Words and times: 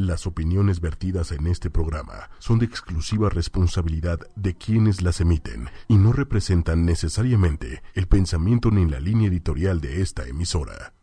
Las 0.00 0.26
opiniones 0.26 0.80
vertidas 0.80 1.30
en 1.30 1.46
este 1.46 1.68
programa 1.68 2.30
son 2.38 2.58
de 2.58 2.64
exclusiva 2.64 3.28
responsabilidad 3.28 4.18
de 4.34 4.54
quienes 4.54 5.02
las 5.02 5.20
emiten 5.20 5.68
y 5.88 5.98
no 5.98 6.14
representan 6.14 6.86
necesariamente 6.86 7.82
el 7.92 8.08
pensamiento 8.08 8.70
ni 8.70 8.88
la 8.88 8.98
línea 8.98 9.28
editorial 9.28 9.82
de 9.82 10.00
esta 10.00 10.26
emisora. 10.26 10.94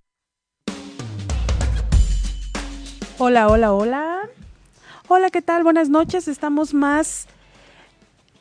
Hola, 3.19 3.49
hola, 3.49 3.71
hola. 3.71 4.21
Hola, 5.07 5.29
¿qué 5.29 5.43
tal? 5.43 5.63
Buenas 5.63 5.89
noches. 5.89 6.27
Estamos 6.27 6.73
más 6.73 7.27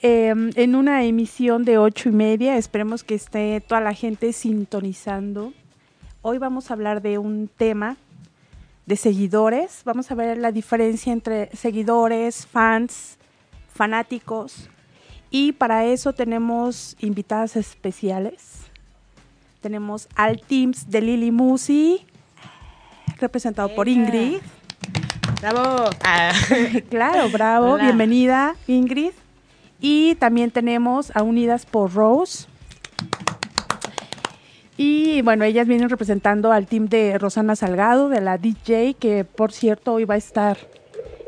eh, 0.00 0.32
en 0.54 0.74
una 0.74 1.04
emisión 1.04 1.66
de 1.66 1.76
ocho 1.76 2.08
y 2.08 2.12
media. 2.12 2.56
Esperemos 2.56 3.04
que 3.04 3.16
esté 3.16 3.60
toda 3.60 3.82
la 3.82 3.92
gente 3.92 4.32
sintonizando. 4.32 5.52
Hoy 6.22 6.38
vamos 6.38 6.70
a 6.70 6.74
hablar 6.74 7.02
de 7.02 7.18
un 7.18 7.50
tema 7.54 7.98
de 8.86 8.96
seguidores. 8.96 9.82
Vamos 9.84 10.10
a 10.10 10.14
ver 10.14 10.38
la 10.38 10.52
diferencia 10.52 11.12
entre 11.12 11.54
seguidores, 11.54 12.46
fans, 12.46 13.18
fanáticos. 13.74 14.70
Y 15.30 15.52
para 15.52 15.84
eso 15.84 16.12
tenemos 16.12 16.96
invitadas 17.00 17.56
especiales. 17.56 18.62
Tenemos 19.60 20.08
al 20.14 20.40
Teams 20.40 20.88
de 20.88 21.00
Lili 21.00 21.32
Musi, 21.32 22.06
representado 23.18 23.74
por 23.74 23.88
Ingrid. 23.88 24.38
¡Bravo! 25.40 25.90
Ah. 26.04 26.32
claro, 26.88 27.28
bravo. 27.28 27.72
Hola. 27.72 27.84
Bienvenida, 27.84 28.54
Ingrid. 28.68 29.12
Y 29.80 30.14
también 30.14 30.50
tenemos 30.50 31.14
a 31.14 31.22
Unidas 31.22 31.66
por 31.66 31.92
Rose. 31.92 32.46
Y 34.76 35.22
bueno, 35.22 35.44
ellas 35.44 35.66
vienen 35.66 35.88
representando 35.88 36.52
al 36.52 36.66
team 36.66 36.86
de 36.86 37.16
Rosana 37.18 37.56
Salgado, 37.56 38.08
de 38.08 38.20
la 38.20 38.36
DJ, 38.36 38.94
que 38.94 39.24
por 39.24 39.52
cierto 39.52 39.94
hoy 39.94 40.04
va 40.04 40.14
a 40.14 40.18
estar 40.18 40.58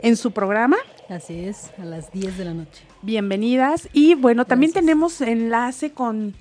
en 0.02 0.16
su 0.16 0.32
programa. 0.32 0.76
Así 1.08 1.44
es, 1.44 1.70
a 1.78 1.86
las 1.86 2.12
10 2.12 2.36
de 2.36 2.44
la 2.44 2.52
noche. 2.52 2.84
Bienvenidas. 3.00 3.88
Y 3.94 4.14
bueno, 4.14 4.44
también 4.44 4.72
tenemos 4.72 5.22
enlace 5.22 5.92
con 5.92 6.34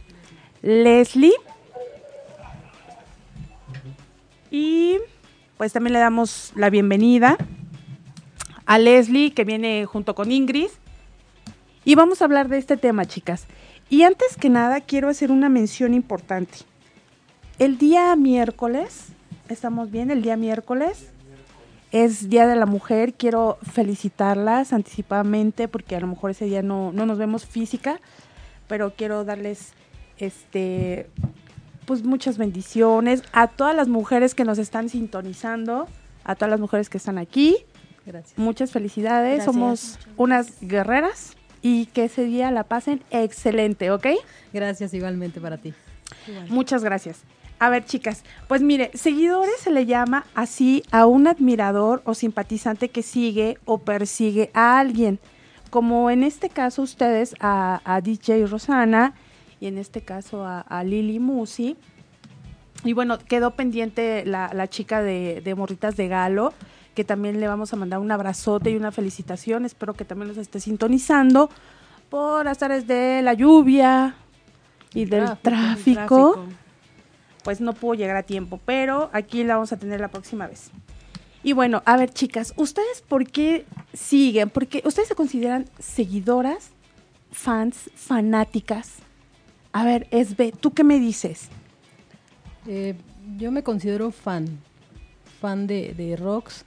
Leslie. 0.61 1.31
Y 4.51 4.97
pues 5.55 5.71
también 5.71 5.93
le 5.93 5.99
damos 5.99 6.51
la 6.55 6.69
bienvenida 6.69 7.37
a 8.65 8.77
Leslie, 8.77 9.31
que 9.31 9.45
viene 9.45 9.85
junto 9.85 10.13
con 10.13 10.29
Ingrid. 10.29 10.69
Y 11.85 11.95
vamos 11.95 12.21
a 12.21 12.25
hablar 12.25 12.49
de 12.49 12.57
este 12.57 12.75
tema, 12.75 13.05
chicas. 13.05 13.47
Y 13.89 14.03
antes 14.03 14.35
que 14.35 14.49
nada, 14.49 14.81
quiero 14.81 15.07
hacer 15.07 15.31
una 15.31 15.47
mención 15.47 15.93
importante. 15.93 16.57
El 17.59 17.79
día 17.79 18.15
miércoles, 18.15 19.07
¿estamos 19.49 19.89
bien? 19.89 20.11
El 20.11 20.21
día 20.21 20.37
miércoles 20.37 21.07
es 21.91 22.29
Día 22.29 22.45
de 22.45 22.55
la 22.55 22.67
Mujer. 22.67 23.15
Quiero 23.15 23.57
felicitarlas 23.73 24.73
anticipadamente 24.73 25.67
porque 25.67 25.95
a 25.95 25.99
lo 25.99 26.05
mejor 26.05 26.29
ese 26.31 26.45
día 26.45 26.61
no, 26.61 26.91
no 26.91 27.07
nos 27.07 27.17
vemos 27.17 27.47
física, 27.47 27.99
pero 28.67 28.93
quiero 28.95 29.23
darles 29.23 29.73
este 30.19 31.09
pues 31.87 32.03
muchas 32.03 32.37
bendiciones 32.37 33.23
a 33.31 33.47
todas 33.47 33.75
las 33.75 33.87
mujeres 33.87 34.35
que 34.35 34.43
nos 34.43 34.59
están 34.59 34.89
sintonizando, 34.89 35.87
a 36.25 36.35
todas 36.35 36.51
las 36.51 36.59
mujeres 36.59 36.89
que 36.89 36.97
están 36.97 37.17
aquí. 37.17 37.57
Gracias. 38.05 38.37
Muchas 38.37 38.71
felicidades, 38.71 39.37
Gracias. 39.37 39.45
somos 39.45 39.99
unas 40.15 40.59
guerreras 40.61 41.35
y 41.63 41.87
que 41.87 42.03
ese 42.03 42.23
día 42.25 42.51
la 42.51 42.65
pasen 42.65 43.01
excelente, 43.09 43.89
¿ok? 43.89 44.07
Gracias 44.53 44.93
igualmente 44.93 45.41
para 45.41 45.57
ti. 45.57 45.73
Muchas 46.49 46.83
gracias. 46.83 47.21
A 47.59 47.69
ver, 47.69 47.85
chicas, 47.85 48.23
pues 48.47 48.61
mire, 48.61 48.91
seguidores 48.93 49.59
se 49.59 49.71
le 49.71 49.87
llama 49.87 50.25
así 50.35 50.83
a 50.91 51.07
un 51.07 51.27
admirador 51.27 52.03
o 52.05 52.13
simpatizante 52.13 52.89
que 52.89 53.01
sigue 53.01 53.57
o 53.65 53.79
persigue 53.79 54.51
a 54.53 54.79
alguien, 54.79 55.19
como 55.71 56.11
en 56.11 56.23
este 56.23 56.49
caso 56.49 56.83
ustedes 56.83 57.35
a, 57.39 57.81
a 57.83 58.01
DJ 58.01 58.45
Rosana 58.45 59.15
y 59.59 59.65
en 59.65 59.79
este 59.79 60.01
caso 60.01 60.45
a, 60.45 60.61
a 60.61 60.83
Lili 60.83 61.19
Musi. 61.19 61.75
Y 62.83 62.93
bueno, 62.93 63.17
quedó 63.17 63.51
pendiente 63.51 64.23
la, 64.23 64.51
la 64.53 64.67
chica 64.67 65.01
de, 65.01 65.41
de 65.43 65.55
Morritas 65.55 65.97
de 65.97 66.07
Galo, 66.07 66.53
que 66.93 67.03
también 67.03 67.39
le 67.39 67.47
vamos 67.47 67.73
a 67.73 67.75
mandar 67.75 67.99
un 67.99 68.11
abrazote 68.11 68.69
y 68.69 68.75
una 68.75 68.91
felicitación. 68.91 69.65
Espero 69.65 69.95
que 69.95 70.05
también 70.05 70.27
nos 70.27 70.37
esté 70.37 70.59
sintonizando 70.59 71.49
por 72.09 72.45
las 72.45 72.61
áreas 72.61 72.85
de 72.85 73.21
la 73.23 73.33
lluvia 73.33 74.15
y 74.93 75.05
del 75.05 75.37
tráfico 75.39 76.45
pues 77.47 77.61
no 77.61 77.71
pudo 77.71 77.93
llegar 77.93 78.17
a 78.17 78.23
tiempo, 78.23 78.59
pero 78.65 79.09
aquí 79.13 79.41
la 79.45 79.53
vamos 79.53 79.71
a 79.71 79.77
tener 79.77 80.01
la 80.01 80.09
próxima 80.09 80.47
vez. 80.47 80.69
Y 81.43 81.53
bueno, 81.53 81.81
a 81.85 81.95
ver 81.95 82.09
chicas, 82.09 82.53
¿ustedes 82.57 83.01
por 83.07 83.25
qué 83.25 83.63
siguen? 83.93 84.49
Porque 84.49 84.81
ustedes 84.83 85.07
se 85.07 85.15
consideran 85.15 85.63
seguidoras, 85.79 86.71
fans, 87.31 87.89
fanáticas. 87.95 88.95
A 89.71 89.85
ver, 89.85 90.09
Esbe, 90.11 90.51
¿tú 90.51 90.73
qué 90.73 90.83
me 90.83 90.99
dices? 90.99 91.47
Eh, 92.67 92.95
yo 93.37 93.49
me 93.49 93.63
considero 93.63 94.11
fan, 94.11 94.59
fan 95.39 95.67
de, 95.67 95.93
de 95.93 96.17
Rox, 96.17 96.65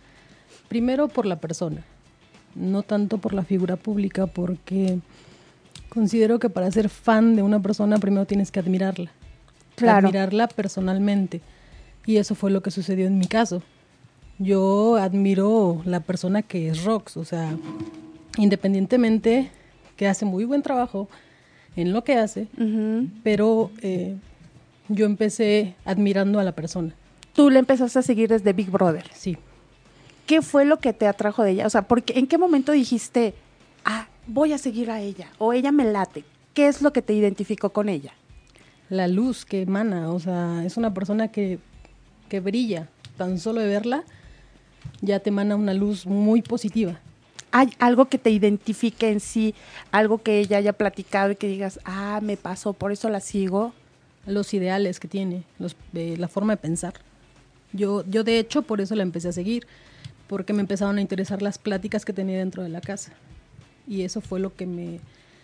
primero 0.70 1.08
por 1.08 1.26
la 1.26 1.36
persona, 1.40 1.84
no 2.54 2.82
tanto 2.84 3.18
por 3.18 3.34
la 3.34 3.44
figura 3.44 3.76
pública, 3.76 4.28
porque 4.28 4.98
considero 5.90 6.38
que 6.38 6.48
para 6.48 6.70
ser 6.70 6.88
fan 6.88 7.36
de 7.36 7.42
una 7.42 7.60
persona 7.60 7.98
primero 7.98 8.24
tienes 8.24 8.50
que 8.50 8.60
admirarla. 8.60 9.10
Claro. 9.80 10.08
Admirarla 10.08 10.48
personalmente. 10.48 11.40
Y 12.06 12.16
eso 12.16 12.34
fue 12.34 12.50
lo 12.50 12.62
que 12.62 12.70
sucedió 12.70 13.06
en 13.06 13.18
mi 13.18 13.26
caso. 13.26 13.62
Yo 14.38 14.96
admiro 14.96 15.82
la 15.84 16.00
persona 16.00 16.42
que 16.42 16.68
es 16.70 16.84
Rox, 16.84 17.16
o 17.18 17.24
sea, 17.24 17.54
independientemente 18.38 19.50
que 19.96 20.08
hace 20.08 20.24
muy 20.24 20.44
buen 20.44 20.62
trabajo 20.62 21.08
en 21.76 21.92
lo 21.92 22.04
que 22.04 22.16
hace, 22.16 22.48
pero 23.22 23.70
eh, 23.82 24.16
yo 24.88 25.04
empecé 25.04 25.74
admirando 25.84 26.40
a 26.40 26.44
la 26.44 26.52
persona. 26.52 26.94
Tú 27.34 27.50
le 27.50 27.58
empezaste 27.58 27.98
a 27.98 28.02
seguir 28.02 28.30
desde 28.30 28.54
Big 28.54 28.70
Brother. 28.70 29.04
Sí. 29.12 29.36
¿Qué 30.26 30.42
fue 30.42 30.64
lo 30.64 30.78
que 30.78 30.92
te 30.92 31.06
atrajo 31.06 31.42
de 31.42 31.50
ella? 31.50 31.66
O 31.66 31.70
sea, 31.70 31.82
porque 31.82 32.18
¿en 32.18 32.26
qué 32.26 32.38
momento 32.38 32.72
dijiste, 32.72 33.34
ah, 33.84 34.08
voy 34.26 34.52
a 34.52 34.58
seguir 34.58 34.90
a 34.90 35.00
ella? 35.00 35.28
O 35.38 35.52
ella 35.52 35.70
me 35.70 35.84
late. 35.84 36.24
¿Qué 36.54 36.66
es 36.66 36.82
lo 36.82 36.92
que 36.92 37.02
te 37.02 37.12
identificó 37.12 37.70
con 37.70 37.88
ella? 37.88 38.12
La 38.90 39.06
luz 39.06 39.44
que 39.44 39.62
emana, 39.62 40.10
o 40.10 40.18
sea, 40.18 40.64
es 40.64 40.76
una 40.76 40.92
persona 40.92 41.28
que, 41.28 41.60
que 42.28 42.40
brilla. 42.40 42.88
Tan 43.16 43.38
solo 43.38 43.60
de 43.60 43.68
verla, 43.68 44.02
ya 45.00 45.20
te 45.20 45.30
emana 45.30 45.54
una 45.56 45.74
luz 45.74 46.06
muy 46.06 46.42
positiva. 46.42 46.98
¿Hay 47.52 47.70
algo 47.78 48.06
que 48.06 48.18
te 48.18 48.30
identifique 48.30 49.10
en 49.10 49.20
sí? 49.20 49.54
Algo 49.92 50.18
que 50.18 50.40
ella 50.40 50.58
haya 50.58 50.72
platicado 50.72 51.32
y 51.32 51.36
que 51.36 51.48
digas, 51.48 51.80
ah, 51.84 52.20
me 52.22 52.36
pasó, 52.36 52.72
por 52.72 52.92
eso 52.92 53.08
la 53.08 53.20
sigo. 53.20 53.72
Los 54.26 54.52
ideales 54.54 55.00
que 55.00 55.08
tiene, 55.08 55.44
los, 55.58 55.76
eh, 55.94 56.16
la 56.18 56.28
forma 56.28 56.54
de 56.54 56.58
pensar. 56.58 56.94
Yo, 57.72 58.04
yo, 58.08 58.24
de 58.24 58.38
hecho, 58.38 58.62
por 58.62 58.80
eso 58.80 58.94
la 58.94 59.02
empecé 59.02 59.28
a 59.28 59.32
seguir, 59.32 59.66
porque 60.26 60.52
me 60.52 60.60
empezaron 60.60 60.98
a 60.98 61.00
interesar 61.00 61.42
las 61.42 61.58
pláticas 61.58 62.04
que 62.04 62.12
tenía 62.12 62.38
dentro 62.38 62.62
de 62.62 62.68
la 62.68 62.80
casa. 62.80 63.12
Y 63.88 64.02
eso 64.02 64.20
fue 64.20 64.40
lo 64.40 64.54
que 64.54 64.66
me, 64.66 65.00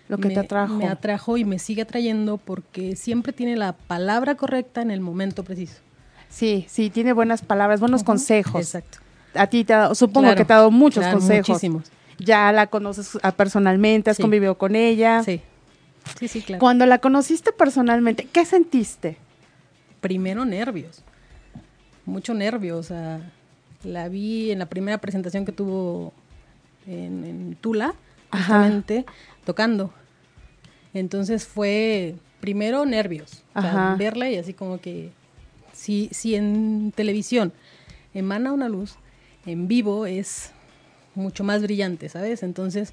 Lo 0.08 0.18
que 0.18 0.28
me, 0.28 0.34
te 0.34 0.40
atrajo. 0.40 0.74
me 0.74 0.86
atrajo 0.88 1.36
y 1.36 1.44
me 1.44 1.58
sigue 1.58 1.82
atrayendo 1.82 2.36
porque 2.38 2.94
siempre 2.96 3.32
tiene 3.32 3.56
la 3.56 3.72
palabra 3.72 4.36
correcta 4.36 4.80
en 4.82 4.90
el 4.90 5.00
momento 5.00 5.42
preciso. 5.42 5.80
Sí, 6.28 6.64
sí, 6.68 6.90
tiene 6.90 7.12
buenas 7.12 7.42
palabras, 7.42 7.80
buenos 7.80 8.04
consejos. 8.04 8.60
Exacto. 8.60 8.98
A 9.34 9.46
ti 9.48 9.64
te 9.64 9.74
ha 9.74 9.94
supongo 9.94 10.26
Claro, 10.28 10.38
que 10.38 10.44
te 10.44 10.52
ha 10.52 10.56
dado 10.56 10.70
muchos 10.70 11.02
claro, 11.02 11.18
consejos. 11.18 11.48
Muchísimos. 11.48 11.90
Ya 12.18 12.50
la 12.52 12.68
conoces 12.68 13.18
personalmente, 13.36 14.10
has 14.10 14.16
Sí. 14.16 14.22
convivido 14.22 14.56
con 14.56 14.74
ella. 14.76 15.22
Sí. 15.22 15.40
Sí, 16.18 16.28
sí, 16.28 16.40
claro. 16.42 16.60
Cuando 16.60 16.86
la 16.86 16.98
conociste 16.98 17.52
personalmente, 17.52 18.26
¿qué 18.32 18.44
sentiste? 18.44 19.16
Primero 20.00 20.44
nervios. 20.44 21.02
Mucho 22.04 22.32
nervio. 22.32 22.78
O 22.78 22.82
sea, 22.82 23.20
la 23.82 24.08
vi 24.08 24.50
en 24.52 24.60
la 24.60 24.66
primera 24.66 24.98
presentación 24.98 25.44
que 25.44 25.52
tuvo 25.52 26.12
en, 26.86 27.24
en 27.24 27.56
Tula, 27.60 27.94
Ajá. 28.36 28.58
justamente, 28.62 29.04
tocando. 29.44 29.92
Entonces 30.94 31.46
fue 31.46 32.14
primero 32.40 32.84
nervios. 32.86 33.42
O 33.54 33.60
sea, 33.60 33.70
Ajá. 33.70 33.96
verla 33.96 34.30
y 34.30 34.36
así 34.36 34.52
como 34.54 34.78
que 34.80 35.10
si, 35.72 36.08
si 36.12 36.34
en 36.34 36.92
televisión 36.94 37.52
emana 38.14 38.52
una 38.52 38.68
luz, 38.68 38.94
en 39.44 39.68
vivo 39.68 40.06
es 40.06 40.50
mucho 41.14 41.44
más 41.44 41.62
brillante, 41.62 42.08
¿sabes? 42.08 42.42
Entonces, 42.42 42.92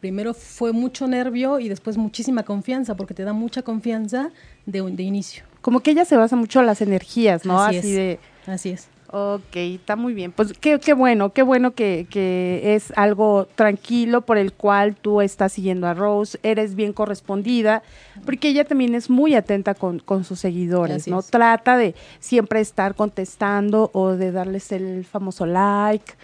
primero 0.00 0.34
fue 0.34 0.72
mucho 0.72 1.06
nervio 1.06 1.60
y 1.60 1.68
después 1.68 1.96
muchísima 1.96 2.42
confianza, 2.42 2.96
porque 2.96 3.14
te 3.14 3.22
da 3.24 3.32
mucha 3.32 3.62
confianza 3.62 4.30
de, 4.66 4.82
de 4.82 5.02
inicio. 5.02 5.44
Como 5.60 5.80
que 5.80 5.92
ella 5.92 6.04
se 6.04 6.16
basa 6.16 6.36
mucho 6.36 6.60
en 6.60 6.66
las 6.66 6.80
energías, 6.82 7.44
¿no? 7.44 7.62
Así 7.62 7.78
Así, 7.78 7.88
es. 7.90 7.96
de, 7.96 8.20
Así 8.46 8.70
es. 8.70 8.88
Ok, 9.14 9.56
está 9.56 9.94
muy 9.94 10.14
bien. 10.14 10.32
Pues 10.32 10.54
qué, 10.58 10.80
qué 10.80 10.94
bueno, 10.94 11.34
qué 11.34 11.42
bueno 11.42 11.72
que, 11.74 12.06
que 12.08 12.74
es 12.74 12.94
algo 12.96 13.46
tranquilo 13.54 14.22
por 14.22 14.38
el 14.38 14.54
cual 14.54 14.96
tú 14.96 15.20
estás 15.20 15.52
siguiendo 15.52 15.86
a 15.86 15.92
Rose, 15.92 16.38
eres 16.42 16.74
bien 16.74 16.94
correspondida, 16.94 17.82
porque 18.24 18.48
ella 18.48 18.64
también 18.64 18.94
es 18.94 19.10
muy 19.10 19.34
atenta 19.34 19.74
con, 19.74 19.98
con 19.98 20.24
sus 20.24 20.40
seguidores, 20.40 21.02
Así 21.02 21.10
¿no? 21.10 21.20
es. 21.20 21.26
Trata 21.26 21.76
de 21.76 21.94
siempre 22.20 22.60
estar 22.60 22.94
contestando 22.94 23.90
o 23.92 24.12
de 24.12 24.32
darles 24.32 24.72
el 24.72 25.04
famoso 25.04 25.44
like 25.44 26.14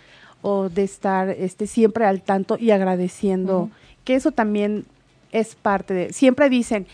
o 0.41 0.71
de 0.71 0.85
estar 0.85 1.29
este, 1.29 1.67
siempre 1.67 2.07
al 2.07 2.23
tanto 2.23 2.57
y 2.59 2.71
agradeciendo, 2.71 3.69
que 4.05 4.15
eso 4.15 4.33
también 4.33 4.87
es 5.31 5.57
parte 5.57 5.93
de, 5.93 6.13
siempre 6.15 6.49
dicen, 6.49 6.87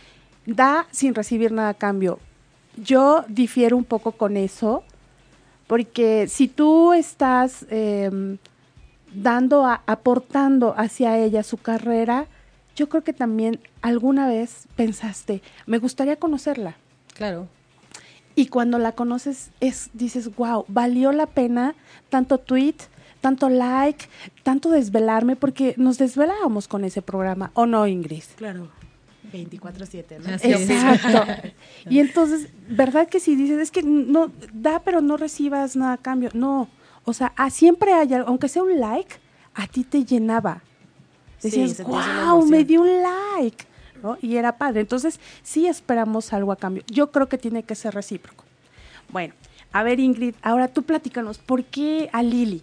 da 0.44 0.88
sin 0.90 1.14
recibir 1.14 1.52
nada 1.52 1.68
a 1.68 1.74
cambio. 1.74 2.18
Yo 2.76 3.24
difiero 3.28 3.76
un 3.76 3.84
poco 3.84 4.10
con 4.10 4.36
eso, 4.36 4.82
porque 5.66 6.26
si 6.28 6.48
tú 6.48 6.92
estás 6.92 7.66
em, 7.70 8.38
dando, 9.14 9.66
aportando 9.66 10.74
hacia 10.76 11.18
ella 11.18 11.42
su 11.42 11.56
carrera, 11.56 12.26
yo 12.76 12.88
creo 12.88 13.04
que 13.04 13.12
también 13.12 13.60
alguna 13.82 14.26
vez 14.26 14.66
pensaste, 14.76 15.42
me 15.66 15.78
gustaría 15.78 16.16
conocerla. 16.16 16.76
Claro. 17.14 17.48
Y 18.34 18.46
cuando 18.46 18.78
la 18.78 18.92
conoces, 18.92 19.50
es, 19.60 19.90
dices, 19.92 20.34
wow, 20.34 20.64
valió 20.66 21.12
la 21.12 21.26
pena 21.26 21.74
tanto 22.08 22.38
tweet, 22.38 22.76
tanto 23.20 23.48
like, 23.48 24.06
tanto 24.42 24.70
desvelarme, 24.70 25.36
porque 25.36 25.74
nos 25.76 25.98
desvelábamos 25.98 26.66
con 26.66 26.84
ese 26.84 27.00
programa, 27.00 27.52
¿o 27.54 27.64
no, 27.64 27.86
Ingrid? 27.86 28.24
Claro. 28.36 28.68
24/7, 29.34 30.18
¿no? 30.20 30.34
Exacto. 30.34 31.32
y 31.90 31.98
entonces, 31.98 32.48
¿verdad 32.68 33.08
que 33.08 33.20
si 33.20 33.36
dices, 33.36 33.58
es 33.58 33.70
que 33.70 33.82
no, 33.82 34.32
da, 34.52 34.80
pero 34.80 35.00
no 35.00 35.16
recibas 35.16 35.76
nada 35.76 35.94
a 35.94 35.98
cambio? 35.98 36.30
No, 36.32 36.68
o 37.04 37.12
sea, 37.12 37.32
a, 37.36 37.50
siempre 37.50 37.92
hay 37.92 38.14
algo, 38.14 38.28
aunque 38.28 38.48
sea 38.48 38.62
un 38.62 38.78
like, 38.78 39.16
a 39.54 39.66
ti 39.66 39.84
te 39.84 40.04
llenaba. 40.04 40.62
Decías, 41.42 41.82
wow, 41.82 42.46
me 42.46 42.64
dio 42.64 42.82
un 42.82 43.02
like. 43.02 43.66
¿no? 44.02 44.18
Y 44.20 44.36
era 44.36 44.56
padre. 44.56 44.80
Entonces, 44.80 45.20
sí 45.42 45.66
esperamos 45.66 46.32
algo 46.32 46.52
a 46.52 46.56
cambio. 46.56 46.82
Yo 46.86 47.10
creo 47.10 47.28
que 47.28 47.38
tiene 47.38 47.62
que 47.62 47.74
ser 47.74 47.94
recíproco. 47.94 48.44
Bueno, 49.10 49.34
a 49.72 49.82
ver, 49.82 50.00
Ingrid, 50.00 50.34
ahora 50.42 50.68
tú 50.68 50.82
platícanos, 50.82 51.38
¿por 51.38 51.64
qué 51.64 52.08
a 52.12 52.22
Lili? 52.22 52.62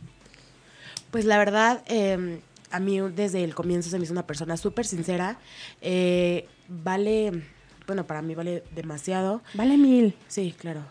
Pues 1.12 1.26
la 1.26 1.38
verdad, 1.38 1.84
eh, 1.88 2.40
a 2.72 2.80
mí 2.80 3.00
desde 3.00 3.44
el 3.44 3.54
comienzo 3.54 3.90
se 3.90 3.98
me 3.98 4.06
hizo 4.06 4.14
una 4.14 4.26
persona 4.26 4.58
súper 4.58 4.86
sincera. 4.86 5.38
Eh, 5.82 6.48
vale, 6.72 7.44
bueno, 7.86 8.06
para 8.06 8.22
mí 8.22 8.36
vale 8.36 8.64
demasiado. 8.74 9.42
Vale 9.54 9.78
mil. 9.78 10.16
Sí, 10.28 10.56
claro. 10.58 10.82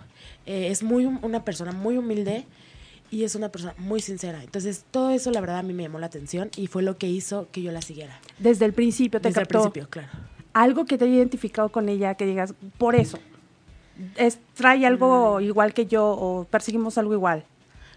Eh, 0.46 0.68
es 0.68 0.82
muy 0.82 1.06
una 1.06 1.44
persona 1.44 1.72
muy 1.72 1.96
humilde 1.96 2.44
y 3.10 3.24
es 3.24 3.34
una 3.34 3.50
persona 3.50 3.74
muy 3.78 4.00
sincera. 4.00 4.42
Entonces, 4.42 4.84
todo 4.90 5.10
eso, 5.10 5.30
la 5.30 5.40
verdad, 5.40 5.58
a 5.58 5.62
mí 5.62 5.72
me 5.72 5.82
llamó 5.82 5.98
la 5.98 6.06
atención 6.06 6.50
y 6.56 6.66
fue 6.66 6.82
lo 6.82 6.98
que 6.98 7.08
hizo 7.08 7.48
que 7.50 7.62
yo 7.62 7.72
la 7.72 7.82
siguiera. 7.82 8.20
Desde 8.38 8.64
el 8.64 8.72
principio 8.72 9.20
te 9.20 9.28
Desde 9.28 9.40
el 9.40 9.46
principio, 9.46 9.88
claro. 9.88 10.08
Algo 10.52 10.84
que 10.84 10.98
te 10.98 11.04
haya 11.04 11.14
identificado 11.14 11.70
con 11.70 11.88
ella, 11.88 12.14
que 12.14 12.26
digas, 12.26 12.54
por 12.76 12.96
eso, 12.96 13.18
es, 14.16 14.38
trae 14.54 14.84
algo 14.86 15.38
mm. 15.38 15.44
igual 15.44 15.74
que 15.74 15.86
yo 15.86 16.06
o 16.06 16.44
perseguimos 16.44 16.98
algo 16.98 17.14
igual. 17.14 17.44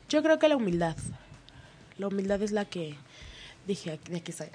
Yo 0.09 0.21
creo 0.21 0.39
que 0.39 0.47
la 0.47 0.55
humildad. 0.55 0.95
La 1.97 2.07
humildad 2.07 2.41
es 2.41 2.51
la 2.51 2.65
que 2.65 2.95
dije, 3.67 3.99
de 4.09 4.17
aquí 4.17 4.31
soy. 4.31 4.47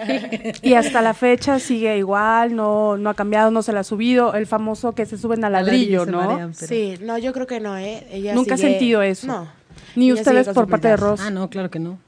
y 0.62 0.74
hasta 0.74 1.02
la 1.02 1.14
fecha 1.14 1.58
sigue 1.58 1.98
igual, 1.98 2.54
no, 2.54 2.96
no 2.96 3.10
ha 3.10 3.14
cambiado, 3.14 3.50
no 3.50 3.62
se 3.62 3.72
la 3.72 3.80
ha 3.80 3.84
subido. 3.84 4.34
El 4.34 4.46
famoso 4.46 4.92
que 4.92 5.06
se 5.06 5.18
suben 5.18 5.44
al 5.44 5.52
ladrillo, 5.52 6.06
¿no? 6.06 6.52
Sí, 6.54 6.98
no, 7.00 7.18
yo 7.18 7.32
creo 7.32 7.46
que 7.46 7.60
no, 7.60 7.76
¿eh? 7.76 8.06
Ella 8.10 8.34
Nunca 8.34 8.54
ha 8.54 8.58
sentido 8.58 9.02
eso. 9.02 9.26
No. 9.26 9.48
Ni 9.94 10.12
ustedes 10.12 10.48
por 10.48 10.68
parte 10.68 10.88
de 10.88 10.96
Ross. 10.96 11.20
Ah, 11.20 11.30
no, 11.30 11.48
claro 11.50 11.70
que 11.70 11.78
no. 11.78 11.98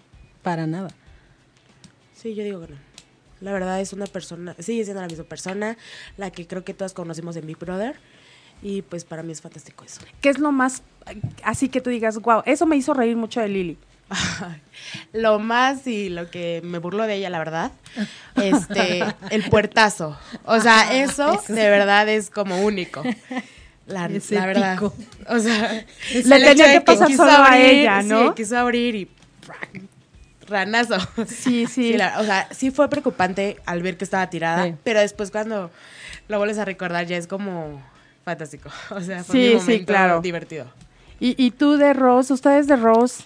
Para 0.43 0.67
nada. 0.67 0.89
Sí, 2.15 2.35
yo 2.35 2.43
digo 2.43 2.61
que 2.61 2.73
no. 2.73 2.89
La 3.41 3.53
verdad 3.53 3.81
es 3.81 3.93
una 3.93 4.07
persona, 4.07 4.57
sigue 4.59 4.83
siendo 4.85 5.01
la 5.01 5.07
misma 5.07 5.25
persona, 5.25 5.77
la 6.17 6.31
que 6.31 6.47
creo 6.47 6.65
que 6.65 6.75
todas 6.75 6.93
conocimos 6.93 7.37
de 7.37 7.41
Big 7.43 7.57
Brother. 7.57 7.97
Y 8.61 8.83
pues 8.83 9.05
para 9.05 9.23
mí 9.23 9.31
es 9.31 9.41
fantástico 9.41 9.85
eso. 9.85 10.01
¿Qué 10.21 10.31
es 10.31 10.41
lo 10.41 10.51
más, 10.51 10.83
así 11.45 11.69
que 11.69 11.81
tú 11.81 11.91
digas, 11.91 12.19
wow, 12.19 12.43
eso 12.45 12.67
me 12.67 12.77
hizo 12.77 12.93
reír 12.93 13.17
mucho 13.17 13.41
de 13.41 13.49
Lili? 13.49 13.79
lo 15.13 15.39
más 15.39 15.87
y 15.87 16.09
lo 16.09 16.31
que 16.31 16.61
me 16.65 16.79
burlo 16.79 17.07
de 17.07 17.17
ella, 17.17 17.31
la 17.31 17.39
verdad, 17.39 17.73
este, 18.37 19.05
el 19.31 19.45
puertazo. 19.51 20.19
O 20.45 20.61
sea, 20.61 20.95
eso 20.95 21.41
de 21.49 21.71
verdad 21.71 22.09
es 22.09 22.31
como 22.31 22.63
único. 22.63 23.03
La, 23.87 24.09
la 24.09 24.47
verdad. 24.47 24.83
O 24.83 25.39
sea, 25.39 25.85
le 26.13 26.41
tenía 26.41 26.73
que 26.73 26.81
pasar 26.83 27.11
solo 27.13 27.33
a 27.33 27.59
ella, 27.59 28.03
¿no? 28.03 28.29
Sí, 28.29 28.35
quiso 28.37 28.59
abrir 28.59 28.95
y 28.95 29.09
ranazo. 30.49 30.97
Sí, 31.27 31.67
sí. 31.71 31.95
o 31.95 32.25
sea, 32.25 32.49
sí 32.51 32.71
fue 32.71 32.89
preocupante 32.89 33.59
al 33.67 33.83
ver 33.83 33.97
que 33.97 34.05
estaba 34.05 34.29
tirada, 34.31 34.75
pero 34.85 35.01
después 35.01 35.31
cuando 35.31 35.71
lo 36.29 36.39
vuelves 36.39 36.59
a 36.59 36.65
recordar 36.65 37.07
ya 37.07 37.17
es 37.17 37.27
como 37.27 37.83
fantástico. 38.25 38.71
O 38.91 39.01
sea, 39.01 39.25
fue 39.25 39.35
sí, 39.35 39.49
un 39.55 39.61
momento 39.61 39.81
sí, 39.81 39.85
claro. 39.87 40.21
divertido. 40.21 40.67
¿Y, 41.21 41.35
y 41.43 41.51
tú 41.51 41.77
de 41.77 41.93
Rose, 41.95 42.33
ustedes 42.33 42.67
de 42.67 42.77
Rose, 42.77 43.25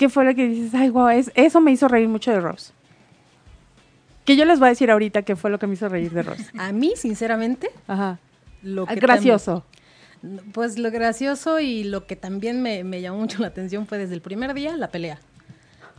¿qué 0.00 0.08
fue 0.08 0.24
lo 0.24 0.34
que 0.34 0.48
dices? 0.48 0.74
Ay, 0.74 0.88
guau, 0.88 1.10
eso 1.10 1.60
me 1.60 1.72
hizo 1.72 1.86
reír 1.86 2.08
mucho 2.08 2.30
de 2.30 2.40
Rose. 2.40 2.72
Que 4.24 4.34
yo 4.34 4.46
les 4.46 4.58
voy 4.58 4.68
a 4.68 4.70
decir 4.70 4.90
ahorita 4.90 5.22
qué 5.22 5.36
fue 5.36 5.50
lo 5.50 5.58
que 5.58 5.66
me 5.66 5.74
hizo 5.74 5.90
reír 5.90 6.10
de 6.10 6.22
Rose. 6.22 6.46
A 6.58 6.72
mí, 6.72 6.94
sinceramente, 6.96 7.70
Ajá. 7.86 8.18
Lo 8.62 8.86
que 8.86 8.94
gracioso. 8.94 9.66
pues 10.52 10.78
lo 10.78 10.90
gracioso 10.90 11.60
y 11.60 11.84
lo 11.84 12.06
que 12.06 12.16
también 12.16 12.62
me, 12.62 13.00
llamó 13.02 13.18
mucho 13.18 13.40
la 13.40 13.48
atención 13.48 13.86
fue 13.86 13.98
desde 13.98 14.14
el 14.14 14.22
primer 14.22 14.54
día 14.54 14.74
la 14.74 14.88
pelea 14.88 15.18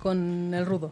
con 0.01 0.51
el 0.51 0.65
rudo. 0.65 0.91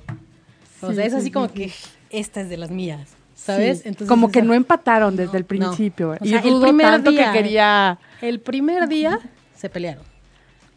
O 0.81 0.93
sea, 0.93 1.03
es 1.03 1.15
así 1.15 1.31
como 1.31 1.51
que 1.51 1.71
esta 2.11 2.41
es 2.41 2.49
de 2.49 2.57
las 2.57 2.69
mías, 2.69 3.09
¿sabes? 3.33 3.87
Entonces, 3.87 4.07
como 4.07 4.29
que 4.29 4.43
no 4.43 4.53
empataron 4.53 5.15
desde 5.15 5.37
el 5.39 5.45
principio. 5.45 6.15
y 6.21 6.35
el 6.35 6.61
primer 6.61 6.85
tanto 6.85 7.09
día, 7.09 7.31
que 7.31 7.39
quería... 7.39 7.97
El 8.21 8.39
primer 8.39 8.87
día 8.87 9.19
se 9.55 9.67
pelearon. 9.67 10.03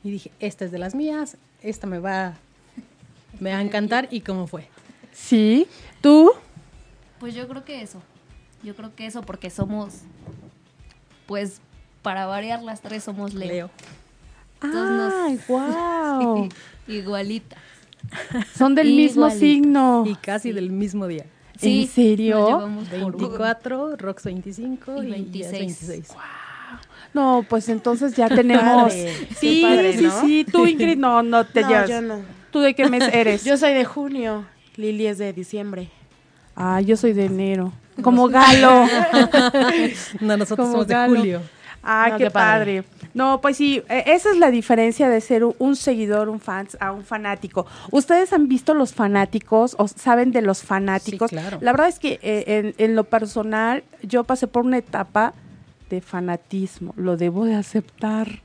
Y 0.04 0.10
dije, 0.10 0.30
esta 0.40 0.64
es 0.64 0.72
de 0.72 0.78
las 0.78 0.94
mías, 0.94 1.36
esta 1.62 1.86
me 1.86 1.98
va, 1.98 2.34
me 3.40 3.52
va 3.52 3.58
a 3.58 3.62
encantar. 3.62 4.08
¿Y 4.10 4.20
cómo 4.20 4.46
fue? 4.46 4.68
Sí. 5.12 5.66
¿Tú? 6.00 6.32
Pues 7.20 7.34
yo 7.34 7.46
creo 7.46 7.64
que 7.64 7.82
eso. 7.82 8.02
Yo 8.62 8.74
creo 8.74 8.94
que 8.94 9.06
eso 9.06 9.22
porque 9.22 9.50
somos, 9.50 10.00
pues, 11.26 11.60
para 12.02 12.26
variar 12.26 12.62
las 12.62 12.80
tres 12.80 13.04
somos 13.04 13.34
Leo. 13.34 13.70
¡Ay, 14.60 15.38
wow! 15.48 16.48
Igualita. 16.88 17.56
Son 18.56 18.74
del 18.74 18.88
mismo 18.88 19.30
signo. 19.30 20.04
Y 20.06 20.14
casi 20.16 20.52
del 20.52 20.70
mismo 20.70 21.06
día. 21.06 21.26
¿En 21.60 21.86
serio? 21.88 22.68
24, 22.90 23.96
Rox 23.96 24.24
25 24.24 25.02
y, 25.02 25.10
26. 25.10 26.08
Wow. 26.08 26.16
No, 27.14 27.44
pues 27.48 27.68
entonces 27.68 28.14
ya 28.14 28.28
tenemos. 28.28 28.92
Sí, 28.92 29.64
sí, 29.94 30.08
sí. 30.20 30.46
Tú, 30.50 30.66
Ingrid, 30.66 30.96
no, 30.96 31.22
no 31.22 31.44
te 31.44 31.62
no, 31.62 31.86
Yo 31.86 32.00
no. 32.00 32.20
¿Tú 32.50 32.60
de 32.60 32.74
qué 32.74 32.88
mes 32.88 33.02
eres? 33.12 33.44
yo 33.46 33.56
soy 33.56 33.72
de 33.74 33.84
junio. 33.84 34.46
Lili 34.76 35.06
es 35.06 35.18
de 35.18 35.32
diciembre. 35.32 35.90
Ah, 36.56 36.80
yo 36.80 36.96
soy 36.96 37.12
de 37.12 37.26
enero. 37.26 37.72
Como 38.02 38.28
galo. 38.28 38.86
no, 40.20 40.36
nosotros 40.36 40.70
somos 40.70 40.86
de 40.86 40.96
julio. 41.06 41.42
Ah, 41.82 42.14
qué, 42.16 42.30
padre. 42.30 42.84
No, 43.12 43.40
pues 43.40 43.56
sí, 43.56 43.82
e, 43.88 44.04
esa 44.06 44.30
es 44.30 44.38
la 44.38 44.50
diferencia 44.50 45.08
de 45.08 45.20
ser 45.20 45.44
un 45.44 45.76
seguidor, 45.76 46.28
un 46.28 46.40
fan, 46.40 46.68
a 46.78 46.92
un 46.92 47.04
fanático. 47.04 47.66
¿Ustedes 47.90 48.32
han 48.32 48.48
visto 48.48 48.72
los 48.72 48.94
fanáticos 48.94 49.74
o 49.78 49.88
saben 49.88 50.30
de 50.30 50.42
los 50.42 50.62
fanáticos? 50.62 51.30
Sí, 51.30 51.36
claro. 51.36 51.58
La 51.60 51.72
verdad 51.72 51.88
es 51.88 51.98
que 51.98 52.20
eh, 52.22 52.74
en, 52.78 52.94
lo 52.94 53.04
personal 53.04 53.82
yo 54.02 54.24
pasé 54.24 54.46
por 54.46 54.64
una 54.64 54.78
etapa 54.78 55.34
de 55.92 56.00
fanatismo, 56.00 56.94
lo 56.96 57.18
debo 57.18 57.44
de 57.44 57.54
aceptar. 57.54 58.40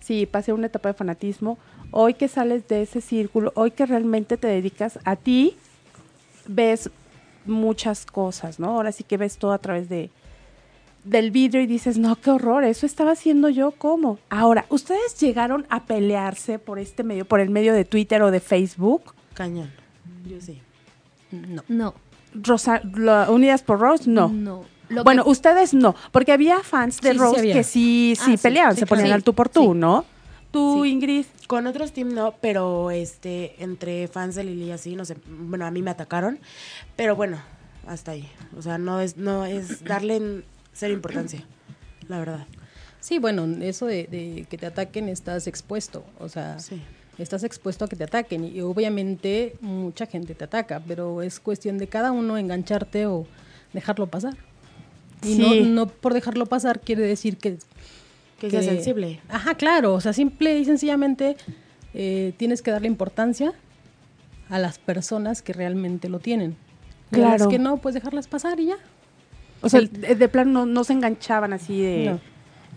Sí, 0.00 0.26
pasé 0.26 0.52
una 0.52 0.66
etapa 0.66 0.90
de 0.90 0.94
fanatismo. 0.94 1.58
Hoy 1.90 2.14
que 2.14 2.28
sales 2.28 2.68
de 2.68 2.82
ese 2.82 3.00
círculo, 3.00 3.52
hoy 3.56 3.70
que 3.70 3.86
realmente 3.86 4.36
te 4.36 4.46
dedicas 4.46 4.98
a 5.04 5.16
ti, 5.16 5.56
ves 6.46 6.90
muchas 7.46 8.04
cosas, 8.04 8.60
¿no? 8.60 8.68
Ahora 8.68 8.92
sí 8.92 9.04
que 9.04 9.16
ves 9.16 9.38
todo 9.38 9.52
a 9.52 9.58
través 9.58 9.88
de, 9.88 10.10
del 11.04 11.30
vidrio 11.30 11.62
y 11.62 11.66
dices, 11.66 11.96
no, 11.96 12.16
qué 12.16 12.30
horror, 12.30 12.64
eso 12.64 12.84
estaba 12.84 13.12
haciendo 13.12 13.48
yo, 13.48 13.72
¿cómo? 13.72 14.18
Ahora, 14.28 14.66
¿ustedes 14.68 15.18
llegaron 15.18 15.66
a 15.70 15.84
pelearse 15.84 16.58
por 16.58 16.78
este 16.78 17.04
medio, 17.04 17.24
por 17.24 17.40
el 17.40 17.48
medio 17.48 17.72
de 17.72 17.86
Twitter 17.86 18.22
o 18.22 18.30
de 18.30 18.40
Facebook? 18.40 19.14
Cañón, 19.32 19.70
yo 20.28 20.40
sí. 20.40 20.60
No. 21.30 21.64
No. 21.68 21.94
Rosa, 22.34 22.82
Unidas 23.30 23.62
por 23.62 23.78
Rose, 23.80 24.10
no. 24.10 24.28
No. 24.28 24.71
Bueno, 25.04 25.24
ustedes 25.26 25.74
no, 25.74 25.94
porque 26.10 26.32
había 26.32 26.60
fans 26.60 27.00
de 27.00 27.12
Rose 27.14 27.42
que 27.42 27.64
sí, 27.64 28.14
sí 28.22 28.34
ah, 28.34 28.40
peleaban, 28.40 28.76
se 28.76 28.86
ponían 28.86 29.12
al 29.12 29.22
tú 29.22 29.34
por 29.34 29.48
tú, 29.48 29.74
¿no? 29.74 30.04
Tú, 30.50 30.84
Ingrid. 30.84 31.24
Con 31.46 31.66
otros 31.66 31.92
team 31.92 32.12
no, 32.12 32.34
pero 32.40 32.90
este, 32.90 33.54
entre 33.62 34.06
fans 34.06 34.34
de 34.34 34.44
Lili 34.44 34.70
así, 34.70 34.96
no 34.96 35.04
sé, 35.04 35.16
bueno, 35.26 35.66
a 35.66 35.70
mí 35.70 35.80
me 35.80 35.90
atacaron, 35.90 36.38
pero 36.94 37.16
bueno, 37.16 37.38
hasta 37.86 38.12
ahí. 38.12 38.28
O 38.56 38.62
sea, 38.62 38.76
no 38.78 39.00
es, 39.00 39.16
no 39.16 39.46
es 39.46 39.82
darle 39.82 40.44
cero 40.74 40.92
importancia, 40.92 41.42
la 42.08 42.18
verdad. 42.18 42.46
Sí, 43.00 43.18
bueno, 43.18 43.44
eso 43.62 43.86
de, 43.86 44.46
que 44.48 44.58
te 44.58 44.66
ataquen 44.66 45.08
estás 45.08 45.46
expuesto, 45.46 46.04
o 46.20 46.28
sea, 46.28 46.58
estás 47.18 47.44
expuesto 47.44 47.84
a 47.84 47.88
que 47.88 47.96
te 47.96 48.04
ataquen 48.04 48.44
y 48.44 48.60
obviamente 48.60 49.56
mucha 49.60 50.06
gente 50.06 50.34
te 50.34 50.44
ataca, 50.44 50.82
pero 50.86 51.22
es 51.22 51.40
cuestión 51.40 51.78
de 51.78 51.88
cada 51.88 52.12
uno 52.12 52.38
engancharte 52.38 53.06
o 53.06 53.26
dejarlo 53.72 54.06
pasar. 54.06 54.36
Y 55.22 55.36
no, 55.36 55.54
no 55.66 55.86
por 55.86 56.14
dejarlo 56.14 56.46
pasar 56.46 56.80
quiere 56.80 57.02
decir 57.02 57.36
que... 57.36 57.58
Que, 58.38 58.48
que 58.48 58.50
sea 58.50 58.62
sensible. 58.62 59.20
Ajá, 59.28 59.54
claro, 59.54 59.94
o 59.94 60.00
sea, 60.00 60.12
simple 60.12 60.58
y 60.58 60.64
sencillamente 60.64 61.36
eh, 61.94 62.32
tienes 62.38 62.60
que 62.60 62.72
darle 62.72 62.88
importancia 62.88 63.52
a 64.48 64.58
las 64.58 64.78
personas 64.78 65.42
que 65.42 65.52
realmente 65.52 66.08
lo 66.08 66.18
tienen. 66.18 66.56
Claro. 67.10 67.38
Las 67.38 67.46
que 67.46 67.58
no, 67.58 67.76
pues 67.76 67.94
dejarlas 67.94 68.26
pasar 68.26 68.58
y 68.58 68.66
ya. 68.66 68.76
O 69.60 69.68
sea, 69.68 69.80
de, 69.80 70.28
plano 70.28 70.66
no, 70.66 70.84
se 70.84 70.92
enganchaban 70.92 71.52
así 71.52 71.80
de, 71.80 72.18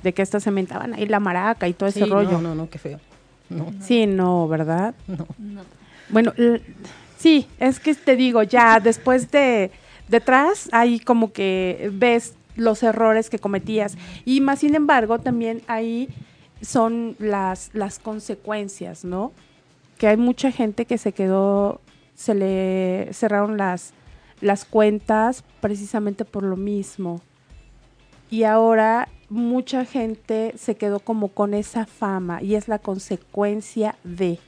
de 0.03 0.13
que 0.13 0.21
estas 0.21 0.43
se 0.43 0.51
mentaban 0.51 0.93
ahí 0.93 1.07
la 1.07 1.19
maraca 1.19 1.67
y 1.67 1.73
todo 1.73 1.89
ese 1.89 2.05
rollo. 2.05 2.33
No, 2.33 2.41
no, 2.41 2.55
no, 2.55 2.69
qué 2.69 2.77
feo. 2.77 2.99
No. 3.49 3.73
Sí, 3.81 4.05
no, 4.05 4.47
¿verdad? 4.47 4.93
No. 5.07 5.25
Bueno, 6.09 6.33
sí, 7.17 7.47
es 7.59 7.79
que 7.79 7.95
te 7.95 8.15
digo, 8.15 8.43
ya 8.43 8.79
después 8.79 9.31
de 9.31 9.71
detrás 10.07 10.69
ahí 10.71 11.00
como 11.00 11.31
que 11.31 11.89
ves 11.93 12.35
los 12.55 12.83
errores 12.83 13.29
que 13.29 13.39
cometías 13.39 13.97
y 14.24 14.41
más 14.41 14.59
sin 14.59 14.75
embargo 14.75 15.19
también 15.19 15.62
ahí 15.67 16.09
son 16.62 17.15
las 17.19 17.69
las 17.74 18.00
consecuencias, 18.00 19.03
¿no? 19.03 19.31
Que 19.97 20.07
hay 20.07 20.17
mucha 20.17 20.51
gente 20.51 20.85
que 20.85 20.97
se 20.97 21.12
quedó 21.12 21.81
se 22.15 22.33
le 22.33 23.13
cerraron 23.13 23.57
las 23.57 23.93
las 24.41 24.65
cuentas 24.65 25.43
precisamente 25.62 26.25
por 26.25 26.43
lo 26.43 26.55
mismo. 26.55 27.21
Y 28.29 28.43
ahora 28.43 29.07
mucha 29.29 29.85
gente 29.85 30.53
se 30.57 30.75
quedó 30.75 31.00
como 31.00 31.29
con 31.29 31.53
esa 31.53 31.85
fama 31.85 32.41
y 32.41 32.55
es 32.55 32.67
la 32.67 32.79
consecuencia 32.79 33.95
de. 34.03 34.39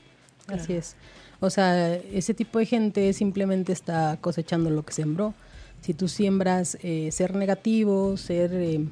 Así 0.46 0.74
es. 0.74 0.96
O 1.40 1.50
sea, 1.50 1.94
ese 1.94 2.34
tipo 2.34 2.58
de 2.58 2.66
gente 2.66 3.12
simplemente 3.12 3.72
está 3.72 4.18
cosechando 4.20 4.70
lo 4.70 4.84
que 4.84 4.92
sembró. 4.92 5.34
Si 5.80 5.94
tú 5.94 6.08
siembras 6.08 6.76
eh, 6.82 7.10
ser 7.12 7.34
negativo, 7.34 8.16
ser, 8.16 8.52
eh, 8.52 8.84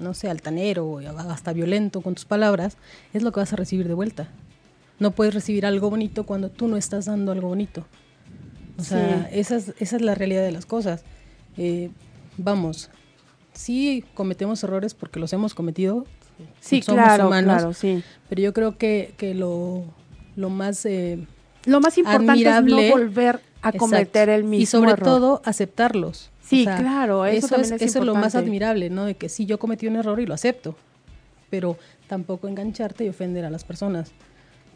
no 0.00 0.14
sé, 0.14 0.28
altanero, 0.30 0.98
hasta 1.28 1.52
violento 1.52 2.00
con 2.00 2.14
tus 2.14 2.24
palabras, 2.24 2.76
es 3.12 3.22
lo 3.22 3.32
que 3.32 3.40
vas 3.40 3.52
a 3.52 3.56
recibir 3.56 3.88
de 3.88 3.94
vuelta. 3.94 4.28
No 4.98 5.10
puedes 5.10 5.34
recibir 5.34 5.66
algo 5.66 5.90
bonito 5.90 6.24
cuando 6.24 6.50
tú 6.50 6.68
no 6.68 6.76
estás 6.76 7.06
dando 7.06 7.32
algo 7.32 7.48
bonito. 7.48 7.86
O 8.78 8.82
sea, 8.82 9.28
esa, 9.32 9.56
es, 9.56 9.74
esa 9.78 9.96
es 9.96 10.02
la 10.02 10.14
realidad 10.14 10.42
de 10.42 10.52
las 10.52 10.64
cosas. 10.66 11.04
Eh, 11.58 11.90
vamos, 12.38 12.90
sí 13.52 14.04
cometemos 14.14 14.62
errores 14.64 14.94
porque 14.94 15.20
los 15.20 15.32
hemos 15.32 15.54
cometido. 15.54 16.06
Sí, 16.60 16.80
somos 16.80 17.04
claro, 17.04 17.26
humanos, 17.26 17.56
claro, 17.56 17.72
sí. 17.74 18.02
Pero 18.28 18.40
yo 18.40 18.54
creo 18.54 18.78
que, 18.78 19.14
que 19.18 19.34
lo, 19.34 19.84
lo 20.36 20.48
más... 20.48 20.86
Eh, 20.86 21.26
lo 21.66 21.80
más 21.80 21.98
importante 21.98 22.48
es 22.48 22.64
no 22.64 22.80
volver 22.90 23.40
a 23.62 23.72
cometer 23.72 24.28
el 24.28 24.44
mismo 24.44 24.62
Y 24.62 24.66
sobre 24.66 24.94
todo, 24.94 25.42
aceptarlos. 25.44 26.30
Sí, 26.42 26.64
claro, 26.64 27.26
eso, 27.26 27.56
es, 27.56 27.70
eso 27.70 27.98
es 28.00 28.04
lo 28.04 28.14
más 28.14 28.34
admirable, 28.34 28.90
¿no? 28.90 29.04
De 29.04 29.14
que 29.14 29.28
sí, 29.28 29.46
yo 29.46 29.58
cometí 29.58 29.86
un 29.86 29.96
error 29.96 30.18
y 30.20 30.26
lo 30.26 30.34
acepto, 30.34 30.76
pero 31.48 31.76
tampoco 32.08 32.48
engancharte 32.48 33.04
y 33.04 33.08
ofender 33.08 33.44
a 33.44 33.50
las 33.50 33.62
personas, 33.64 34.12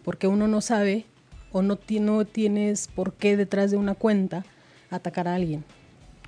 porque 0.05 0.29
uno 0.29 0.47
no 0.47 0.61
sabe 0.61 1.07
o 1.51 1.63
no, 1.63 1.79
no 2.01 2.25
tienes 2.25 2.89
por 2.89 3.15
qué 3.15 3.37
detrás 3.37 3.71
de 3.71 3.77
una 3.77 3.95
cuenta 3.95 4.45
atacar 4.91 5.27
a 5.29 5.35
alguien. 5.35 5.65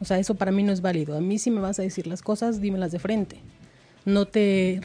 O 0.01 0.05
sea, 0.05 0.19
eso 0.19 0.35
para 0.35 0.53
mí 0.53 0.63
no 0.63 0.73
es 0.73 0.81
válido. 0.81 1.17
A 1.17 1.21
mí 1.21 1.39
si 1.39 1.51
me 1.51 1.61
vas 1.61 1.79
a 1.79 1.83
decir 1.83 2.07
las 2.07 2.23
cosas, 2.23 2.61
dímelas 2.61 2.93
de 2.93 2.99
frente. 2.99 3.39
No 4.05 4.27
te, 4.27 4.81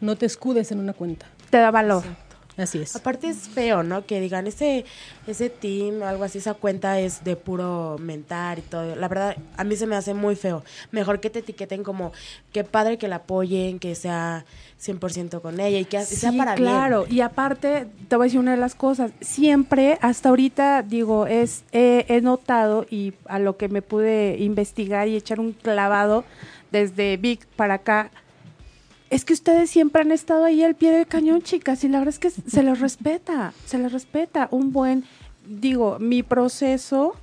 no 0.00 0.16
te 0.16 0.26
escudes 0.26 0.70
en 0.70 0.78
una 0.78 0.92
cuenta. 0.92 1.26
Te 1.50 1.58
da 1.58 1.70
valor. 1.70 2.04
Así 2.56 2.80
es. 2.82 2.94
Aparte 2.94 3.28
es 3.28 3.48
feo, 3.48 3.82
¿no? 3.82 4.06
Que 4.06 4.20
digan, 4.20 4.46
ese, 4.46 4.84
ese 5.26 5.50
team 5.50 6.02
o 6.02 6.06
algo 6.06 6.24
así, 6.24 6.38
esa 6.38 6.54
cuenta 6.54 7.00
es 7.00 7.24
de 7.24 7.34
puro 7.36 7.96
mentar 7.98 8.60
y 8.60 8.62
todo. 8.62 8.94
La 8.94 9.08
verdad, 9.08 9.36
a 9.56 9.64
mí 9.64 9.74
se 9.76 9.86
me 9.86 9.96
hace 9.96 10.14
muy 10.14 10.36
feo. 10.36 10.62
Mejor 10.92 11.20
que 11.20 11.30
te 11.30 11.40
etiqueten 11.40 11.82
como, 11.82 12.12
qué 12.52 12.62
padre 12.62 12.96
que 12.96 13.08
la 13.08 13.16
apoyen, 13.16 13.78
que 13.78 13.94
sea 13.94 14.44
100% 14.80 15.40
con 15.40 15.58
ella 15.58 15.78
y 15.78 15.84
que 15.84 16.04
sea 16.04 16.32
para 16.32 16.54
claro. 16.54 17.06
Y 17.10 17.20
aparte, 17.22 17.86
te 18.08 18.16
voy 18.16 18.24
a 18.24 18.26
decir 18.26 18.40
una 18.40 18.52
de 18.52 18.58
las 18.58 18.74
cosas. 18.74 19.10
Siempre, 19.20 19.98
hasta 20.00 20.28
ahorita, 20.28 20.82
digo, 20.82 21.26
es 21.26 21.64
he 21.72 22.20
notado 22.22 22.86
y 22.88 23.14
a 23.26 23.38
lo 23.38 23.56
que 23.56 23.68
me 23.68 23.82
pude 23.82 24.36
investigar 24.38 25.08
y 25.08 25.16
echar 25.16 25.40
un 25.40 25.52
clavado 25.52 26.24
desde 26.70 27.16
Vic 27.16 27.46
para 27.56 27.74
acá, 27.74 28.10
es 29.14 29.24
que 29.24 29.32
ustedes 29.32 29.70
siempre 29.70 30.02
han 30.02 30.10
estado 30.10 30.44
ahí 30.44 30.64
al 30.64 30.74
pie 30.74 30.90
del 30.90 31.06
cañón, 31.06 31.40
chicas, 31.40 31.84
y 31.84 31.88
la 31.88 32.00
verdad 32.00 32.14
es 32.14 32.18
que 32.18 32.30
se 32.30 32.64
les 32.64 32.80
respeta, 32.80 33.52
se 33.64 33.78
les 33.78 33.92
respeta. 33.92 34.48
Un 34.50 34.72
buen, 34.72 35.04
digo, 35.46 36.00
mi 36.00 36.24
proceso, 36.24 37.14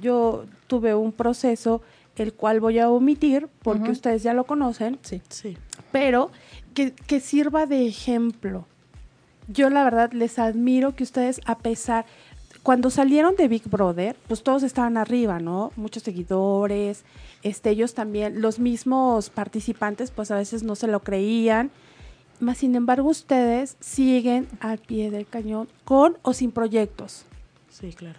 yo 0.00 0.44
tuve 0.68 0.94
un 0.94 1.10
proceso 1.10 1.82
el 2.14 2.32
cual 2.32 2.60
voy 2.60 2.78
a 2.78 2.88
omitir 2.90 3.48
porque 3.64 3.90
ustedes 3.90 4.22
ya 4.22 4.34
lo 4.34 4.44
conocen. 4.44 5.00
Sí, 5.02 5.20
sí. 5.28 5.58
Pero 5.90 6.30
que, 6.74 6.92
que 6.92 7.18
sirva 7.18 7.66
de 7.66 7.88
ejemplo. 7.88 8.64
Yo 9.48 9.68
la 9.68 9.82
verdad 9.82 10.12
les 10.12 10.38
admiro 10.38 10.94
que 10.94 11.02
ustedes, 11.02 11.40
a 11.44 11.58
pesar, 11.58 12.06
cuando 12.66 12.90
salieron 12.90 13.36
de 13.36 13.46
Big 13.46 13.70
Brother, 13.70 14.16
pues 14.26 14.42
todos 14.42 14.64
estaban 14.64 14.96
arriba, 14.96 15.38
¿no? 15.38 15.70
Muchos 15.76 16.02
seguidores, 16.02 17.04
este, 17.44 17.70
ellos 17.70 17.94
también, 17.94 18.42
los 18.42 18.58
mismos 18.58 19.30
participantes, 19.30 20.10
pues 20.10 20.32
a 20.32 20.34
veces 20.34 20.64
no 20.64 20.74
se 20.74 20.88
lo 20.88 20.98
creían. 20.98 21.70
Más 22.40 22.58
sin 22.58 22.74
embargo, 22.74 23.08
ustedes 23.08 23.76
siguen 23.78 24.48
al 24.58 24.78
pie 24.78 25.12
del 25.12 25.28
cañón 25.28 25.68
con 25.84 26.18
o 26.22 26.32
sin 26.32 26.50
proyectos. 26.50 27.24
Sí, 27.70 27.92
claro. 27.92 28.18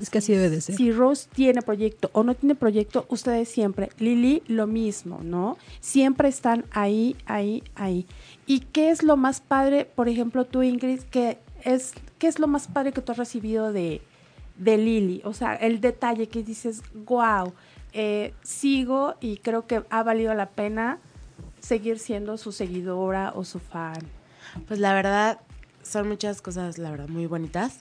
es 0.00 0.08
que 0.08 0.18
así 0.18 0.32
debe 0.32 0.48
de 0.48 0.62
ser. 0.62 0.74
Si 0.74 0.90
Rose 0.90 1.28
tiene 1.34 1.60
proyecto 1.60 2.08
o 2.14 2.24
no 2.24 2.32
tiene 2.32 2.54
proyecto, 2.54 3.04
ustedes 3.10 3.50
siempre, 3.50 3.90
Lili, 3.98 4.42
lo 4.46 4.66
mismo, 4.66 5.20
¿no? 5.22 5.58
Siempre 5.80 6.30
están 6.30 6.64
ahí, 6.70 7.14
ahí, 7.26 7.62
ahí. 7.74 8.06
¿Y 8.46 8.60
qué 8.60 8.88
es 8.88 9.02
lo 9.02 9.18
más 9.18 9.42
padre, 9.42 9.84
por 9.84 10.08
ejemplo, 10.08 10.46
tú, 10.46 10.62
Ingrid, 10.62 11.00
que 11.02 11.36
es 11.62 11.92
¿qué 12.18 12.26
es 12.26 12.38
lo 12.38 12.46
más 12.46 12.68
padre 12.68 12.92
que 12.92 13.00
tú 13.00 13.12
has 13.12 13.18
recibido 13.18 13.72
de, 13.72 14.02
de 14.56 14.76
Lili? 14.76 15.22
O 15.24 15.32
sea, 15.32 15.54
el 15.54 15.80
detalle 15.80 16.28
que 16.28 16.42
dices, 16.42 16.82
wow, 16.94 17.52
eh, 17.92 18.34
sigo 18.42 19.14
y 19.20 19.38
creo 19.38 19.66
que 19.66 19.82
ha 19.90 20.02
valido 20.02 20.34
la 20.34 20.50
pena 20.50 20.98
seguir 21.60 21.98
siendo 21.98 22.36
su 22.36 22.52
seguidora 22.52 23.32
o 23.34 23.44
su 23.44 23.58
fan. 23.58 23.98
Pues 24.66 24.80
la 24.80 24.94
verdad, 24.94 25.40
son 25.86 26.08
muchas 26.08 26.42
cosas, 26.42 26.78
la 26.78 26.90
verdad, 26.90 27.08
muy 27.08 27.26
bonitas. 27.26 27.80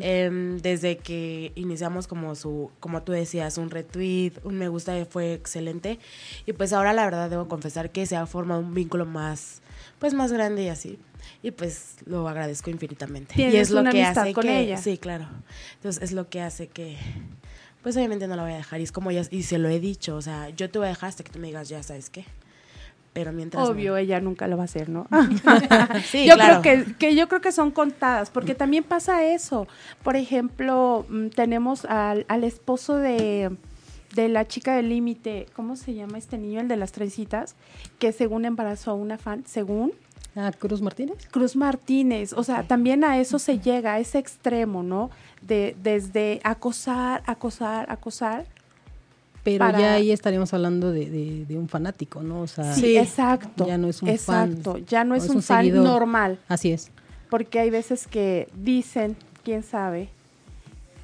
Em, 0.00 0.58
desde 0.58 0.98
que 0.98 1.52
iniciamos 1.54 2.06
como 2.06 2.34
su, 2.34 2.70
como 2.80 3.02
tú 3.02 3.12
decías, 3.12 3.58
un 3.58 3.70
retweet, 3.70 4.32
un 4.44 4.56
me 4.56 4.68
gusta 4.68 4.92
fue 5.06 5.32
excelente. 5.32 5.98
Y 6.46 6.52
pues 6.52 6.72
ahora 6.72 6.92
la 6.92 7.04
verdad 7.04 7.30
debo 7.30 7.48
confesar 7.48 7.90
que 7.90 8.06
se 8.06 8.16
ha 8.16 8.26
formado 8.26 8.60
un 8.60 8.74
vínculo 8.74 9.06
más, 9.06 9.62
pues 9.98 10.14
más 10.14 10.32
grande 10.32 10.64
y 10.64 10.68
así 10.68 10.98
y 11.42 11.50
pues 11.50 11.96
lo 12.06 12.28
agradezco 12.28 12.70
infinitamente. 12.70 13.34
y 13.40 13.56
es 13.56 13.70
lo 13.70 13.84
que 13.84 14.02
hace 14.02 14.32
con 14.32 14.42
que, 14.42 14.60
ella. 14.60 14.76
Sí, 14.78 14.98
claro. 14.98 15.26
Entonces 15.74 16.02
es 16.02 16.12
lo 16.12 16.28
que 16.28 16.40
hace 16.40 16.68
que 16.68 16.96
pues 17.82 17.96
obviamente 17.96 18.26
no 18.26 18.36
la 18.36 18.42
voy 18.42 18.52
a 18.52 18.56
dejar 18.56 18.80
y 18.80 18.82
es 18.82 18.92
como 18.92 19.10
ya 19.10 19.22
y 19.30 19.44
se 19.44 19.58
lo 19.58 19.68
he 19.68 19.80
dicho, 19.80 20.16
o 20.16 20.22
sea, 20.22 20.50
yo 20.50 20.68
te 20.68 20.78
voy 20.78 20.86
a 20.86 20.90
dejar 20.90 21.08
hasta 21.08 21.22
que 21.22 21.30
tú 21.30 21.38
me 21.38 21.46
digas, 21.46 21.68
ya 21.68 21.82
sabes 21.82 22.10
qué. 22.10 22.24
Pero 23.14 23.32
mientras 23.32 23.66
obvio 23.68 23.96
ella 23.96 24.20
nunca 24.20 24.46
lo 24.46 24.56
va 24.56 24.64
a 24.64 24.66
hacer, 24.66 24.88
¿no? 24.88 25.08
sí, 26.10 26.26
yo 26.26 26.36
creo 26.36 26.62
que, 26.62 26.84
que, 26.98 27.14
yo 27.14 27.28
creo 27.28 27.40
que 27.40 27.52
son 27.52 27.70
contadas, 27.70 28.30
porque 28.30 28.54
también 28.54 28.84
pasa 28.84 29.24
eso. 29.24 29.66
Por 30.02 30.16
ejemplo, 30.16 31.06
mm, 31.08 31.28
tenemos 31.28 31.84
al, 31.84 32.26
al 32.28 32.44
esposo 32.44 32.96
de 32.96 33.56
de 34.22 34.28
la 34.28 34.46
chica 34.46 34.74
del 34.74 34.88
límite, 34.88 35.46
¿cómo 35.54 35.76
se 35.76 35.94
llama 35.94 36.18
este 36.18 36.38
niño, 36.38 36.60
el 36.60 36.68
de 36.68 36.76
las 36.76 36.92
trencitas? 36.92 37.54
Que 37.98 38.12
según 38.12 38.44
embarazó 38.44 38.90
a 38.90 38.94
una 38.94 39.16
fan, 39.16 39.44
según, 39.46 39.92
Ah, 40.34 40.52
Cruz 40.56 40.80
Martínez. 40.82 41.16
Cruz 41.32 41.56
Martínez, 41.56 42.32
o 42.32 42.44
sea, 42.44 42.62
también 42.62 43.02
a 43.02 43.18
eso 43.18 43.40
se 43.40 43.58
llega, 43.58 43.94
a 43.94 43.98
ese 43.98 44.18
extremo, 44.18 44.84
¿no? 44.84 45.10
De, 45.42 45.74
desde 45.82 46.40
acosar, 46.44 47.22
acosar, 47.26 47.90
acosar. 47.90 48.46
Pero 49.42 49.68
ya 49.70 49.94
ahí 49.94 50.12
estaríamos 50.12 50.52
hablando 50.54 50.92
de, 50.92 51.46
un 51.50 51.68
fanático, 51.68 52.22
¿no? 52.22 52.42
O 52.42 52.46
sea, 52.46 52.72
sí, 52.72 52.96
exacto. 52.96 53.66
Ya 53.66 53.78
no 53.78 53.88
es 53.88 54.00
un 54.02 54.10
exacto, 54.10 54.78
ya 54.78 55.02
no, 55.02 55.16
es, 55.16 55.28
un, 55.28 55.42
fan 55.42 55.72
normal. 55.72 56.38
Así 56.46 56.70
es. 56.70 56.90
Porque 57.30 57.58
hay 57.58 57.70
veces 57.70 58.06
que 58.06 58.48
dicen, 58.54 59.16
quién 59.42 59.64
sabe, 59.64 60.08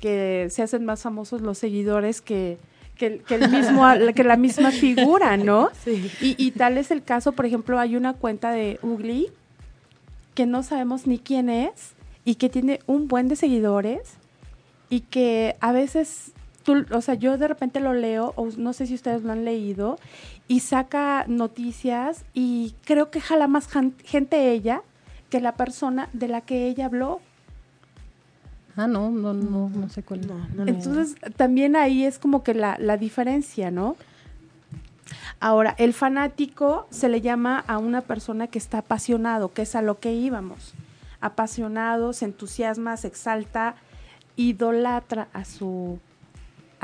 que 0.01 0.49
se 0.51 0.63
hacen 0.63 0.85
más 0.85 1.03
famosos 1.03 1.41
los 1.41 1.59
seguidores 1.59 2.21
que, 2.21 2.59
que, 2.97 3.23
el 3.29 3.51
mismo, 3.51 3.85
que 4.15 4.25
la 4.25 4.37
misma 4.37 4.71
figura, 4.73 5.37
¿no? 5.37 5.71
Sí. 5.85 6.11
Y, 6.21 6.51
tal 6.53 6.79
es 6.79 6.91
el 6.91 7.03
caso, 7.03 7.33
por 7.33 7.47
ejemplo, 7.47 7.79
hay 7.79 7.97
una 7.97 8.15
cuenta 8.15 8.51
de 8.53 8.79
Ugly 8.83 9.29
que 10.35 10.47
no 10.47 10.63
sabemos 10.63 11.07
ni 11.07 11.19
quién 11.19 11.49
es 11.49 11.95
y 12.25 12.37
que 12.37 12.49
tiene 12.49 12.81
un 12.87 13.09
buen 13.09 13.29
de 13.29 13.37
seguidores 13.37 14.01
y 14.91 15.01
que 15.01 15.57
a 15.61 15.73
veces, 15.73 16.33
tú, 16.63 16.85
o 16.93 17.01
sea, 17.01 17.15
yo 17.15 17.39
de 17.39 17.49
repente 17.49 17.81
lo 17.81 17.93
leo, 17.93 18.33
o 18.37 18.49
no 18.57 18.73
sé 18.73 18.87
si 18.87 18.95
ustedes 18.95 19.23
lo 19.23 19.33
han 19.33 19.45
leído, 19.45 19.99
y 20.49 20.61
saca 20.61 21.25
noticias 21.27 22.25
y 22.35 22.75
creo 22.85 23.11
que 23.11 23.21
jala 23.21 23.49
más 23.49 23.69
gente 24.05 24.51
ella 24.51 24.83
que 25.31 25.41
la 25.41 25.57
persona 25.57 26.09
de 26.13 26.29
la 26.29 26.43
que 26.43 26.69
ella 26.69 26.87
habló. 26.87 27.21
Ah, 28.77 28.87
no, 28.87 29.11
no, 29.11 29.33
no, 29.35 29.69
no 29.69 29.89
sé 29.89 30.03
cuál. 30.03 30.23
No, 30.27 30.67
Entonces, 30.67 31.17
también 31.37 31.77
ahí 31.77 32.05
es 32.05 32.19
como 32.19 32.43
que 32.43 32.55
la, 32.55 32.77
la 32.79 32.97
diferencia, 32.97 33.71
¿no? 33.71 33.97
Ahora, 35.39 35.75
el 35.79 35.93
fanático 35.93 36.87
se 36.91 37.09
le 37.09 37.21
llama 37.21 37.63
a 37.67 37.79
una 37.79 38.01
persona 38.01 38.47
que 38.47 38.59
está 38.59 38.79
apasionado, 38.79 39.53
que 39.53 39.63
es 39.63 39.75
a 39.75 39.83
lo 39.83 40.01
que 40.01 40.13
íbamos. 40.13 40.75
Apasionado, 41.21 42.13
se 42.13 42.25
entusiasma, 42.25 42.97
se 42.97 43.09
exalta 43.09 43.77
idolatra 44.37 45.29
a 45.33 45.45
su 45.45 45.99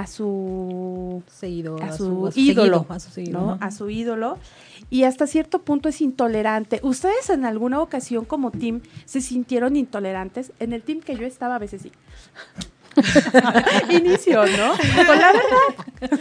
a 0.00 0.06
su 0.06 1.22
seguidor, 1.26 1.82
a 1.82 1.92
su, 1.92 2.32
ídolo, 2.34 2.86
a 2.88 2.98
su 2.98 3.20
¿no? 3.30 3.58
A 3.60 3.70
su 3.70 3.90
ídolo 3.90 4.38
y 4.88 5.04
hasta 5.04 5.26
cierto 5.26 5.60
punto 5.60 5.90
es 5.90 6.00
intolerante. 6.00 6.80
¿Ustedes 6.82 7.28
en 7.28 7.44
alguna 7.44 7.82
ocasión 7.82 8.24
como 8.24 8.50
team 8.50 8.80
se 9.04 9.20
sintieron 9.20 9.76
intolerantes? 9.76 10.52
En 10.58 10.72
el 10.72 10.82
team 10.82 11.00
que 11.00 11.16
yo 11.16 11.26
estaba 11.26 11.56
a 11.56 11.58
veces 11.58 11.82
sí. 11.82 11.92
Inicio, 13.90 14.46
¿no? 14.46 14.72
Con 15.06 15.18
la 15.18 15.32
verdad. 15.32 16.20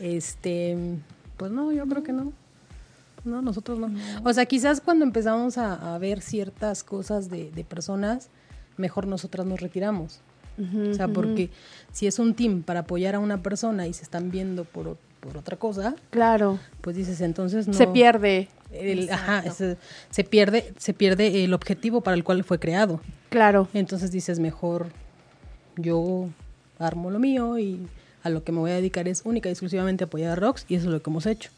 Este, 0.00 0.76
pues 1.36 1.52
no, 1.52 1.70
yo 1.72 1.86
creo 1.86 2.02
que 2.02 2.12
no. 2.12 2.32
No, 3.24 3.42
nosotros 3.42 3.78
no. 3.78 3.90
O 4.24 4.32
sea, 4.32 4.46
quizás 4.46 4.80
cuando 4.80 5.04
empezamos 5.04 5.58
a, 5.58 5.98
ver 5.98 6.22
ciertas 6.22 6.84
cosas 6.84 7.28
de, 7.28 7.50
de 7.50 7.64
personas, 7.64 8.30
mejor 8.78 9.06
nosotras 9.06 9.44
nos 9.44 9.60
retiramos 9.60 10.22
o 10.58 10.94
sea, 10.94 11.08
porque 11.08 11.50
si 11.92 12.06
es 12.06 12.18
un 12.18 12.34
team 12.34 12.62
para 12.62 12.80
apoyar 12.80 13.14
a 13.14 13.18
una 13.18 13.42
persona 13.42 13.86
y 13.86 13.92
se 13.92 14.02
están 14.02 14.30
viendo 14.30 14.64
por, 14.64 14.96
por 15.20 15.36
otra 15.36 15.56
cosa, 15.56 15.94
claro, 16.10 16.58
pues 16.80 16.96
dices, 16.96 17.20
entonces 17.20 17.68
no 17.68 17.74
se 17.74 17.86
pierde. 17.86 18.48
ajá, 19.10 19.44
se, 19.50 20.24
pierde 20.24 20.72
se 20.78 20.94
pierde 20.94 21.44
el 21.44 21.54
objetivo 21.54 22.00
para 22.00 22.16
el 22.16 22.24
cual 22.24 22.44
fue 22.44 22.58
creado. 22.58 23.00
Claro. 23.30 23.68
Entonces 23.74 24.10
dices, 24.10 24.38
mejor 24.38 24.88
yo 25.76 26.28
armo 26.78 27.10
lo 27.10 27.18
mío 27.18 27.58
y 27.58 27.86
a 28.22 28.30
lo 28.30 28.42
que 28.42 28.52
me 28.52 28.58
voy 28.58 28.70
a 28.70 28.74
dedicar 28.74 29.08
es 29.08 29.22
única 29.24 29.48
y 29.48 29.52
exclusivamente 29.52 30.04
apoyar 30.04 30.32
a 30.32 30.36
Rox 30.36 30.64
y 30.68 30.74
eso 30.74 30.86
es 30.86 30.92
lo 30.92 31.02
que 31.02 31.10
hemos 31.10 31.26
hecho. 31.26 31.50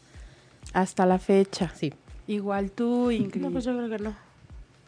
Hasta 0.73 1.05
la 1.05 1.19
fecha. 1.19 1.71
Sí. 1.75 1.93
Igual 2.27 2.71
tú, 2.71 3.11
Ingrid. 3.11 3.41
No, 3.41 3.51
pues 3.51 3.65
yo 3.65 3.75
creo 3.75 3.89
que 3.89 3.99
no. 3.99 4.15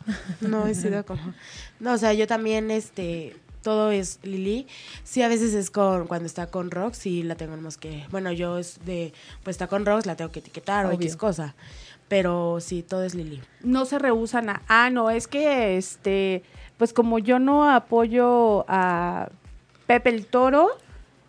No 0.42 0.68
he 0.68 0.76
sido 0.76 1.06
como... 1.06 1.34
No, 1.80 1.94
o 1.94 1.98
sea, 1.98 2.14
yo 2.14 2.28
también, 2.28 2.72
este, 2.72 3.36
todo 3.64 3.90
es 3.90 4.20
Lili. 4.22 4.68
Sí, 5.04 5.24
a 5.24 5.28
veces 5.28 5.56
es 5.56 5.72
con 5.72 6.06
cuando 6.06 6.28
está 6.28 6.48
con 6.48 6.70
Rox 6.70 7.08
y 7.08 7.24
la 7.24 7.34
tenemos 7.36 7.78
que, 7.78 8.06
bueno, 8.12 8.32
yo 8.32 8.60
es 8.60 8.80
de, 8.86 9.14
pues 9.44 9.56
está 9.56 9.68
con 9.68 9.86
Rox, 9.86 10.06
la 10.06 10.16
tengo 10.16 10.32
que 10.32 10.40
etiquetar 10.40 10.86
o 10.86 10.92
X 10.92 11.16
cosa. 11.16 11.56
Pero 12.08 12.60
sí, 12.60 12.84
todo 12.84 13.04
es 13.04 13.16
Lili. 13.16 13.42
No 13.64 13.86
se 13.86 13.98
rehusan 13.98 14.50
a, 14.50 14.62
ah, 14.68 14.92
no, 14.92 15.10
es 15.10 15.28
que 15.28 15.78
este, 15.78 16.44
pues 16.78 16.94
como 16.94 17.18
yo 17.18 17.40
no 17.40 17.72
apoyo 17.72 18.66
a 18.68 19.30
Pepe 19.88 20.12
el 20.12 20.28
Toro, 20.28 20.70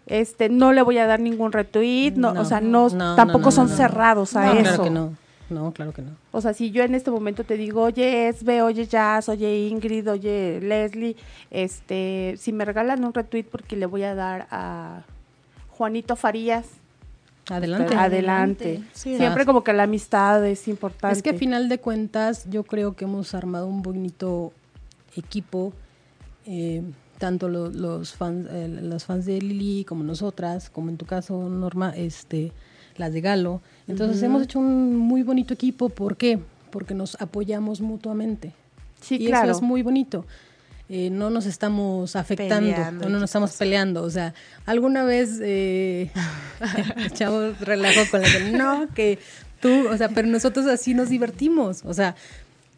este, 0.07 0.49
no 0.51 0.73
le 0.73 0.83
voy 0.83 0.99
a 0.99 1.07
dar 1.07 1.21
ningún 1.21 1.53
retweet, 1.53 2.13
no, 2.17 2.33
o 2.33 2.45
sea, 2.45 2.61
no, 2.61 2.91
tampoco 3.17 3.51
son 3.51 3.69
cerrados 3.69 4.37
a 4.37 4.59
eso. 4.59 4.83
que 4.83 4.91
no. 4.91 5.15
No, 5.51 5.73
claro 5.73 5.93
que 5.93 6.03
no. 6.03 6.13
O 6.33 6.41
sea, 6.41 6.55
si 6.55 6.71
yo 6.71 6.83
en 6.83 6.95
este 6.95 7.11
momento 7.11 7.45
te 7.45 7.57
digo, 7.57 7.83
oye 7.83 8.29
Esbe, 8.29 8.63
oye 8.63 8.87
Jazz, 8.87 9.29
oye 9.29 9.67
Ingrid, 9.69 10.11
oye 10.11 10.61
Leslie, 10.61 11.17
este, 11.51 12.35
si 12.39 12.53
me 12.53 12.65
regalan 12.65 13.05
un 13.05 13.13
retweet 13.13 13.45
porque 13.45 13.77
le 13.77 13.87
voy 13.87 14.05
a 14.05 14.15
dar 14.15 14.47
a 14.51 15.03
Juanito 15.71 16.17
Farías. 16.17 16.67
Adelante. 17.51 17.95
Adelante. 17.95 18.83
Siempre 18.93 19.45
como 19.45 19.63
que 19.63 19.73
la 19.75 19.83
amistad 19.83 20.47
es 20.47 20.67
importante. 20.67 21.17
Es 21.17 21.23
que 21.23 21.31
a 21.31 21.35
final 21.35 21.69
de 21.69 21.79
cuentas 21.79 22.49
yo 22.49 22.65
creo 22.65 22.95
que 22.97 23.05
hemos 23.05 23.35
armado 23.35 23.67
un 23.67 23.83
bonito 23.83 24.53
equipo, 25.15 25.75
eh, 26.47 26.83
tanto 27.19 27.49
los, 27.49 28.15
fans, 28.15 28.49
eh, 28.51 28.69
los 28.83 29.05
fans 29.05 29.27
de 29.27 29.41
Lili 29.41 29.85
como 29.85 30.05
nosotras, 30.05 30.71
como 30.71 30.89
en 30.89 30.97
tu 30.97 31.05
caso 31.05 31.49
Norma, 31.51 31.93
este, 31.95 32.53
las 32.97 33.13
de 33.13 33.21
Galo. 33.21 33.61
Entonces 33.87 34.23
hemos 34.23 34.43
hecho 34.43 34.59
un 34.59 34.97
muy 34.97 35.23
bonito 35.23 35.55
equipo. 35.55 35.89
¿Por 35.89 36.17
qué? 36.17 36.39
Porque 36.71 36.95
nos 36.95 37.21
apoyamos 37.21 37.81
mutuamente. 37.81 38.53
Sí, 39.01 39.17
y 39.17 39.27
claro. 39.27 39.51
eso 39.51 39.59
es 39.59 39.63
muy 39.63 39.83
bonito. 39.83 40.25
Eh, 40.89 41.09
no 41.11 41.31
nos 41.31 41.47
estamos 41.47 42.15
afectando, 42.15 43.09
no 43.09 43.09
nos 43.09 43.25
estamos 43.25 43.57
peleando. 43.57 44.03
O 44.03 44.11
sea, 44.11 44.35
alguna 44.67 45.05
vez 45.05 45.39
eh, 45.43 46.11
echamos 47.07 47.59
relajo 47.61 48.01
con 48.11 48.21
la 48.21 48.29
que 48.31 48.53
no, 48.53 48.89
que 48.95 49.19
tú, 49.61 49.89
o 49.89 49.97
sea, 49.97 50.11
pero 50.11 50.29
nosotros 50.29 50.67
así 50.67 50.93
nos 50.93 51.09
divertimos. 51.09 51.83
O 51.85 51.95
sea, 51.95 52.17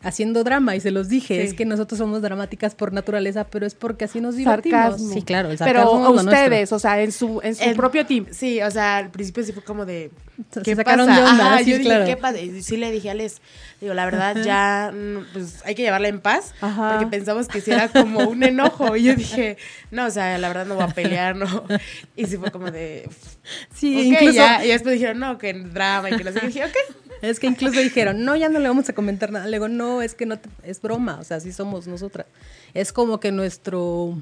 haciendo 0.06 0.44
drama 0.44 0.76
y 0.76 0.80
se 0.80 0.92
los 0.92 1.08
dije, 1.08 1.42
es 1.42 1.52
que 1.52 1.64
nosotros 1.64 1.98
somos 1.98 2.22
dramáticas 2.22 2.76
por 2.76 2.92
naturaleza, 2.92 3.44
pero 3.44 3.66
es 3.66 3.74
porque 3.74 4.04
así 4.04 4.20
nos 4.20 4.36
divertimos. 4.36 5.00
Sí, 5.12 5.22
claro, 5.22 5.50
el 5.50 5.58
Pero 5.58 6.10
ustedes, 6.12 6.72
o 6.72 6.78
sea, 6.78 7.02
en 7.02 7.10
su 7.10 7.40
en 7.42 7.56
su 7.56 7.74
propio 7.74 8.06
team. 8.06 8.26
Sí, 8.30 8.62
o 8.62 8.70
sea, 8.70 8.98
al 8.98 9.10
principio 9.10 9.42
sí 9.42 9.52
fue 9.52 9.64
como 9.64 9.84
de 9.84 10.12
¿qué 10.62 10.76
sacaron 10.76 11.06
de 11.06 11.20
onda, 11.20 11.58
sí, 11.58 11.70
yo 11.70 11.78
dije, 11.78 12.04
¿qué 12.06 12.16
pasa? 12.16 12.38
Y 12.38 12.62
sí 12.62 12.76
le 12.76 12.92
dije 12.92 13.10
a 13.10 13.14
Les, 13.14 13.40
digo, 13.80 13.94
la 13.94 14.04
verdad 14.04 14.36
ya 14.44 14.92
mm, 14.94 15.32
pues 15.32 15.62
hay 15.64 15.74
que 15.74 15.82
llevarla 15.82 16.06
en 16.06 16.20
paz, 16.20 16.54
porque 16.60 17.06
pensamos 17.10 17.48
que 17.48 17.60
si 17.60 17.72
era 17.72 17.88
como 17.88 18.20
un 18.28 18.44
enojo 18.44 18.94
y 18.96 19.02
yo 19.02 19.16
dije, 19.16 19.56
no, 19.90 20.06
o 20.06 20.10
sea, 20.10 20.38
la 20.38 20.46
verdad 20.46 20.66
no 20.66 20.76
voy 20.76 20.84
a 20.84 20.88
pelear, 20.88 21.34
no. 21.34 21.64
Y 22.14 22.26
sí 22.26 22.36
fue 22.36 22.50
como 22.52 22.70
de 22.70 23.08
Sí, 23.74 24.08
incluso 24.08 24.32
ya. 24.34 24.64
y 24.64 24.68
después 24.68 24.94
dijeron, 24.94 25.18
"No, 25.18 25.38
que 25.38 25.52
drama" 25.52 26.10
y 26.10 26.16
que 26.16 26.24
no 26.24 26.32
sé, 26.32 26.40
y 26.42 26.46
dije, 26.46 26.64
"Ok." 26.64 27.05
Es 27.22 27.40
que 27.40 27.46
incluso 27.46 27.80
dijeron, 27.80 28.24
no, 28.24 28.36
ya 28.36 28.48
no 28.48 28.58
le 28.58 28.68
vamos 28.68 28.88
a 28.88 28.92
comentar 28.92 29.30
nada. 29.30 29.46
Le 29.46 29.56
digo, 29.56 29.68
no, 29.68 30.02
es 30.02 30.14
que 30.14 30.26
no, 30.26 30.38
es 30.62 30.80
broma, 30.80 31.18
o 31.20 31.24
sea, 31.24 31.38
así 31.38 31.52
somos 31.52 31.86
nosotras. 31.86 32.26
Es 32.74 32.92
como 32.92 33.20
que 33.20 33.32
nuestro 33.32 34.16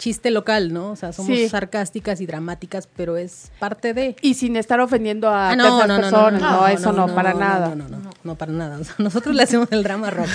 chiste 0.00 0.30
local, 0.30 0.72
¿no? 0.72 0.90
O 0.92 0.96
sea, 0.96 1.12
somos 1.12 1.38
sarcásticas 1.50 2.20
y 2.20 2.26
dramáticas, 2.26 2.88
pero 2.96 3.16
es 3.16 3.52
parte 3.58 3.92
de... 3.92 4.16
Y 4.22 4.34
sin 4.34 4.56
estar 4.56 4.80
ofendiendo 4.80 5.28
a 5.28 5.50
ah, 5.50 5.56
no, 5.56 5.78
personas, 5.78 6.10
no, 6.40 6.66
eso 6.66 6.92
no, 6.92 7.14
para 7.14 7.34
nada. 7.34 7.74
No, 7.74 7.86
no, 7.86 7.98
no, 7.98 8.10
no, 8.24 8.34
para 8.34 8.50
nada. 8.50 8.78
O 8.78 8.84
sea, 8.84 8.94
nosotros 8.98 9.34
le 9.34 9.42
hacemos 9.42 9.70
el 9.70 9.82
drama 9.82 10.10
rock. 10.10 10.28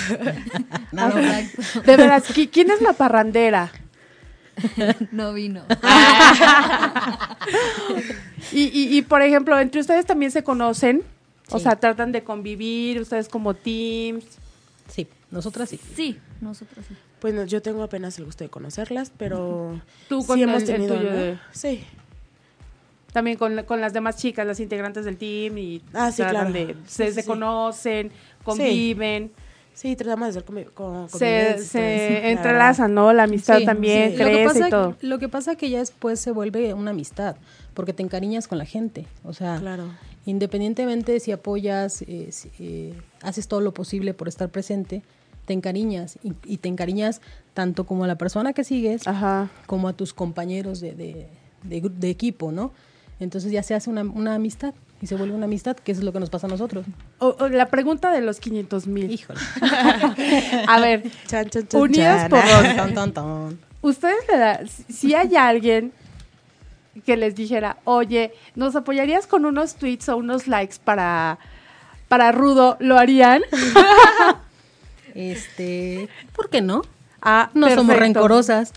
de 1.84 1.96
veras, 1.96 2.24
¿quién 2.52 2.70
es 2.70 2.80
la 2.80 2.92
parrandera? 2.92 3.72
no 5.10 5.32
vino. 5.32 5.62
y, 8.52 8.62
y, 8.62 8.96
y, 8.96 9.02
por 9.02 9.22
ejemplo, 9.22 9.58
entre 9.58 9.80
ustedes 9.80 10.06
también 10.06 10.30
se 10.30 10.44
conocen. 10.44 11.02
O 11.50 11.58
sea, 11.58 11.76
tratan 11.76 12.12
de 12.12 12.24
convivir, 12.24 13.00
ustedes 13.00 13.28
como 13.28 13.54
teams. 13.54 14.24
Sí, 14.88 15.06
nosotras 15.30 15.68
sí. 15.68 15.80
Sí, 15.94 16.18
nosotras 16.40 16.84
sí. 16.88 16.94
Pues 17.20 17.48
yo 17.50 17.62
tengo 17.62 17.82
apenas 17.82 18.18
el 18.18 18.24
gusto 18.24 18.44
de 18.44 18.50
conocerlas, 18.50 19.12
pero 19.16 19.80
tú 20.08 20.24
con 20.24 20.36
sí 20.36 20.42
hemos 20.42 20.64
tenido 20.64 20.98
Sí. 21.52 21.84
También 23.12 23.38
con, 23.38 23.62
con, 23.62 23.80
las 23.80 23.94
demás 23.94 24.16
chicas, 24.16 24.46
las 24.46 24.60
integrantes 24.60 25.06
del 25.06 25.16
team 25.16 25.56
y 25.56 25.82
ah, 25.94 26.12
sí, 26.12 26.22
claro. 26.22 26.52
se, 26.86 27.24
conocen, 27.24 28.10
conviven. 28.44 29.32
Sí, 29.72 29.96
tratamos 29.96 30.34
de 30.34 30.40
hacer 30.40 30.70
con, 30.72 31.08
Se, 31.08 31.58
se 31.58 32.30
entrelazan, 32.30 32.92
¿no? 32.92 33.12
La 33.14 33.22
amistad 33.22 33.60
también 33.64 34.14
crece 34.16 34.66
y 34.66 34.70
todo. 34.70 34.96
Lo 35.00 35.18
que 35.18 35.30
pasa 35.30 35.52
es 35.52 35.58
que 35.58 35.70
ya 35.70 35.78
después 35.78 36.20
se 36.20 36.30
vuelve 36.30 36.74
una 36.74 36.90
amistad, 36.90 37.36
porque 37.72 37.94
te 37.94 38.02
encariñas 38.02 38.48
con 38.48 38.58
la 38.58 38.66
gente. 38.66 39.06
O 39.24 39.32
sea, 39.32 39.58
claro 39.60 39.84
independientemente 40.26 41.18
si 41.20 41.32
apoyas, 41.32 42.02
eh, 42.02 42.30
eh, 42.58 42.94
haces 43.22 43.48
todo 43.48 43.60
lo 43.60 43.72
posible 43.72 44.12
por 44.12 44.28
estar 44.28 44.50
presente, 44.50 45.02
te 45.46 45.52
encariñas 45.52 46.18
y, 46.22 46.56
te 46.56 46.68
encariñas 46.68 47.20
tanto 47.54 47.86
como 47.86 48.04
a 48.04 48.08
la 48.08 48.18
persona 48.18 48.52
que 48.52 48.64
sigues 48.64 49.04
como 49.66 49.88
a 49.88 49.92
tus 49.92 50.12
compañeros 50.12 50.80
de, 50.80 51.28
de, 51.62 52.10
equipo, 52.10 52.50
¿no? 52.50 52.72
Entonces 53.20 53.52
ya 53.52 53.62
se 53.62 53.74
hace 53.74 53.88
una, 53.88 54.02
una, 54.02 54.34
amistad 54.34 54.74
y 55.00 55.06
se 55.06 55.14
vuelve 55.14 55.34
una 55.34 55.44
amistad, 55.44 55.76
que 55.76 55.92
es 55.92 56.02
lo 56.02 56.12
que 56.12 56.18
nos 56.18 56.30
pasa 56.30 56.48
a 56.48 56.50
nosotros. 56.50 56.84
la 57.50 57.68
pregunta 57.68 58.10
de 58.10 58.20
los 58.20 58.40
500 58.40 58.88
mil. 58.88 59.10
Híjole. 59.10 59.38
a 60.68 60.80
ver, 60.80 61.04
chan, 61.28 61.48
unidos 61.74 62.22
por 62.28 62.40
Ustedes 63.82 64.24
le 64.28 64.36
da, 64.36 64.60
si 64.66 65.14
hay 65.14 65.36
alguien 65.36 65.92
que 67.04 67.16
les 67.16 67.34
dijera, 67.34 67.78
oye, 67.84 68.32
¿nos 68.54 68.76
apoyarías 68.76 69.26
con 69.26 69.44
unos 69.44 69.76
tweets 69.76 70.08
o 70.08 70.16
unos 70.16 70.46
likes 70.46 70.76
para, 70.82 71.38
para 72.08 72.32
Rudo? 72.32 72.76
¿Lo 72.80 72.98
harían? 72.98 73.42
este, 75.14 76.08
¿por 76.34 76.48
qué 76.48 76.60
no? 76.60 76.82
Ah, 77.20 77.50
no 77.54 77.68
somos 77.70 77.96
rencorosas. 77.96 78.72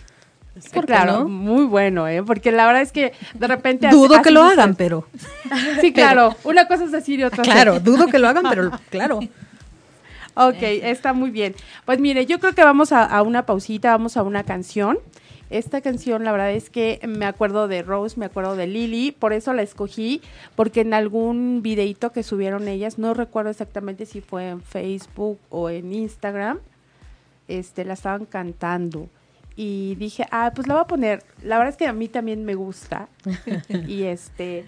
claro, 0.86 1.28
muy 1.28 1.66
bueno, 1.66 2.08
¿eh? 2.08 2.24
Porque 2.24 2.52
la 2.52 2.66
verdad 2.66 2.82
es 2.82 2.92
que 2.92 3.14
de 3.34 3.48
repente... 3.48 3.88
Dudo 3.92 4.22
que 4.22 4.32
lo 4.32 4.44
hagan, 4.44 4.76
pero... 4.76 5.08
Sí, 5.82 5.94
claro. 5.94 6.36
Una 6.44 6.68
cosa 6.68 6.84
es 6.86 6.92
decir 6.92 7.20
y 7.20 7.24
otra 7.24 7.44
Claro, 7.44 7.80
dudo 7.80 8.08
que 8.08 8.20
lo 8.20 8.28
hagan, 8.28 8.46
pero 8.50 8.72
claro. 8.90 9.20
Ok, 10.36 10.62
está 10.62 11.14
muy 11.14 11.32
bien. 11.32 11.56
Pues 11.86 12.00
mire, 12.00 12.26
yo 12.26 12.40
creo 12.40 12.54
que 12.54 12.64
vamos 12.64 12.92
a, 12.92 13.04
a 13.04 13.24
una 13.24 13.46
pausita, 13.46 13.92
vamos 13.92 14.16
a 14.16 14.24
una 14.24 14.44
canción. 14.44 15.00
Esta 15.50 15.82
canción, 15.82 16.24
la 16.24 16.32
verdad 16.32 16.52
es 16.52 16.70
que 16.70 17.00
me 17.08 17.26
acuerdo 17.26 17.68
de 17.68 17.82
Rose, 17.82 18.20
me 18.20 18.28
acuerdo 18.28 18.56
de 18.56 18.68
Lily, 18.68 19.12
por 19.12 19.34
eso 19.34 19.52
la 19.54 19.64
escogí, 19.64 20.22
porque 20.56 20.82
en 20.82 20.94
algún 20.94 21.62
videito 21.64 22.12
que 22.12 22.22
subieron 22.22 22.68
ellas, 22.68 23.00
no 23.00 23.16
recuerdo 23.16 23.50
exactamente 23.50 24.06
si 24.06 24.22
fue 24.22 24.50
en 24.50 24.62
Facebook 24.62 25.40
o 25.50 25.72
en 25.72 25.92
Instagram, 25.92 26.60
este, 27.48 27.84
la 27.84 27.94
estaban 27.94 28.26
cantando. 28.26 29.10
Y 29.56 29.96
dije, 29.96 30.26
ah, 30.32 30.52
pues 30.56 30.68
la 30.68 30.76
voy 30.76 30.84
a 30.84 30.88
poner. 30.88 31.24
La 31.44 31.58
verdad 31.58 31.72
es 31.72 31.78
que 31.78 31.88
a 31.88 31.94
mí 31.94 32.08
también 32.08 32.46
me 32.46 32.56
gusta. 32.56 33.10
y 33.88 34.04
este, 34.04 34.66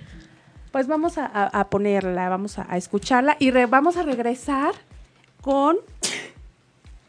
pues 0.72 0.88
vamos 0.88 1.13
a, 1.17 1.67
ponerla, 1.70 2.28
vamos 2.28 2.58
a, 2.58 2.76
escucharla 2.76 3.38
y 3.39 3.52
vamos 3.52 3.98
a 3.98 4.04
regresar 4.04 4.74
con 5.41 5.78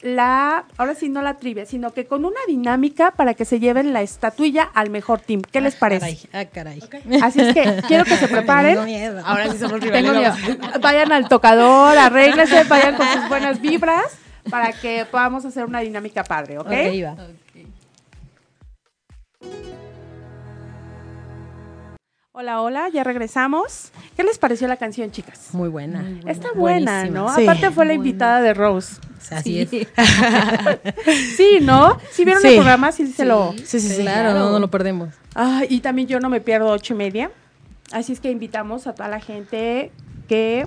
la, 0.02 0.64
ahora 0.76 0.94
sí 0.94 1.08
no 1.08 1.22
la 1.22 1.34
trivia, 1.34 1.64
sino 1.64 1.92
que 1.92 2.06
con 2.06 2.24
una 2.24 2.40
dinámica 2.46 3.12
para 3.12 3.34
que 3.34 3.44
se 3.44 3.60
lleven 3.60 3.92
la 3.92 4.02
estatuilla 4.02 4.64
al 4.74 4.90
mejor 4.90 5.20
team. 5.20 5.42
¿Qué 5.42 5.60
les 5.60 5.76
parece? 5.76 6.18
Ah, 6.32 6.44
caray. 6.44 6.82
Así 7.22 7.40
es 7.40 7.54
que 7.54 7.82
quiero 7.88 8.04
que 8.04 8.16
se 8.16 8.28
preparen. 8.28 8.74
Tengo 8.74 8.86
miedo. 8.86 9.22
Ahora 9.24 9.50
sí 9.50 9.58
somos 9.58 9.80
Tengo 9.80 10.12
rivales. 10.12 10.38
miedo. 10.44 10.58
Vayan 10.80 11.12
al 11.12 11.28
tocador, 11.28 11.96
arréglense, 11.96 12.64
vayan 12.64 12.96
con 12.96 13.06
sus 13.06 13.28
buenas 13.28 13.60
vibras 13.60 14.18
para 14.50 14.72
que 14.72 15.06
podamos 15.10 15.44
hacer 15.44 15.64
una 15.64 15.80
dinámica 15.80 16.24
padre, 16.24 16.58
¿ok? 16.58 16.66
Ok, 16.66 16.72
va. 17.04 17.16
Hola, 22.34 22.62
hola, 22.62 22.88
ya 22.88 23.04
regresamos. 23.04 23.92
¿Qué 24.16 24.22
les 24.22 24.38
pareció 24.38 24.66
la 24.66 24.78
canción, 24.78 25.10
chicas? 25.10 25.50
Muy 25.52 25.68
buena. 25.68 26.02
Está 26.26 26.50
buena, 26.54 27.00
Buenísima. 27.02 27.20
¿no? 27.28 27.34
Sí. 27.34 27.42
Aparte 27.42 27.70
fue 27.70 27.84
la 27.84 27.92
invitada 27.92 28.40
de 28.40 28.54
Rose. 28.54 29.00
Así 29.30 29.60
es. 29.60 29.68
Sí, 31.36 31.58
¿no? 31.60 31.98
¿Sí 32.10 32.24
vieron 32.24 32.42
el 32.44 32.52
Sí. 32.52 32.56
programa? 32.56 32.90
Sí, 32.90 33.06
se 33.08 33.26
lo... 33.26 33.52
Sí, 33.58 33.80
sí, 33.80 33.88
sí. 33.88 34.00
claro, 34.00 34.32
no, 34.32 34.50
no 34.50 34.58
lo 34.60 34.70
perdemos. 34.70 35.10
Ah, 35.34 35.64
y 35.68 35.80
también 35.80 36.08
yo 36.08 36.20
no 36.20 36.30
me 36.30 36.40
pierdo 36.40 36.70
ocho 36.70 36.94
y 36.94 36.96
media. 36.96 37.30
Así 37.92 38.14
es 38.14 38.20
que 38.20 38.30
invitamos 38.30 38.86
a 38.86 38.94
toda 38.94 39.10
la 39.10 39.20
gente 39.20 39.92
que 40.26 40.66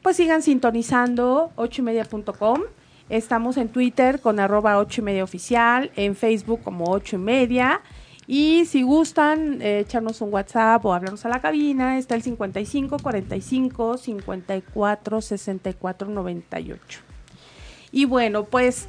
pues 0.00 0.16
sigan 0.16 0.40
sintonizando 0.40 1.52
ocho 1.56 1.82
y 1.82 1.84
media.com. 1.84 2.62
Estamos 3.10 3.58
en 3.58 3.68
Twitter 3.68 4.20
con 4.20 4.40
arroba 4.40 4.78
ocho 4.78 5.02
y 5.02 5.04
media 5.04 5.24
oficial, 5.24 5.90
en 5.94 6.16
Facebook 6.16 6.62
como 6.64 6.86
ocho 6.90 7.16
y 7.16 7.18
media. 7.18 7.82
Y 8.28 8.64
si 8.66 8.82
gustan 8.82 9.62
eh, 9.62 9.80
echarnos 9.80 10.20
un 10.20 10.32
WhatsApp 10.32 10.84
o 10.84 10.92
hablarnos 10.92 11.24
a 11.24 11.28
la 11.28 11.40
cabina, 11.40 11.96
está 11.96 12.16
el 12.16 12.22
55 12.22 12.98
45 12.98 13.98
54 13.98 15.20
64 15.20 16.08
98. 16.08 17.00
Y 17.92 18.04
bueno, 18.04 18.44
pues 18.44 18.88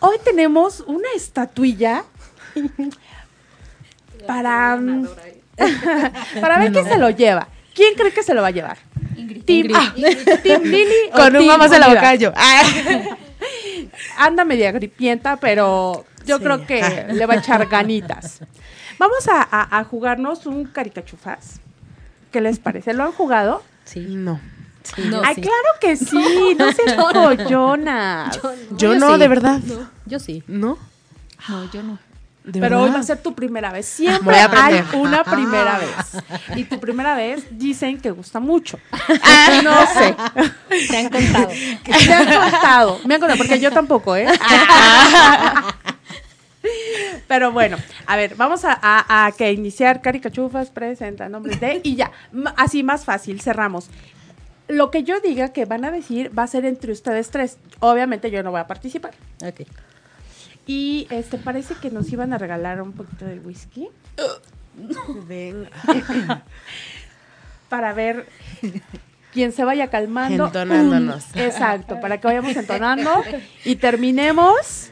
hoy 0.00 0.16
tenemos 0.24 0.80
una 0.86 1.08
estatuilla 1.14 2.04
para, 4.26 4.76
mm, 4.76 5.08
para 6.40 6.58
ver 6.58 6.72
quién 6.72 6.86
se 6.86 6.96
lo 6.96 7.10
lleva. 7.10 7.48
¿Quién 7.74 7.94
cree 7.94 8.12
que 8.12 8.22
se 8.22 8.34
lo 8.34 8.40
va 8.40 8.48
a 8.48 8.52
llevar? 8.52 8.78
Ingrid. 9.16 9.44
Team, 9.44 9.68
ah, 9.74 9.94
Team 10.42 10.62
Lili 10.62 11.10
Con 11.14 11.36
un 11.36 11.46
mamá 11.46 11.68
se 11.68 11.78
la 11.78 11.88
boca 11.88 12.14
yo. 12.14 12.32
Ah. 12.34 12.62
Anda 14.16 14.44
media 14.44 14.72
gripienta, 14.72 15.36
pero 15.36 16.04
yo 16.28 16.38
Sí. 16.38 16.44
creo 16.44 16.66
que 16.66 17.06
le 17.12 17.26
va 17.26 17.34
a 17.34 17.36
echar 17.38 17.66
ganitas. 17.66 18.40
Vamos 18.98 19.26
a, 19.28 19.42
a- 19.42 19.78
a 19.78 19.84
jugarnos 19.84 20.46
un 20.46 20.64
caricachufas. 20.66 21.60
¿Qué 22.30 22.40
les 22.40 22.58
parece? 22.58 22.92
¿Lo 22.94 23.04
han 23.04 23.12
jugado? 23.12 23.62
Sí. 23.84 24.00
No. 24.00 24.38
sí, 24.82 25.02
No. 25.06 25.22
Ay, 25.24 25.36
sí. 25.36 25.40
claro 25.40 25.68
que 25.80 25.96
sí. 25.96 26.56
No 26.58 26.70
seas 26.72 26.94
collona. 26.94 28.30
Yo, 28.42 28.52
Yo 28.76 28.94
no, 28.98 29.14
sí. 29.14 29.20
de 29.20 29.28
verdad. 29.28 29.60
Yo 30.06 30.18
sí. 30.18 30.42
¿No? 30.46 30.78
No, 31.48 31.70
yo 31.72 31.82
no. 31.82 31.98
¿De 32.44 32.60
Pero 32.60 32.82
hoy 32.82 32.90
va 32.90 32.98
a 33.00 33.02
ser 33.02 33.18
tu 33.22 33.34
primera 33.34 33.70
vez. 33.72 33.84
Siempre 33.86 34.36
hay 34.38 34.82
una 34.94 35.22
primera 35.22 35.78
vez. 35.78 36.22
Y 36.56 36.64
tu 36.64 36.80
primera 36.80 37.14
vez 37.14 37.44
dicen 37.50 38.00
que 38.00 38.10
gusta 38.10 38.40
mucho. 38.40 38.78
No 39.62 39.86
sé. 39.86 40.16
Te 40.88 40.96
han 40.98 41.08
contado. 41.10 41.48
Me 41.88 42.14
han 42.14 42.26
contado. 42.50 43.00
Me 43.06 43.14
han 43.14 43.20
contado, 43.20 43.38
porque 43.38 43.60
yo 43.60 43.70
tampoco, 43.70 44.16
¿eh? 44.16 44.26
Pero 47.26 47.52
bueno, 47.52 47.76
a 48.06 48.16
ver, 48.16 48.34
vamos 48.36 48.64
a, 48.64 48.72
a- 48.80 49.26
a 49.26 49.32
que 49.32 49.52
iniciar 49.52 50.00
Caricachufas, 50.00 50.70
presenta 50.70 51.28
nombres 51.28 51.60
de, 51.60 51.80
y 51.84 51.96
ya, 51.96 52.10
así 52.56 52.82
más 52.82 53.04
fácil, 53.04 53.40
cerramos. 53.40 53.88
Lo 54.68 54.90
que 54.90 55.02
yo 55.02 55.20
diga 55.20 55.52
que 55.52 55.64
van 55.64 55.84
a 55.84 55.90
decir 55.90 56.30
va 56.38 56.42
a 56.42 56.46
ser 56.46 56.64
entre 56.66 56.92
ustedes 56.92 57.30
tres. 57.30 57.56
Obviamente 57.80 58.30
yo 58.30 58.42
no 58.42 58.50
voy 58.50 58.60
a 58.60 58.66
participar. 58.66 59.12
Ok. 59.42 59.62
Y 60.66 61.06
este 61.10 61.38
parece 61.38 61.74
que 61.76 61.90
nos 61.90 62.12
iban 62.12 62.34
a 62.34 62.38
regalar 62.38 62.82
un 62.82 62.92
poquito 62.92 63.24
de 63.24 63.38
whisky 63.38 63.88
Venga. 65.26 65.70
para 67.70 67.92
ver 67.94 68.26
quién 69.32 69.52
se 69.52 69.64
vaya 69.64 69.88
calmando. 69.88 70.46
Entonándonos. 70.46 71.24
Exacto, 71.34 72.00
para 72.00 72.18
que 72.18 72.26
vayamos 72.26 72.54
entonando 72.56 73.10
y 73.64 73.76
terminemos 73.76 74.90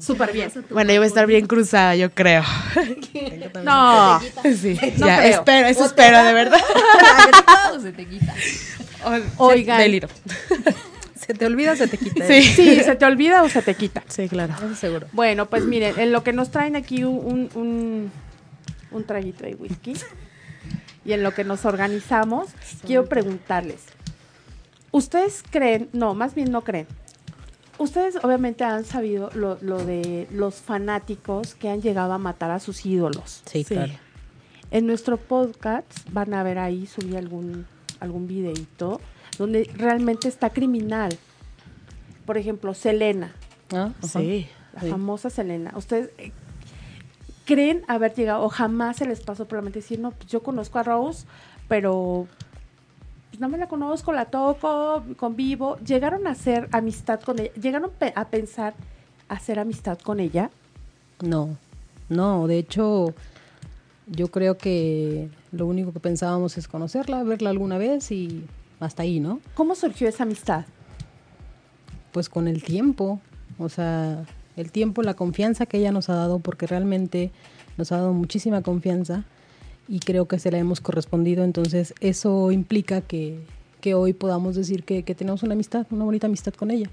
súper 0.00 0.32
bien. 0.32 0.50
Bueno, 0.70 0.92
yo 0.92 1.00
voy 1.00 1.04
a 1.04 1.08
estar 1.08 1.26
bien 1.26 1.46
cruzada, 1.46 1.94
yo 1.96 2.10
creo. 2.12 2.42
No, 3.64 4.20
Sí, 4.42 4.78
No 4.98 5.06
ya, 5.06 5.18
creo. 5.18 5.30
espero, 5.38 5.66
eso 5.68 5.84
espero, 5.86 6.22
de 6.24 6.32
verdad. 6.32 6.60
O 7.74 7.80
se 7.80 7.92
te 7.92 8.06
quita. 8.06 8.34
Oigan. 9.38 9.78
Deliro. 9.78 10.08
Se 11.26 11.34
te 11.34 11.44
olvida, 11.44 11.74
se 11.74 11.88
te 11.88 11.98
quita. 11.98 12.24
Sí. 12.24 12.40
sí, 12.44 12.80
se 12.84 12.94
te 12.94 13.04
olvida 13.04 13.42
o 13.42 13.48
se 13.48 13.60
te 13.60 13.74
quita. 13.74 14.04
Sí, 14.06 14.28
claro. 14.28 14.54
Eso 14.64 14.76
seguro. 14.76 15.08
Bueno, 15.10 15.46
pues 15.46 15.64
miren, 15.64 15.98
en 15.98 16.12
lo 16.12 16.22
que 16.22 16.32
nos 16.32 16.52
traen 16.52 16.76
aquí 16.76 17.02
un, 17.02 17.50
un, 17.54 18.12
un 18.92 19.04
traguito 19.04 19.42
de 19.44 19.56
whisky 19.56 19.94
y 21.04 21.14
en 21.14 21.24
lo 21.24 21.34
que 21.34 21.42
nos 21.42 21.64
organizamos, 21.64 22.50
quiero 22.86 23.06
preguntarles, 23.06 23.80
¿ustedes 24.92 25.42
creen, 25.50 25.88
no, 25.92 26.14
más 26.14 26.32
bien 26.36 26.52
no 26.52 26.62
creen, 26.62 26.86
ustedes 27.78 28.16
obviamente 28.22 28.64
han 28.64 28.84
sabido 28.84 29.30
lo, 29.34 29.58
lo 29.60 29.84
de 29.84 30.26
los 30.30 30.56
fanáticos 30.56 31.54
que 31.54 31.68
han 31.68 31.82
llegado 31.82 32.12
a 32.12 32.18
matar 32.18 32.50
a 32.50 32.60
sus 32.60 32.84
ídolos? 32.86 33.42
Sí, 33.46 33.64
Sí. 33.64 33.74
claro. 33.74 33.92
En 34.70 34.86
nuestro 34.86 35.16
podcast 35.16 35.86
van 36.10 36.34
a 36.34 36.42
ver 36.42 36.58
ahí, 36.58 36.86
subí 36.86 37.16
algún, 37.16 37.66
algún 38.00 38.26
videito 38.26 39.00
donde 39.38 39.70
realmente 39.76 40.28
está 40.28 40.50
criminal. 40.50 41.16
Por 42.24 42.36
ejemplo, 42.38 42.74
Selena, 42.74 43.32
Ah. 43.72 43.90
Sí. 44.02 44.48
la 44.74 44.80
Sí. 44.80 44.90
famosa 44.90 45.30
Selena. 45.30 45.72
¿Ustedes 45.76 46.10
eh, 46.18 46.32
creen 47.44 47.84
haber 47.86 48.14
llegado 48.14 48.42
o 48.42 48.48
jamás 48.48 48.96
se 48.96 49.06
les 49.06 49.20
pasó 49.20 49.46
por 49.46 49.58
la 49.58 49.62
mente 49.62 49.78
decir, 49.80 50.00
no, 50.00 50.10
pues 50.10 50.26
yo 50.30 50.42
conozco 50.42 50.78
a 50.78 50.82
Rose, 50.82 51.26
pero 51.68 52.26
pues, 53.36 53.40
no 53.42 53.48
me 53.50 53.58
la 53.58 53.68
conozco, 53.68 54.12
la 54.12 54.24
toco, 54.24 55.04
convivo? 55.18 55.76
¿Llegaron 55.84 56.26
a 56.26 56.30
hacer 56.30 56.70
amistad 56.72 57.20
con 57.20 57.38
ella? 57.38 57.52
¿Llegaron 57.60 57.90
a 58.14 58.28
pensar 58.28 58.72
hacer 59.28 59.58
amistad 59.58 59.98
con 59.98 60.20
ella? 60.20 60.50
No, 61.20 61.58
no, 62.08 62.46
de 62.46 62.56
hecho, 62.56 63.14
yo 64.06 64.28
creo 64.28 64.56
que 64.56 65.28
lo 65.52 65.66
único 65.66 65.92
que 65.92 66.00
pensábamos 66.00 66.56
es 66.56 66.66
conocerla, 66.66 67.24
verla 67.24 67.50
alguna 67.50 67.76
vez 67.76 68.10
y 68.10 68.46
hasta 68.80 69.02
ahí, 69.02 69.20
¿no? 69.20 69.40
¿Cómo 69.54 69.74
surgió 69.74 70.08
esa 70.08 70.22
amistad? 70.22 70.64
Pues 72.12 72.30
con 72.30 72.48
el 72.48 72.62
tiempo, 72.62 73.20
o 73.58 73.68
sea, 73.68 74.24
el 74.56 74.72
tiempo, 74.72 75.02
la 75.02 75.12
confianza 75.12 75.66
que 75.66 75.76
ella 75.76 75.92
nos 75.92 76.08
ha 76.08 76.14
dado, 76.14 76.38
porque 76.38 76.66
realmente 76.66 77.32
nos 77.76 77.92
ha 77.92 77.98
dado 77.98 78.14
muchísima 78.14 78.62
confianza 78.62 79.24
y 79.88 80.00
creo 80.00 80.26
que 80.26 80.38
se 80.38 80.50
la 80.50 80.58
hemos 80.58 80.80
correspondido, 80.80 81.44
entonces 81.44 81.94
eso 82.00 82.50
implica 82.52 83.00
que, 83.00 83.40
que 83.80 83.94
hoy 83.94 84.12
podamos 84.12 84.56
decir 84.56 84.82
que, 84.84 85.02
que 85.04 85.14
tenemos 85.14 85.42
una 85.42 85.54
amistad, 85.54 85.86
una 85.90 86.04
bonita 86.04 86.26
amistad 86.26 86.52
con 86.54 86.70
ella 86.70 86.90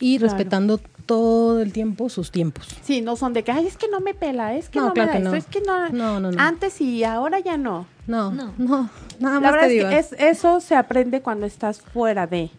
y 0.00 0.18
Claro. 0.18 0.32
respetando 0.34 0.78
todo 1.06 1.60
el 1.60 1.72
tiempo 1.72 2.08
sus 2.08 2.30
tiempos. 2.30 2.68
Sí, 2.82 3.00
no 3.00 3.16
son 3.16 3.32
de 3.32 3.42
que, 3.42 3.50
ay, 3.50 3.66
es 3.66 3.76
que 3.76 3.88
no 3.88 3.98
me 4.00 4.14
pela, 4.14 4.54
es 4.54 4.68
que 4.68 4.78
no, 4.78 4.88
No, 4.88 4.92
claro 4.92 5.12
me 5.12 5.12
da 5.14 5.18
que 5.18 5.18
esto, 5.24 5.30
no. 5.30 5.36
es 5.36 5.46
que 5.46 5.60
no. 5.62 5.88
No, 5.90 6.20
no, 6.20 6.30
no. 6.32 6.40
Antes 6.40 6.80
y 6.80 7.02
ahora 7.02 7.40
ya 7.40 7.56
no. 7.56 7.86
No, 8.06 8.30
No. 8.30 8.52
no, 8.58 8.90
nada 9.18 9.34
La 9.36 9.40
más 9.40 9.52
verdad 9.52 9.66
te 9.66 9.72
digo. 9.72 9.88
es 9.88 10.08
que 10.08 10.16
es- 10.16 10.36
eso 10.36 10.60
se 10.60 10.76
aprende 10.76 11.20
cuando 11.22 11.46
estás 11.46 11.80
fuera 11.80 12.26
de, 12.26 12.50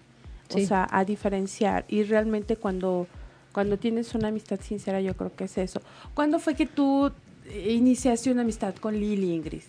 o 0.50 0.58
Sí. 0.58 0.66
sea, 0.66 0.88
a 0.92 1.06
diferenciar. 1.06 1.86
Y 1.88 2.04
realmente 2.04 2.56
cuando, 2.58 3.08
cuando 3.54 3.78
tienes 3.78 4.14
una 4.16 4.28
amistad 4.30 4.60
sincera, 4.62 5.00
yo 5.00 5.16
creo 5.16 5.34
que 5.36 5.46
es 5.46 5.58
eso. 5.58 5.80
¿Cuándo 6.16 6.40
fue 6.40 6.56
que 6.56 6.66
tú 6.66 7.12
iniciaste 7.54 8.32
una 8.32 8.42
amistad 8.44 8.76
con 8.76 9.00
Lili 9.00 9.34
Ingrid? 9.34 9.62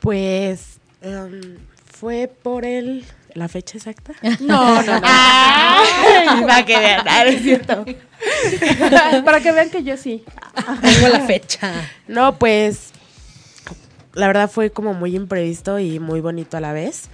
Pues 0.00 0.78
em, 1.00 1.56
fue 1.90 2.28
por 2.42 2.64
el. 2.64 3.04
¿La 3.34 3.48
fecha 3.48 3.78
exacta? 3.78 4.12
No, 4.40 4.82
no, 4.82 5.00
no. 5.00 5.06
Ay, 5.06 6.42
para 6.42 6.64
que 6.66 6.78
vean, 6.78 7.06
ah, 7.08 7.24
es 7.24 7.42
cierto. 7.42 7.84
Para 9.24 9.40
que 9.40 9.50
vean 9.52 9.70
que 9.70 9.82
yo 9.82 9.96
sí. 9.96 10.22
Tengo 10.80 11.08
la 11.08 11.20
fecha. 11.20 11.72
No, 12.06 12.38
pues 12.38 12.90
la 14.14 14.26
verdad 14.26 14.50
fue 14.50 14.70
como 14.70 14.94
muy 14.94 15.16
imprevisto 15.16 15.78
y 15.78 15.98
muy 15.98 16.20
bonito 16.20 16.56
a 16.56 16.60
la 16.60 16.72
vez. 16.72 17.08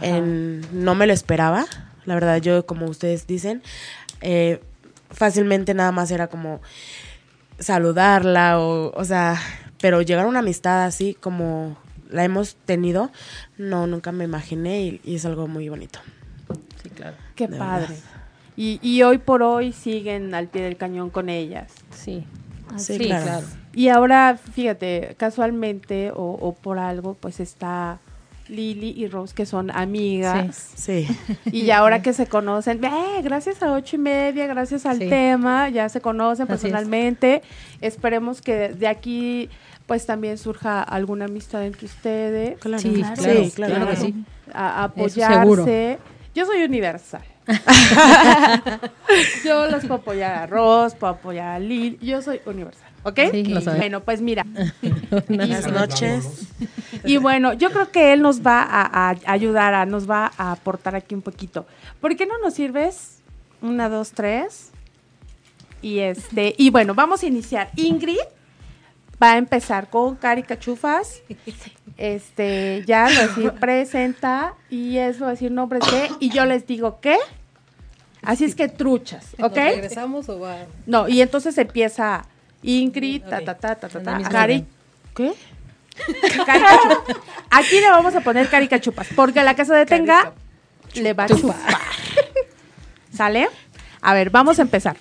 En- 0.00 0.64
no 0.72 0.94
me 0.94 1.06
lo 1.06 1.12
esperaba. 1.12 1.66
La 2.06 2.14
verdad, 2.14 2.40
yo, 2.40 2.64
como 2.64 2.86
ustedes 2.86 3.26
dicen, 3.26 3.62
eh, 4.22 4.60
fácilmente 5.10 5.74
nada 5.74 5.92
más 5.92 6.10
era 6.10 6.28
como 6.28 6.60
saludarla 7.58 8.60
o, 8.60 8.92
o 8.94 9.04
sea, 9.04 9.40
pero 9.80 10.02
llegar 10.02 10.24
a 10.24 10.28
una 10.28 10.40
amistad 10.40 10.84
así 10.84 11.14
como 11.14 11.76
la 12.10 12.24
hemos 12.24 12.56
tenido, 12.56 13.10
no, 13.58 13.86
nunca 13.86 14.12
me 14.12 14.24
imaginé 14.24 14.82
y, 14.82 15.00
y 15.04 15.16
es 15.16 15.24
algo 15.24 15.46
muy 15.46 15.68
bonito. 15.68 15.98
Sí, 16.82 16.90
claro. 16.90 17.16
Qué 17.34 17.46
De 17.46 17.58
padre. 17.58 17.94
Y, 18.56 18.80
y 18.82 19.02
hoy 19.02 19.18
por 19.18 19.42
hoy 19.42 19.72
siguen 19.72 20.34
al 20.34 20.48
pie 20.48 20.62
del 20.62 20.76
cañón 20.76 21.10
con 21.10 21.28
ellas. 21.28 21.72
Sí. 21.90 22.24
Sí, 22.76 22.98
Sí, 22.98 23.06
claro. 23.06 23.46
Y 23.72 23.88
ahora, 23.88 24.36
fíjate, 24.36 25.14
casualmente 25.16 26.10
o, 26.10 26.32
o 26.32 26.54
por 26.54 26.78
algo, 26.78 27.14
pues 27.14 27.40
está 27.40 27.98
Lili 28.48 28.94
y 28.96 29.06
Rose, 29.08 29.34
que 29.34 29.46
son 29.46 29.70
amigas. 29.70 30.72
Sí. 30.76 31.06
Y 31.52 31.70
ahora 31.70 32.02
que 32.02 32.12
se 32.12 32.26
conocen, 32.26 32.82
eh, 32.84 33.20
gracias 33.22 33.62
a 33.62 33.72
ocho 33.72 33.96
y 33.96 33.98
media, 33.98 34.46
gracias 34.46 34.86
al 34.86 34.98
Sí. 34.98 35.08
tema, 35.08 35.68
ya 35.68 35.88
se 35.88 36.00
conocen 36.00 36.44
Así 36.44 36.52
es. 36.54 36.60
personalmente. 36.60 37.42
Esperemos 37.80 38.40
que 38.42 38.68
de 38.70 38.86
aquí 38.88 39.48
pues 39.86 40.04
también 40.04 40.36
surja 40.36 40.82
alguna 40.82 41.24
amistad 41.24 41.64
entre 41.64 41.86
ustedes. 41.86 42.58
Claro. 42.58 42.78
Sí, 42.78 42.92
Claro. 43.00 43.14
claro, 43.16 43.44
Sí, 43.44 43.50
claro. 43.52 43.74
claro 43.74 43.90
que 43.90 43.96
sí. 43.96 44.14
A, 44.52 44.84
apoyarse. 44.84 45.98
Yo 46.34 46.44
soy 46.44 46.62
universal. 46.62 47.22
yo 49.44 49.66
los 49.70 49.80
puedo 49.82 49.94
apoyar 49.94 50.34
a 50.42 50.46
Ross, 50.46 50.94
puedo 50.94 51.14
apoyar 51.14 51.48
a 51.48 51.58
Lil. 51.58 51.98
Yo 52.00 52.20
soy 52.22 52.40
universal. 52.46 52.87
¿Ok? 53.04 53.20
Sí, 53.30 53.44
lo 53.44 53.60
sabe. 53.60 53.78
Bueno, 53.78 54.00
pues 54.02 54.20
mira. 54.20 54.44
Buenas 55.28 55.70
noches. 55.70 56.48
Y 57.04 57.16
bueno, 57.16 57.52
yo 57.52 57.70
creo 57.70 57.90
que 57.90 58.12
él 58.12 58.22
nos 58.22 58.44
va 58.44 58.62
a, 58.62 59.10
a 59.10 59.16
ayudar, 59.26 59.74
a, 59.74 59.86
nos 59.86 60.08
va 60.08 60.32
a 60.36 60.52
aportar 60.52 60.96
aquí 60.96 61.14
un 61.14 61.22
poquito. 61.22 61.66
¿Por 62.00 62.16
qué 62.16 62.26
no 62.26 62.38
nos 62.38 62.54
sirves? 62.54 63.20
Una, 63.62 63.88
dos, 63.88 64.12
tres. 64.12 64.70
Y 65.80 66.00
este, 66.00 66.54
y 66.58 66.70
bueno, 66.70 66.94
vamos 66.94 67.22
a 67.22 67.26
iniciar. 67.26 67.70
Ingrid 67.76 68.18
va 69.22 69.32
a 69.32 69.38
empezar 69.38 69.90
con 69.90 70.16
Cari 70.16 70.42
Cachufas. 70.42 71.22
Este, 71.96 72.84
ya 72.86 73.08
lo 73.08 73.20
decir, 73.28 73.52
presenta 73.52 74.54
y 74.70 74.98
eso 74.98 75.22
va 75.22 75.28
a 75.28 75.30
decir 75.32 75.50
nombres 75.50 75.82
de, 75.90 76.10
y 76.20 76.30
yo 76.30 76.44
les 76.46 76.66
digo 76.66 77.00
qué. 77.00 77.16
Así 78.22 78.44
es 78.44 78.54
que 78.54 78.68
truchas, 78.68 79.34
¿ok? 79.34 79.40
¿Nos 79.40 79.52
regresamos 79.54 80.28
o 80.28 80.40
va? 80.40 80.66
No, 80.86 81.08
y 81.08 81.20
entonces 81.20 81.56
empieza 81.56 82.26
Ingrid, 82.62 83.22
ta, 83.22 83.40
ta, 83.44 83.54
ta, 83.54 83.74
ta, 83.76 83.88
ta, 83.88 84.00
ta, 84.00 84.28
Cari. 84.28 84.64
¿Qué? 85.14 85.32
Aquí 87.50 87.80
le 87.80 87.90
vamos 87.90 88.14
a 88.14 88.20
poner 88.20 88.48
Cari 88.48 88.68
Cachupas, 88.68 89.08
porque 89.14 89.42
la 89.42 89.54
que 89.54 89.64
se 89.64 89.74
detenga 89.74 90.32
le 90.94 91.12
va 91.12 91.24
a 91.24 91.28
chupar. 91.28 91.56
¿Sale? 93.12 93.48
A 94.00 94.14
ver, 94.14 94.30
vamos 94.30 94.58
a 94.58 94.62
empezar. 94.62 94.96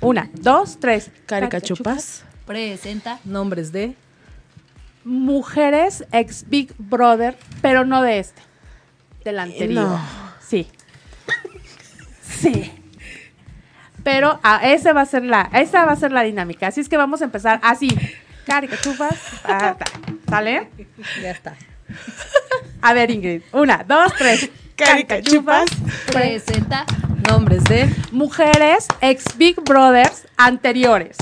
Una, 0.00 0.30
dos, 0.34 0.78
tres. 0.80 1.10
Caricachupas. 1.26 2.24
Presenta. 2.46 3.20
Nombres 3.24 3.72
de. 3.72 3.94
Mujeres 5.04 6.04
ex 6.12 6.48
Big 6.48 6.74
Brother, 6.78 7.36
pero 7.60 7.84
no 7.84 8.02
de 8.02 8.18
este. 8.18 8.42
Del 9.24 9.38
anterior. 9.38 9.84
No. 9.84 10.00
Sí. 10.40 10.68
Sí. 12.22 12.72
Pero 14.04 14.40
ah, 14.42 14.60
ese 14.64 14.92
va 14.92 15.02
a 15.02 15.06
ser 15.06 15.24
la, 15.24 15.48
esa 15.52 15.84
va 15.84 15.92
a 15.92 15.96
ser 15.96 16.12
la 16.12 16.22
dinámica. 16.22 16.66
Así 16.66 16.80
es 16.80 16.88
que 16.88 16.96
vamos 16.96 17.20
a 17.22 17.24
empezar 17.24 17.60
así. 17.62 17.88
Cari 18.46 18.68
Cachufas. 18.68 19.16
ta, 19.46 19.76
ta. 19.76 19.84
¿Sale? 20.28 20.68
Ya 21.20 21.30
está. 21.30 21.54
A 22.82 22.92
ver, 22.92 23.10
Ingrid. 23.10 23.42
Una, 23.52 23.84
dos, 23.86 24.12
tres. 24.16 24.50
Caricachupas. 24.76 25.66
Presenta. 26.06 26.84
Nombres 27.28 27.62
de. 27.64 27.88
Mujeres 28.10 28.88
ex 29.00 29.36
Big 29.36 29.60
Brothers 29.60 30.26
anteriores. 30.36 31.16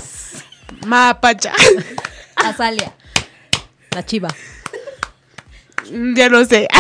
Mapacha. 0.87 1.53
Azalia. 2.37 2.93
La 3.91 4.05
chiva. 4.05 4.29
Ya 5.91 6.29
no 6.29 6.45
sé. 6.45 6.69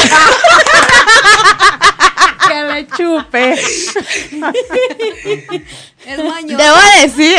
Que 2.68 2.74
le 2.74 2.86
chupe. 2.86 3.52
Es 6.06 6.24
maño. 6.24 6.56
Debo 6.56 6.76
decir 7.02 7.36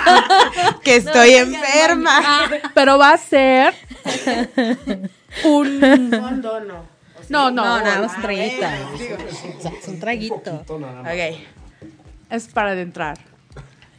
que 0.82 0.96
estoy 0.96 1.34
enferma. 1.34 2.50
Pero 2.74 2.98
va 2.98 3.12
a 3.12 3.18
ser 3.18 3.74
un. 5.44 6.10
Fondo 6.10 6.60
no. 6.60 6.94
No, 7.28 7.50
no, 7.50 7.64
No, 7.64 7.80
nada 7.80 8.00
más 8.02 8.20
traguito. 8.20 8.66
Es 9.80 9.88
un 9.88 10.00
traguito. 10.00 10.64
Ok. 10.68 11.38
es 12.30 12.48
para 12.48 12.70
adentrar. 12.72 13.18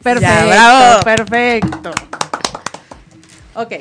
Perfecto, 0.02 0.46
bravo. 0.46 1.02
perfecto. 1.02 1.90
Ok. 3.54 3.72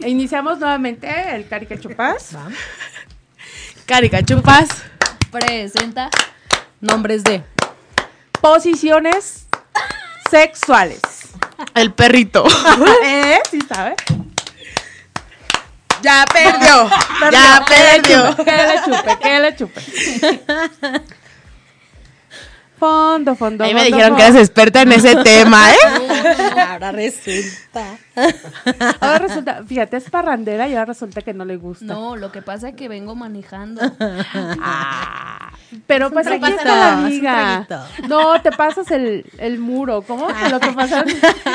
Iniciamos 0.00 0.58
nuevamente 0.58 1.08
el 1.34 1.46
Caricachupas. 1.46 2.36
Caricachupas. 3.86 4.68
Presenta. 5.30 6.10
Nombres 6.80 7.24
de. 7.24 7.42
Posiciones 8.40 9.46
sexuales. 10.30 11.00
El 11.74 11.92
perrito. 11.92 12.44
¿Eh? 13.04 13.40
¿Sí 13.50 13.58
sabe? 13.68 13.96
Ya 16.02 16.24
perdió. 16.32 16.90
Ya 17.30 17.64
perdió. 17.66 18.36
Que 18.36 18.52
le 18.52 18.82
chupe, 18.84 19.18
que 19.18 19.40
le 19.40 19.56
chupe. 19.56 19.82
Fondo, 22.78 23.34
fondo. 23.34 23.64
Ahí 23.64 23.74
me 23.74 23.80
fondo, 23.80 23.96
dijeron 23.96 24.16
que 24.16 24.26
eres 24.26 24.36
experta 24.36 24.82
en 24.82 24.92
ese 24.92 25.16
tema, 25.16 25.72
¿eh? 25.72 25.76
Ahora 26.68 26.92
resulta. 26.92 27.98
Ahora 29.00 29.18
resulta, 29.18 29.64
fíjate, 29.66 29.96
es 29.96 30.10
parrandera 30.10 30.68
y 30.68 30.72
ahora 30.72 30.86
resulta 30.86 31.22
que 31.22 31.34
no 31.34 31.44
le 31.44 31.56
gusta. 31.56 31.86
No, 31.86 32.16
lo 32.16 32.30
que 32.32 32.42
pasa 32.42 32.70
es 32.70 32.74
que 32.74 32.88
vengo 32.88 33.14
manejando. 33.14 33.80
Ah, 34.00 35.52
pero 35.86 36.10
pues 36.10 36.26
aquí 36.26 36.50
está 36.50 36.64
la 36.64 36.92
amiga. 36.94 37.66
No, 38.08 38.40
te 38.42 38.52
pasas 38.52 38.90
el, 38.90 39.24
el 39.38 39.58
muro. 39.58 40.02
¿Cómo? 40.02 40.28
Lo 40.50 40.60
que 40.60 40.72
pasa. 40.72 41.04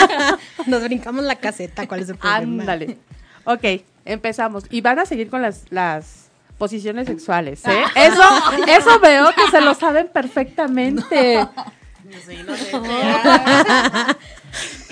Nos 0.66 0.84
brincamos 0.84 1.24
la 1.24 1.36
caseta. 1.36 1.88
¿Cuál 1.88 2.02
es 2.02 2.10
el 2.10 2.18
problema? 2.18 2.62
Ándale. 2.62 2.98
Ok, 3.46 3.84
empezamos. 4.06 4.66
Y 4.70 4.82
van 4.82 5.00
a 5.00 5.06
seguir 5.06 5.30
con 5.30 5.42
las, 5.42 5.66
las 5.70 6.23
posiciones 6.64 7.08
sexuales, 7.08 7.60
¿eh? 7.66 7.84
Eso, 7.94 8.22
eso 8.68 8.98
veo 9.02 9.34
que 9.36 9.52
se 9.52 9.60
lo 9.60 9.74
saben 9.74 10.08
perfectamente. 10.08 11.46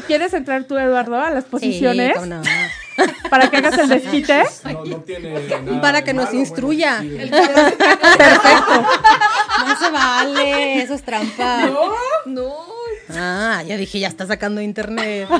¿Quieres 0.06 0.34
entrar 0.34 0.66
tú, 0.66 0.78
Eduardo, 0.78 1.18
a 1.18 1.30
las 1.30 1.46
posiciones? 1.46 2.08
Sí, 2.10 2.14
cómo 2.16 2.26
no. 2.26 2.42
Para 3.30 3.50
que 3.50 3.56
hagas 3.56 3.78
el 3.78 3.88
desquite. 3.88 4.44
No, 4.66 4.84
no 4.84 4.98
tiene 4.98 5.48
nada 5.66 5.82
Para 5.82 6.04
que 6.04 6.14
nos 6.14 6.26
malo, 6.26 6.40
instruya. 6.40 6.98
bueno, 6.98 7.38
sí. 7.38 7.76
Perfecto. 8.18 8.86
No 9.66 9.80
se 9.80 9.90
vale, 9.92 10.82
eso 10.82 10.94
es 10.96 11.04
trampa. 11.04 11.70
No. 12.26 12.66
Ah, 13.18 13.64
ya 13.66 13.78
dije, 13.78 14.00
ya 14.00 14.08
está 14.08 14.26
sacando 14.28 14.62
internet. 14.62 15.28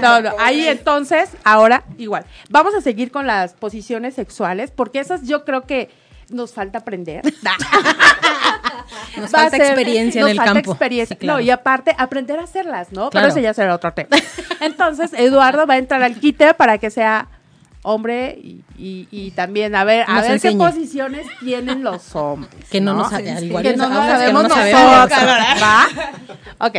No, 0.00 0.20
no, 0.20 0.30
ahí 0.38 0.66
entonces, 0.68 1.30
ahora 1.44 1.84
igual. 1.98 2.24
Vamos 2.50 2.74
a 2.74 2.80
seguir 2.80 3.10
con 3.10 3.26
las 3.26 3.54
posiciones 3.54 4.14
sexuales, 4.14 4.70
porque 4.70 5.00
esas 5.00 5.22
yo 5.26 5.44
creo 5.44 5.62
que 5.62 5.90
nos 6.30 6.52
falta 6.52 6.78
aprender. 6.78 7.22
Nos 9.16 9.26
Va 9.32 9.38
falta 9.42 9.56
ser- 9.56 9.66
experiencia 9.66 10.20
nos 10.22 10.30
en 10.30 10.32
el 10.32 10.36
falta 10.38 10.52
campo. 10.54 10.72
experiencia. 10.72 11.14
Sí, 11.14 11.20
claro. 11.20 11.38
No, 11.38 11.44
y 11.44 11.50
aparte, 11.50 11.94
aprender 11.96 12.38
a 12.40 12.42
hacerlas, 12.44 12.90
¿no? 12.92 13.02
Pero 13.10 13.10
Claro. 13.10 13.28
ese 13.28 13.42
ya 13.42 13.54
será 13.54 13.74
otro 13.74 13.92
tema. 13.92 14.16
Entonces, 14.60 15.12
Eduardo 15.14 15.66
va 15.66 15.74
a 15.74 15.78
entrar 15.78 16.02
al 16.02 16.18
quite 16.18 16.52
para 16.54 16.78
que 16.78 16.90
sea 16.90 17.28
hombre 17.86 18.36
y, 18.42 18.64
y- 18.76 19.06
y 19.10 19.30
también 19.32 19.74
a 19.76 19.84
ver, 19.84 20.04
a 20.08 20.14
Nos 20.14 20.22
ver 20.22 20.30
enseñe. 20.32 20.52
qué 20.52 20.58
posiciones 20.58 21.26
tienen 21.40 21.84
los 21.84 22.16
hombres. 22.16 22.52
Que 22.70 22.80
no 22.80 22.94
nos 22.94 23.10
sabe- 23.10 23.30
al 23.30 23.44
igual 23.44 23.62
que 23.62 23.76
no 23.76 23.88
nos 23.88 24.04
que 24.06 24.10
sabemos 24.10 24.42
no 24.42 24.48
nosotros, 24.48 24.70
sabemos. 25.10 25.62
¿va? 25.62 25.86
Ok, 26.66 26.76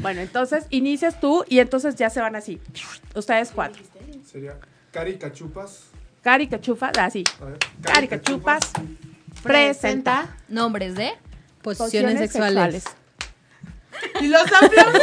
bueno, 0.00 0.20
entonces 0.20 0.66
inicias 0.70 1.20
tú 1.20 1.44
y 1.48 1.60
entonces 1.60 1.94
ya 1.96 2.10
se 2.10 2.20
van 2.20 2.34
así. 2.36 2.60
Ustedes 3.14 3.52
cuatro. 3.54 3.82
Sería 4.30 4.56
Cari 4.90 5.16
Cachupas. 5.16 5.84
Cari 6.22 6.48
Cachufa, 6.48 6.90
así. 7.00 7.24
A 7.40 7.44
ver, 7.44 7.58
Cari 7.80 8.08
Cachupas 8.08 8.72
presenta 9.42 10.36
Nombres 10.48 10.94
de. 10.96 11.12
Posiciones, 11.62 12.18
sexuales. 12.18 12.84
Y 14.20 14.28
los 14.28 14.42
aplausos. 14.42 15.02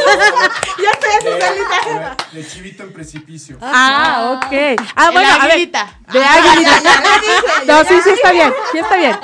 ya 0.82 0.90
estoy 0.90 1.10
haciendo 1.18 1.44
a 1.44 1.50
ver, 1.50 2.16
de 2.32 2.46
chivito 2.46 2.82
en 2.82 2.92
precipicio. 2.92 3.58
Ah, 3.62 4.36
ok. 4.36 4.80
Ah, 4.94 5.10
bueno, 5.10 5.28
a 5.40 5.46
ver. 5.46 5.70
De 6.12 6.24
aguilita. 6.24 7.02
No, 7.66 7.84
sí, 7.84 7.94
sí 8.04 8.10
está 8.10 8.32
bien, 8.32 8.52
sí 8.72 8.78
está 8.78 8.96
bien. 8.96 9.16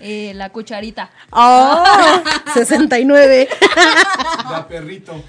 eh, 0.00 0.32
la 0.34 0.50
cucharita. 0.50 1.10
Oh, 1.30 1.84
69. 2.54 3.48
Da 4.50 4.66
perrito. 4.68 5.22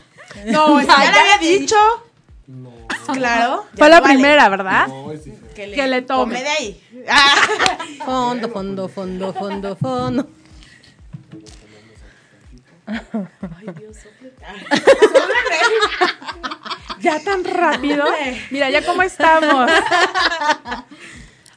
No, 0.45 0.81
ya 0.81 0.97
le 1.11 1.19
había 1.19 1.37
dicho. 1.37 1.75
No, 2.47 2.71
Claro. 3.13 3.65
fue 3.77 3.89
la 3.89 4.01
primera, 4.01 4.49
¿verdad? 4.49 4.87
no, 4.87 5.11
es 5.11 5.23
diferente. 5.25 5.73
Que 5.75 5.87
le 5.87 6.01
tome. 6.01 6.41
De 6.41 6.49
ahí. 6.49 6.79
Ah. 7.09 7.35
Fondo, 8.05 8.47
fondo, 8.49 8.87
fondo, 8.87 9.33
fondo, 9.33 9.75
fondo. 9.75 10.25
Ya 16.99 17.19
tan 17.19 17.43
rápido. 17.43 18.05
Mira, 18.49 18.69
ya 18.69 18.85
cómo 18.85 19.01
estamos. 19.01 19.69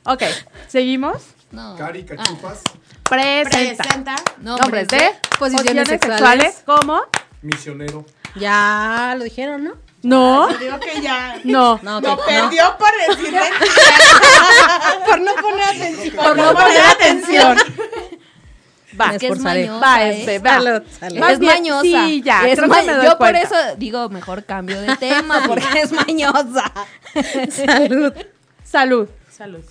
Ok, 0.04 0.22
seguimos. 0.66 1.22
No. 1.52 1.76
Cari 1.76 2.04
Cachupas. 2.04 2.62
Presenta. 3.04 3.84
Presenta. 3.84 4.16
Nombres 4.38 4.88
de 4.88 5.10
Posiciones 5.38 5.88
sexuales. 5.88 6.62
como 6.66 7.00
Misionero. 7.42 8.04
Ya 8.34 9.14
lo 9.16 9.22
dijeron, 9.24 9.62
¿no? 9.64 9.74
¿No? 10.02 10.50
Yo 10.50 10.58
digo 10.58 10.80
que 10.80 11.00
ya. 11.00 11.40
No. 11.44 11.78
No, 11.82 12.00
No 12.00 12.16
perdió 12.18 12.76
por 12.76 12.90
decir 13.16 13.34
Por 15.06 15.20
no 15.20 15.34
poner 15.36 15.62
atención. 15.62 16.16
Por 16.16 16.36
no 16.36 16.52
poner 16.54 16.80
atención. 16.80 17.56
Va. 19.00 19.08
Me 19.08 19.14
Es 19.16 19.20
que 19.20 19.26
es 19.26 19.32
esforzaré. 19.32 19.66
mañosa, 19.66 19.86
Va, 19.86 20.02
¿eh? 20.08 20.18
este, 20.20 20.38
va. 20.38 20.50
Salud, 20.54 20.82
salud. 21.00 21.18
Más 21.18 21.32
es 21.32 21.38
bien, 21.38 21.52
mañosa. 21.54 21.82
sí, 21.82 22.22
ya, 22.22 22.48
Es 22.48 22.66
ma- 22.66 22.82
yo 23.04 23.18
por 23.18 23.34
eso 23.36 23.54
digo, 23.76 24.08
mejor 24.08 24.44
cambio 24.44 24.80
de 24.80 24.96
tema, 24.96 25.42
porque 25.46 25.80
es 25.82 25.92
mañosa. 25.92 26.72
Salud. 27.50 28.12
Salud. 28.64 29.08
Salud. 29.30 29.64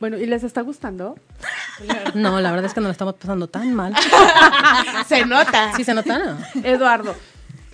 Bueno, 0.00 0.16
¿y 0.16 0.26
les 0.26 0.44
está 0.44 0.60
gustando? 0.60 1.16
No, 2.14 2.40
la 2.40 2.50
verdad 2.52 2.66
es 2.66 2.74
que 2.74 2.80
nos 2.80 2.88
lo 2.88 2.92
estamos 2.92 3.14
pasando 3.14 3.48
tan 3.48 3.74
mal. 3.74 3.94
Se 5.08 5.24
nota. 5.26 5.72
¿Sí 5.76 5.82
se 5.84 5.92
nota? 5.94 6.18
No? 6.18 6.38
Eduardo, 6.62 7.16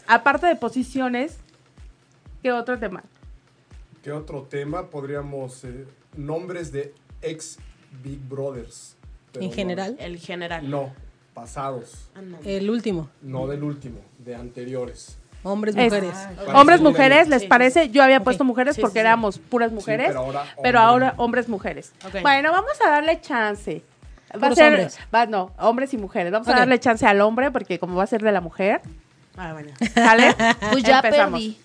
aparte 0.07 0.47
de 0.47 0.57
posiciones, 0.57 1.37
¿qué 2.43 2.53
otro 2.53 2.79
tema? 2.79 3.03
¿Qué 4.03 4.13
otro 4.13 4.43
tema 4.43 4.89
podríamos... 4.89 5.65
eh, 5.65 5.87
nombres 6.17 6.71
de 6.73 6.95
ex 7.23 7.59
Big 8.03 8.21
Brothers? 8.21 8.97
Pero 9.35 9.45
En 9.45 9.51
no- 9.51 9.55
general, 9.57 9.97
El 9.99 10.17
general. 10.19 10.71
No, 10.71 10.91
pasados. 11.35 12.09
Ah, 12.15 12.23
no. 12.23 12.39
el 12.45 12.71
último. 12.71 13.11
No 13.21 13.47
del 13.47 13.63
último, 13.65 13.99
de 14.19 14.35
anteriores. 14.37 15.19
Hombres, 15.43 15.77
Es- 15.77 15.85
mujeres. 15.85 16.15
Hombres, 16.55 16.79
Sí. 16.79 16.85
mujeres, 16.85 17.29
¿les 17.29 17.43
Sí. 17.43 17.49
parece? 17.49 17.91
Yo 17.91 18.03
había 18.03 18.21
puesto 18.25 18.45
mujeres 18.45 18.77
Sí, 18.77 18.81
porque 18.81 18.93
sí, 18.95 18.99
sí. 19.01 19.07
éramos 19.07 19.39
puras 19.39 19.73
mujeres, 19.73 20.07
pero 20.09 20.21
ahora 20.21 20.45
pero 20.63 20.79
hombres. 20.79 20.83
ahora 21.11 21.15
hombres, 21.19 21.49
mujeres. 21.51 21.93
Bueno, 22.23 22.51
vamos 22.53 22.73
a 22.87 22.89
darle 22.91 23.21
chance. 23.21 23.83
Va 24.43 24.49
a 24.49 24.55
ser, 24.55 24.69
hombres. 24.69 24.99
va, 25.15 25.27
no, 25.27 25.53
hombres 25.59 25.93
y 25.93 25.99
mujeres. 25.99 26.33
Vamos 26.33 26.49
a 26.49 26.55
darle 26.55 26.81
chance 26.81 27.07
al 27.07 27.21
hombre 27.21 27.51
porque 27.51 27.79
como 27.79 27.97
va 27.97 28.05
a 28.05 28.07
ser 28.07 28.23
de 28.23 28.33
la 28.33 28.41
mujer, 28.41 28.81
Ah, 29.37 29.53
bueno. 29.53 29.71
¿sale? 29.95 30.35
Pues 30.71 30.85
ya 30.85 30.97
Empezamos. 30.99 31.41
perdí. 31.41 31.57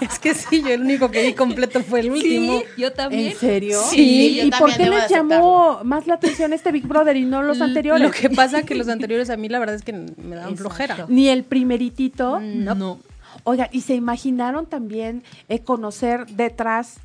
Es 0.00 0.18
que 0.18 0.34
sí, 0.34 0.62
yo 0.62 0.68
el 0.68 0.80
único 0.80 1.10
que 1.10 1.22
vi 1.22 1.34
completo 1.34 1.82
fue 1.82 2.00
el 2.00 2.10
último. 2.10 2.62
Yo 2.78 2.92
también. 2.92 3.32
¿En 3.32 3.36
serio? 3.36 3.80
Sí, 3.90 4.36
yo 4.36 4.44
¿Y 4.44 4.50
por 4.50 4.74
qué 4.74 4.88
les 4.88 5.10
llamó 5.10 5.80
más 5.84 6.06
la 6.06 6.14
atención 6.14 6.52
este 6.54 6.72
Big 6.72 6.86
Brother 6.86 7.16
y 7.16 7.24
no 7.24 7.42
los 7.42 7.60
anteriores? 7.60 8.02
Lo 8.02 8.10
que 8.10 8.30
pasa 8.30 8.62
que 8.62 8.74
los 8.74 8.88
anteriores 8.88 9.28
a 9.28 9.36
mí 9.36 9.48
la 9.48 9.58
verdad 9.58 9.76
es 9.76 9.82
que 9.82 9.92
me 9.92 10.36
dan 10.36 10.50
Exacto. 10.50 10.56
flojera. 10.56 11.06
Ni 11.08 11.28
el 11.28 11.44
primeritito. 11.44 12.40
No. 12.40 12.98
Oiga, 13.44 13.68
¿y 13.72 13.82
se 13.82 13.94
imaginaron 13.94 14.66
también 14.66 15.22
eh, 15.48 15.60
conocer 15.60 16.26
detrás 16.26 16.96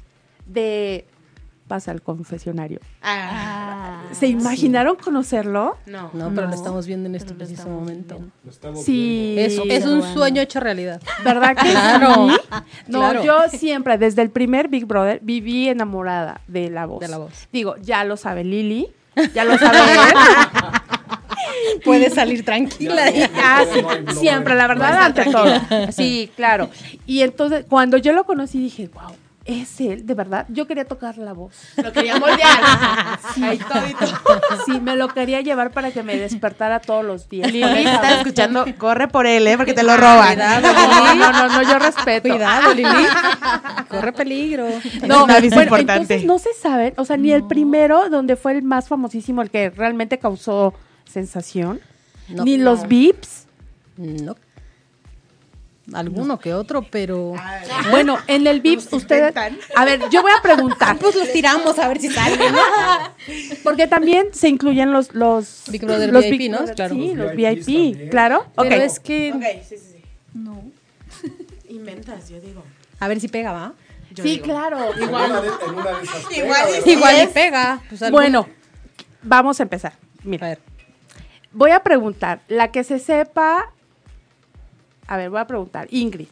de... 0.45 1.05
Pasa 1.67 1.89
al 1.91 2.01
confesionario. 2.03 2.79
Ah, 3.01 4.03
Ah, 4.07 4.13
¿Se 4.13 4.27
imaginaron 4.27 4.95
conocerlo? 4.97 5.77
no. 5.87 6.11
No, 6.13 6.31
pero 6.35 6.47
lo 6.47 6.53
estamos 6.53 6.85
viendo 6.85 7.09
en 7.09 7.15
este 7.15 7.33
preciso 7.33 7.67
momento. 7.67 8.15
viendo. 8.15 8.33
Lo 8.43 8.51
estamos 8.51 8.83
Sí. 8.83 9.35
Es, 9.37 9.53
Eso, 9.53 9.63
es 9.67 9.85
un 9.85 10.03
sueño 10.13 10.41
hecho 10.43 10.59
realidad. 10.59 11.01
¿Verdad 11.23 11.55
que 11.57 11.71
Claro. 11.71 12.27
sí? 12.29 12.35
No, 12.87 12.99
Claro. 12.99 13.23
yo 13.23 13.37
siempre, 13.49 13.97
desde 13.97 14.21
el 14.21 14.29
primer 14.29 14.67
Big 14.67 14.85
Brother, 14.85 15.19
viví 15.23 15.67
enamorada 15.67 16.41
de 16.47 16.69
la 16.69 16.85
voz. 16.85 16.99
De 16.99 17.07
la 17.07 17.17
voz. 17.17 17.47
Digo, 17.51 17.75
ya 17.81 18.03
lo 18.03 18.15
sabe 18.15 18.43
Lili, 18.43 18.87
ya 19.33 19.43
lo 19.43 19.57
sabe 19.57 19.79
él. 19.79 20.13
Puedes 21.83 22.13
salir 22.13 22.43
tranquila. 22.45 23.09
Ya, 23.11 23.29
Ah, 23.35 23.63
no, 23.65 23.73
sí, 23.73 23.81
no 23.81 23.89
hay 23.89 24.01
blog, 24.03 24.15
siempre, 24.19 24.53
no 24.53 24.59
la 24.59 24.67
verdad, 24.67 25.01
ante 25.03 25.25
todo. 25.25 25.91
Sí, 25.91 26.31
claro. 26.35 26.69
Y 27.05 27.21
entonces, 27.21 27.65
cuando 27.67 27.97
yo 27.97 28.13
lo 28.13 28.23
conocí, 28.25 28.59
dije, 28.59 28.89
wow, 28.93 29.11
es 29.45 29.79
él, 29.79 30.05
de 30.05 30.13
verdad. 30.15 30.45
Yo 30.49 30.65
quería 30.67 30.85
tocar 30.85 31.17
la 31.17 31.33
voz. 31.33 31.53
Lo 31.77 31.91
quería 31.93 32.17
moldear. 32.19 32.59
Ahí 33.43 33.57
todito. 33.59 34.05
Sí, 34.65 34.79
me 34.81 34.95
lo 34.95 35.07
quería 35.09 35.41
llevar 35.41 35.71
para 35.71 35.91
que 35.91 36.01
me 36.03 36.17
despertara 36.17 36.79
todos 36.79 37.05
los 37.05 37.29
días. 37.29 37.51
Lili, 37.51 37.83
voz. 37.83 38.11
escuchando, 38.17 38.65
corre 38.77 39.07
por 39.07 39.27
él, 39.27 39.45
¿eh? 39.47 39.55
Porque 39.55 39.73
te 39.73 39.83
lo 39.83 39.95
roban. 39.97 40.33
Cuidado, 40.33 40.73
No, 40.73 41.05
Lili. 41.13 41.19
no, 41.19 41.31
no, 41.31 41.47
no, 41.49 41.61
yo 41.63 41.79
respeto. 41.79 42.27
Cuidado, 42.27 42.73
Lili. 42.73 42.89
Corre 43.89 44.11
peligro. 44.13 44.65
No, 45.07 45.25
bueno, 45.27 45.45
importante. 45.45 45.93
entonces 45.93 46.25
no 46.25 46.39
se 46.39 46.53
sabe, 46.53 46.93
o 46.97 47.05
sea, 47.05 47.15
ni 47.17 47.31
el 47.31 47.45
primero, 47.45 48.09
donde 48.09 48.35
fue 48.35 48.53
el 48.53 48.63
más 48.63 48.87
famosísimo, 48.87 49.41
el 49.41 49.49
que 49.51 49.69
realmente 49.69 50.17
causó 50.17 50.73
sensación, 51.05 51.79
No. 52.29 52.43
ni 52.43 52.57
los 52.57 52.87
VIPs. 52.87 53.45
No. 53.97 54.35
Alguno 55.93 56.39
que 56.39 56.53
otro, 56.53 56.83
pero. 56.89 57.33
Bueno, 57.91 58.17
en 58.27 58.47
el 58.47 58.61
VIPs 58.61 58.91
ustedes... 58.91 59.33
A 59.75 59.85
ver, 59.85 60.01
yo 60.09 60.23
voy 60.23 60.31
a 60.37 60.41
preguntar, 60.41 60.97
Pues 60.99 61.15
los 61.15 61.31
tiramos 61.31 61.77
a 61.77 61.87
ver 61.87 62.01
si 62.01 62.09
salen. 62.09 62.39
porque 63.63 63.85
también 63.87 64.27
se 64.33 64.49
incluyen 64.49 64.91
los... 64.91 65.13
los 65.13 65.63
Big 65.69 65.85
Brother 65.85 66.11
los 66.11 66.27
VIP, 66.27 66.49
¿no? 66.49 66.57
Brother, 66.57 66.75
Claro. 66.75 66.95
Sí, 66.95 67.13
Los 67.13 67.35
VIP, 67.35 67.65
también. 67.65 68.09
claro. 68.09 68.45
Ok, 68.55 68.65
Pero 68.67 68.83
es 68.83 68.99
que. 68.99 69.33
Ok, 69.33 69.43
sí, 69.67 69.75
sí, 69.77 69.83
sí. 69.93 70.01
No. 70.33 70.63
Inventas, 71.69 72.29
yo 72.29 72.39
digo. 72.41 72.63
A 72.99 73.07
ver 73.07 73.19
si 73.19 73.27
pega, 73.27 73.51
¿va? 73.51 73.73
Yo 74.11 74.23
sí, 74.23 74.31
digo. 74.31 74.45
claro. 74.45 74.79
En 74.97 75.09
una 75.09 75.41
de, 75.41 75.47
en 75.67 75.75
una 75.75 75.91
de 75.99 76.03
esas 76.03 76.25
pega, 76.25 76.43
Igual. 76.45 76.67
Igual 76.87 77.15
y 77.23 77.27
pega. 77.27 77.81
Pues 77.89 78.11
Bueno, 78.11 78.47
vamos 79.21 79.59
a 79.59 79.63
empezar. 79.63 79.93
A 79.93 79.97
Mira, 80.23 80.47
ver. 80.47 80.59
voy 81.51 81.69
a 81.71 81.81
preguntar, 81.81 82.39
la 82.47 82.71
que 82.71 82.83
se 82.83 82.97
sepa... 82.97 83.71
A 85.07 85.17
ver, 85.17 85.29
voy 85.29 85.39
a 85.39 85.47
preguntar, 85.47 85.87
Ingrid. 85.91 86.27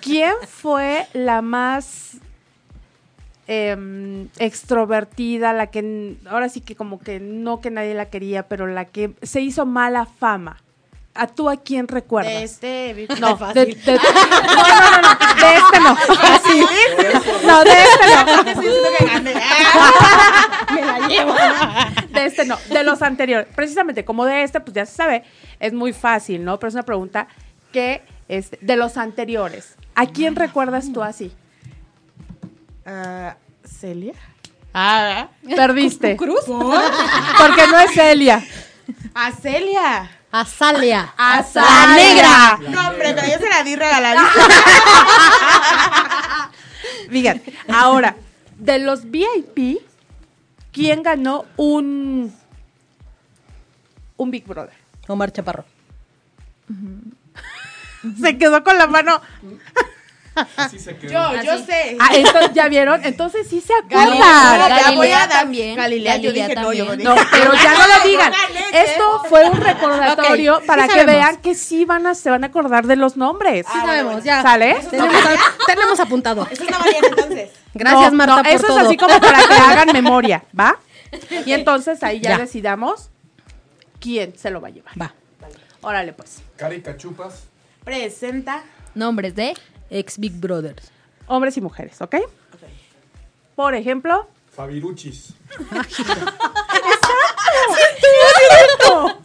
¿Quién 0.00 0.34
fue 0.46 1.06
la 1.12 1.40
más 1.40 2.16
em, 3.46 4.28
extrovertida, 4.38 5.52
la 5.52 5.68
que 5.68 6.16
ahora 6.26 6.48
sí 6.48 6.60
que 6.60 6.74
como 6.74 6.98
que 6.98 7.20
no 7.20 7.60
que 7.60 7.70
nadie 7.70 7.94
la 7.94 8.06
quería, 8.06 8.48
pero 8.48 8.66
la 8.66 8.86
que 8.86 9.14
se 9.22 9.40
hizo 9.40 9.66
mala 9.66 10.06
fama? 10.06 10.60
¿A 11.16 11.28
tú 11.28 11.48
a 11.48 11.56
quién 11.56 11.86
recuerdas? 11.86 12.32
De 12.32 12.42
este. 12.42 13.06
No, 13.20 13.36
Fácil. 13.36 13.54
de, 13.84 13.92
de- 13.92 13.98
no, 13.98 14.68
no, 14.68 14.90
no, 14.90 15.00
no, 15.02 15.34
de 15.40 15.54
este 15.56 15.80
no. 15.80 15.96
Así. 16.22 16.66
No, 17.46 17.64
de 17.64 17.70
este 17.70 18.06
no. 18.14 18.24
Me 20.74 20.84
la 20.84 21.08
llevo. 21.08 21.34
De 22.10 22.24
este 22.26 22.44
no, 22.46 22.58
de 22.70 22.82
los 22.84 23.00
anteriores. 23.02 23.46
Precisamente 23.54 24.04
como 24.04 24.24
de 24.24 24.42
este, 24.42 24.60
pues 24.60 24.74
ya 24.74 24.86
se 24.86 24.94
sabe, 24.96 25.22
es 25.60 25.72
muy 25.72 25.92
fácil, 25.92 26.44
¿no? 26.44 26.58
Pero 26.58 26.68
es 26.68 26.74
una 26.74 26.82
pregunta 26.84 27.28
que 27.72 28.02
este, 28.28 28.58
de 28.60 28.76
los 28.76 28.96
anteriores. 28.96 29.76
¿A 29.94 30.06
quién 30.06 30.34
recuerdas 30.34 30.92
tú 30.92 31.02
así? 31.02 31.32
Ah, 32.86 33.36
¿Celia? 33.64 34.14
Ah, 34.72 35.28
Perdiste. 35.54 36.16
¿Cruz? 36.16 36.40
Porque 36.46 37.66
no 37.70 37.78
es 37.78 37.92
Celia. 37.92 38.42
a 39.14 39.30
Celia. 39.32 40.10
Azalia. 40.36 41.14
La 41.54 41.94
negra. 41.94 42.58
No, 42.68 42.88
hombre, 42.88 43.14
pero 43.14 43.28
yo 43.28 43.38
se 43.38 43.48
la 43.48 43.62
di 43.62 43.76
regaladísima. 43.76 44.48
Fíjate, 47.08 47.54
ahora, 47.72 48.16
de 48.58 48.80
los 48.80 49.08
VIP, 49.08 49.78
¿quién 50.72 51.04
ganó 51.04 51.44
un, 51.56 52.34
un 54.16 54.30
Big 54.32 54.44
Brother? 54.44 54.74
Omar 55.06 55.30
Chaparro. 55.30 55.64
Se 58.20 58.36
quedó 58.36 58.64
con 58.64 58.76
la 58.76 58.88
mano. 58.88 59.20
Así 60.56 60.78
se 60.78 60.96
quedó. 60.96 61.12
Yo, 61.12 61.42
yo 61.42 61.58
sé. 61.64 61.96
Ah, 62.00 62.08
entonces, 62.12 62.50
¿ya 62.54 62.68
vieron? 62.68 63.04
Entonces 63.04 63.46
sí 63.48 63.60
se 63.60 63.72
Galilea, 63.88 64.54
acuerdan. 64.54 64.68
ya 64.68 64.74
voy 64.74 64.78
a 64.78 64.90
Galilea 64.90 65.18
dar- 65.18 65.28
también. 65.28 65.76
Galilea, 65.76 66.16
yo 66.16 66.22
Galilea 66.30 66.48
dije, 66.48 66.60
no, 66.60 66.72
yo 66.72 66.86
también. 66.86 67.08
No, 67.08 67.14
pero 67.30 67.52
ya 67.54 67.72
no 67.74 67.86
lo 67.86 68.08
digan. 68.08 68.32
Esto 68.72 69.22
fue 69.28 69.44
un 69.48 69.60
recordatorio 69.60 70.60
sí 70.60 70.66
para 70.66 70.84
que 70.88 70.90
sabemos. 71.00 71.14
vean 71.14 71.36
que 71.38 71.54
sí 71.54 71.84
van 71.84 72.06
a, 72.06 72.14
se 72.14 72.30
van 72.30 72.42
a 72.44 72.48
acordar 72.48 72.86
de 72.86 72.96
los 72.96 73.16
nombres. 73.16 73.66
Sí 73.72 73.78
sabemos, 73.80 74.24
ya. 74.24 74.42
¿Sale? 74.42 74.76
Tenemos, 74.90 75.14
tenemos 75.66 76.00
apuntado. 76.00 76.48
Eso 76.50 76.64
estaba 76.64 76.84
bien 76.84 77.04
entonces. 77.04 77.50
Gracias, 77.74 78.12
No, 78.12 78.18
Marta, 78.18 78.36
no, 78.36 78.42
por 78.42 78.52
eso 78.52 78.66
todo. 78.66 78.78
es 78.80 78.86
así 78.86 78.96
como 78.96 79.20
para 79.20 79.38
que 79.46 79.52
hagan 79.54 79.88
memoria, 79.92 80.44
¿va? 80.58 80.78
Y 81.46 81.52
entonces 81.52 82.02
ahí 82.02 82.20
ya, 82.20 82.30
Ya. 82.30 82.38
decidamos 82.38 83.10
quién 84.00 84.36
se 84.36 84.50
lo 84.50 84.60
va 84.60 84.68
a 84.68 84.70
llevar. 84.70 85.00
Va. 85.00 85.12
Órale, 85.80 86.12
pues. 86.12 86.38
Cari 86.56 86.80
Cachupas. 86.82 87.44
Presenta. 87.84 88.62
Nombres 88.94 89.34
de. 89.34 89.54
Ex 89.90 90.18
Big 90.18 90.32
Brothers. 90.32 90.90
Hombres 91.26 91.56
y 91.56 91.60
mujeres, 91.60 92.00
¿ok? 92.02 92.16
Por 93.56 93.74
ejemplo, 93.74 94.28
Fabiruchis. 94.54 95.34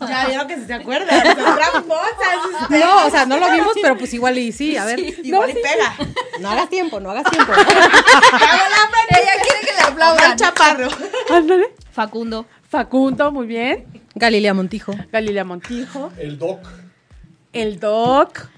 Ya 0.08 0.26
vieron 0.28 0.48
que 0.48 0.66
se 0.66 0.74
acuerdan. 0.74 1.38
Son. 1.38 2.80
No, 2.80 3.06
o 3.06 3.10
sea, 3.10 3.26
no 3.26 3.38
lo 3.38 3.52
vimos, 3.52 3.74
pero 3.82 3.98
pues 3.98 4.14
igual 4.14 4.38
y 4.38 4.52
sí, 4.52 4.76
a 4.78 4.86
ver. 4.86 5.00
Igual 5.00 5.52
y 5.52 5.54
pega. 5.54 5.96
No 6.40 6.50
hagas 6.50 6.70
tiempo, 6.70 7.00
no 7.00 7.12
hagas 7.12 7.30
tiempo. 7.30 7.52
Ella 7.54 9.42
quiere 9.44 9.60
que 9.62 9.74
le 9.74 9.82
aplaudan. 9.82 10.38
Chaparro. 10.38 10.88
ándale. 11.30 11.74
Facundo. 11.92 12.46
Facundo, 12.68 13.32
muy 13.32 13.48
bien. 13.48 13.86
Galilea 14.16 14.54
Montijo. 14.54 14.94
Galilea 15.12 15.44
Montijo. 15.44 16.12
El 16.18 16.38
Doc. 16.40 16.68
El 17.54 17.80
Doc. 17.80 18.50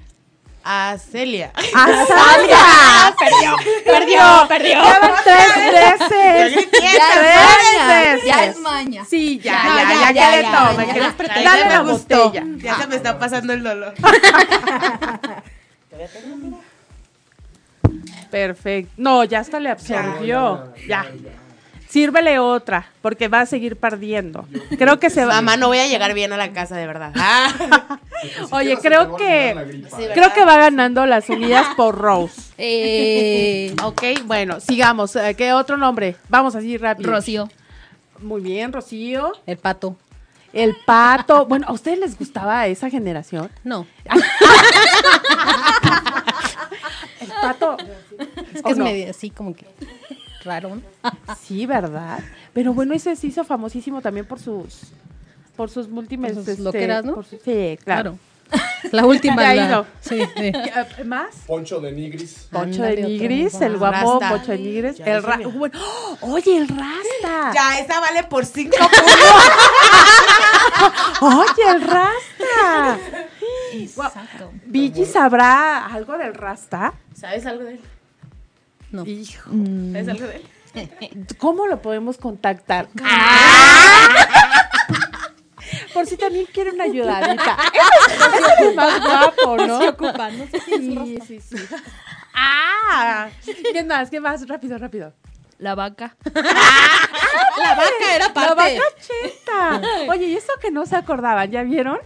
A 0.64 0.96
Celia. 1.00 1.52
¡A 1.56 1.86
Sandra! 2.06 3.16
perdió, 3.18 3.56
perdió, 3.86 4.46
perdió. 4.48 4.74
Ya 4.84 5.00
van 5.00 5.12
tres 5.24 5.56
veces. 5.74 6.68
Ya 6.72 7.08
Tres 7.14 7.34
es 7.34 7.78
maña. 7.80 8.04
veces. 8.04 8.26
Ya 8.26 8.46
es 8.46 8.58
maña. 8.60 9.06
Sí, 9.06 9.40
ya, 9.40 9.64
No, 9.64 9.76
ya, 9.76 9.84
ya, 9.84 9.94
ya, 9.94 10.12
ya, 10.12 10.32
que 10.32 10.38
le 10.38 10.44
tome. 10.44 10.86
ya, 10.88 10.94
que 10.94 11.00
ya, 11.00 11.08
le- 11.18 11.44
ya, 11.44 11.44
Dale 11.44 11.66
me 11.84 11.92
gustó. 11.92 12.24
botella. 12.26 12.44
Ya 12.58 12.76
se 12.78 12.88
me 12.88 12.96
está 12.96 13.18
pasando 13.18 13.54
el 13.54 13.64
dolor. 13.64 13.94
Perfecto. 18.30 18.92
No, 18.98 19.24
ya 19.24 19.40
hasta 19.40 19.60
le 19.60 19.70
absorbió. 19.70 20.74
Ya. 20.88 21.06
Sírvele 21.90 22.40
otra, 22.40 22.88
porque 23.02 23.28
va 23.28 23.42
a 23.42 23.46
seguir 23.46 23.76
perdiendo. 23.76 24.48
Creo 24.78 24.98
que 25.00 25.10
se 25.10 25.26
va. 25.26 25.36
Mamá, 25.36 25.58
no 25.58 25.68
voy 25.68 25.80
a 25.80 25.88
llegar 25.88 26.14
bien 26.14 26.32
a 26.32 26.38
la 26.38 26.54
casa, 26.54 26.78
de 26.78 26.88
verdad. 26.88 27.12
Oye, 28.52 28.78
creo 28.78 29.16
que 29.16 29.84
creo 30.14 30.34
que 30.34 30.46
va 30.46 30.58
ganando 30.58 31.06
las 31.06 31.30
unidas 31.30 31.68
por 31.76 31.98
Rose. 31.98 32.42
Eh, 32.64 33.74
Ok, 33.84 34.04
bueno, 34.26 34.60
sigamos. 34.60 35.16
Eh, 35.16 35.34
¿Qué 35.36 35.52
otro 35.54 35.78
nombre? 35.78 36.16
Vamos 36.30 36.54
así 36.56 36.78
rápido. 36.78 37.10
Rocío. 37.12 37.50
Muy 38.20 38.42
bien, 38.42 38.72
Rocío. 38.72 39.32
El 39.48 39.58
pato. 39.58 39.96
El 40.54 40.76
pato. 40.86 41.46
Bueno, 41.48 41.66
¿a 41.68 41.74
ustedes 41.74 41.98
les 41.98 42.18
gustaba 42.20 42.68
esa 42.68 42.90
generación? 42.92 43.50
No. 43.64 43.88
El 47.20 47.28
pato. 47.42 47.78
Es 48.54 48.60
¿O 48.62 48.64
que 48.64 48.72
es 48.72 48.78
no? 48.78 48.84
medio 48.84 49.10
así 49.10 49.30
como 49.30 49.56
que 49.56 49.66
raro. 50.44 50.82
Sí, 51.42 51.66
¿verdad? 51.66 52.20
Pero 52.54 52.74
bueno, 52.74 52.94
ese 52.94 53.16
se 53.16 53.28
hizo 53.28 53.44
famosísimo 53.44 54.02
también 54.02 54.26
por 54.26 54.40
sus 54.40 54.92
por 55.62 55.70
sus 55.70 55.90
múltiples 55.90 56.34
Por 56.34 56.44
sus 56.44 56.58
loqueras, 56.58 57.06
¿no? 57.06 57.14
por 57.14 57.24
sí, 57.24 57.78
claro. 57.84 58.18
La 58.92 59.06
última. 59.06 59.36
De 59.42 59.46
ahí 59.46 59.58
la- 59.58 59.68
no. 59.70 59.86
Sí, 60.00 60.20
sí. 60.36 60.52
¿Más? 61.06 61.36
Poncho 61.46 61.80
de 61.80 61.92
Nigris. 61.92 62.48
Poncho 62.52 62.82
de 62.82 63.04
Nigris, 63.04 63.62
el 63.62 63.78
guapo 63.78 64.20
Rasta. 64.20 64.30
Poncho 64.38 64.52
de 64.54 64.58
Nigris, 64.58 64.98
Ya 64.98 65.06
el 65.06 65.22
ra 65.22 65.38
bueno, 65.54 65.78
¡oh! 65.80 66.18
Oye, 66.34 66.58
el 66.58 66.68
Rasta. 66.68 67.52
Ya, 67.54 67.80
esa 67.80 68.00
vale 68.00 68.24
por 68.24 68.44
cinco 68.44 68.76
puntos. 68.76 69.04
Oye, 71.22 71.70
el 71.76 71.82
Rasta. 71.82 72.98
Exacto. 73.74 74.52
Vigi 74.66 75.06
sabrá 75.06 75.86
algo 75.86 76.18
del 76.18 76.34
Rasta. 76.34 76.96
¿Sabes 77.14 77.46
algo 77.46 77.66
de 77.66 77.74
él? 77.74 77.82
No. 78.90 79.06
Hijo, 79.06 79.52
¿Sabes 79.92 80.08
algo 80.08 80.26
de 80.26 80.38
él? 80.38 80.44
¿cómo 81.38 81.68
lo 81.68 81.82
podemos 81.82 82.18
contactar? 82.18 82.88
Por 85.94 86.06
si 86.06 86.18
también 86.18 86.46
quiere 86.48 86.72
una 86.72 86.84
ayudadita. 86.86 87.58
Ese 88.38 88.70
es 88.70 88.76
más 88.76 89.02
guapo, 89.02 89.58
¿no? 89.58 89.80
Se 89.82 89.90
ocupa, 89.90 90.30
no 90.32 90.48
sé 90.48 90.60
si 90.62 90.74
es 90.74 90.80
Sí, 90.82 91.20
sí, 91.28 91.42
sí. 91.42 91.76
¡Ah! 92.34 93.30
¿Qué 93.74 93.84
más? 93.84 94.10
¿Qué 94.10 94.20
más? 94.20 94.48
Rápido, 94.48 94.78
rápido. 94.78 95.14
La 95.60 95.76
vaca. 95.76 96.16
La 96.24 97.76
vaca 97.76 98.16
era 98.16 98.28
La 98.28 98.34
parte. 98.34 98.56
vaca 98.56 98.82
cheta. 99.00 99.82
Oye, 100.10 100.28
¿y 100.28 100.36
eso 100.36 100.54
que 100.62 100.72
no 100.72 100.86
se 100.86 100.96
acordaban? 100.96 101.52
¿Ya 101.52 101.64
vieron? 101.64 102.00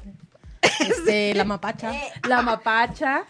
Este, 0.80 1.34
la 1.36 1.44
mapacha. 1.46 1.94
La 2.28 2.42
mapacha, 2.42 3.26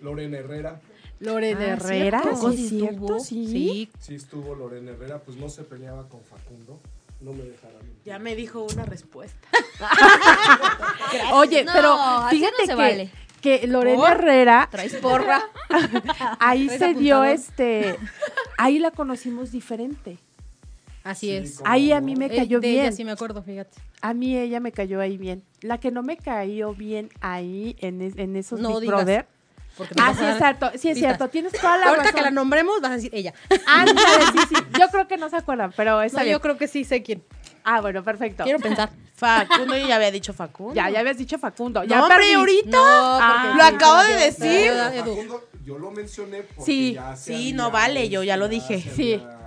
Lorena 0.00 0.38
Herrera. 0.38 0.80
Lorena 1.20 1.60
Ah, 1.60 1.64
Herrera, 1.74 2.20
¿cierto? 2.22 2.50
¿sí 2.50 2.68
Sí 2.68 2.84
estuvo. 2.84 3.20
Sí. 3.20 3.46
Sí. 3.46 3.90
Sí 4.00 4.14
estuvo 4.16 4.54
Lorena 4.56 4.90
Herrera, 4.90 5.18
pues 5.20 5.36
no 5.36 5.48
se 5.48 5.62
peleaba 5.62 6.08
con 6.08 6.20
Facundo. 6.24 6.80
No 7.20 7.32
me 7.32 7.44
dejarán. 7.44 7.71
Ya 8.04 8.18
me 8.18 8.34
dijo 8.34 8.62
una 8.62 8.84
respuesta. 8.84 9.46
Oye, 11.32 11.64
No, 11.64 11.72
pero 11.72 11.96
fíjate 12.30 12.52
no 12.52 12.66
se 12.66 12.66
que, 12.66 12.74
vale. 12.74 13.10
que 13.40 13.66
Lorena 13.66 13.96
¿Por? 13.96 14.10
Herrera, 14.12 14.68
Traes 14.70 14.94
porra. 14.96 15.42
ahí 16.40 16.66
¿Traes 16.66 16.80
se 16.80 16.94
dio 16.94 17.24
este, 17.24 17.96
ahí 18.58 18.78
la 18.78 18.90
conocimos 18.90 19.52
diferente. 19.52 20.18
Así 21.04 21.26
Sí, 21.28 21.32
es. 21.36 21.60
Ahí 21.64 21.92
a 21.92 22.00
mí 22.00 22.14
me 22.16 22.26
Eh, 22.26 22.36
cayó 22.36 22.60
de 22.60 22.70
ella 22.70 22.82
bien. 22.82 22.92
sí 22.96 23.04
me 23.04 23.10
acuerdo, 23.12 23.42
fíjate. 23.42 23.76
A 24.00 24.14
mí 24.14 24.36
ella 24.36 24.60
me 24.60 24.70
cayó 24.72 25.00
ahí 25.00 25.16
bien. 25.16 25.42
La 25.60 25.78
que 25.78 25.90
no 25.90 26.02
me 26.02 26.16
cayó 26.16 26.74
bien 26.74 27.08
ahí 27.20 27.76
en, 27.80 28.02
es- 28.02 28.16
en 28.16 28.36
esos 28.36 28.60
No 28.60 28.68
Big 28.70 28.80
digas. 28.82 28.96
Brother. 28.98 29.26
Porque 29.76 29.94
Ah, 29.98 30.12
sí 30.16 30.22
es 30.24 30.36
cierto, 30.36 30.70
sí 30.76 30.88
es 30.90 30.98
cierto, 30.98 31.28
tienes 31.28 31.52
toda 31.52 31.78
la 31.78 31.86
Ahorita 31.86 32.02
razón. 32.04 32.16
que 32.18 32.22
la 32.24 32.30
nombremos 32.30 32.80
vas 32.82 32.90
a 32.90 32.94
decir 32.96 33.10
ella. 33.14 33.32
Ándale, 33.66 33.98
sí, 34.32 34.38
sí. 34.50 34.54
Yo 34.78 34.88
creo 34.90 35.08
que 35.08 35.16
no 35.16 35.30
se 35.30 35.36
acuerdan, 35.36 35.72
pero 35.76 36.02
está 36.02 36.18
No, 36.18 36.24
bien. 36.24 36.34
yo 36.36 36.40
creo 36.42 36.58
que 36.58 36.68
sí 36.68 36.84
sé 36.84 37.02
quién. 37.02 37.24
Ah, 37.64 37.80
bueno, 37.80 38.02
perfecto. 38.02 38.44
Quiero 38.44 38.58
pensar. 38.58 38.90
Facundo, 39.14 39.76
yo 39.76 39.86
ya 39.86 39.96
había 39.96 40.10
dicho 40.10 40.32
Facundo. 40.32 40.74
Ya, 40.74 40.90
ya 40.90 41.00
habías 41.00 41.16
dicho 41.16 41.38
Facundo. 41.38 41.84
Ya 41.84 41.98
No, 41.98 42.06
hombre, 42.06 42.34
ahorita. 42.34 42.70
No, 42.70 42.84
Ah, 42.84 43.52
lo 43.56 43.62
sí, 43.68 43.74
acabo 43.74 44.02
de 44.02 44.14
decir. 44.14 44.72
Facundo, 44.72 45.44
yo 45.64 45.78
lo 45.78 45.90
mencioné 45.92 46.42
porque 46.42 46.64
Sí. 46.72 46.92
ya 46.94 47.14
se 47.14 47.24
Sí, 47.24 47.34
había- 47.34 47.54
no 47.56 47.70
vale, 47.70 48.08
yo 48.08 48.22
ya 48.24 48.36
lo 48.36 48.48
dije. 48.48 48.80
Sí. 48.80 49.14
había- 49.14 49.38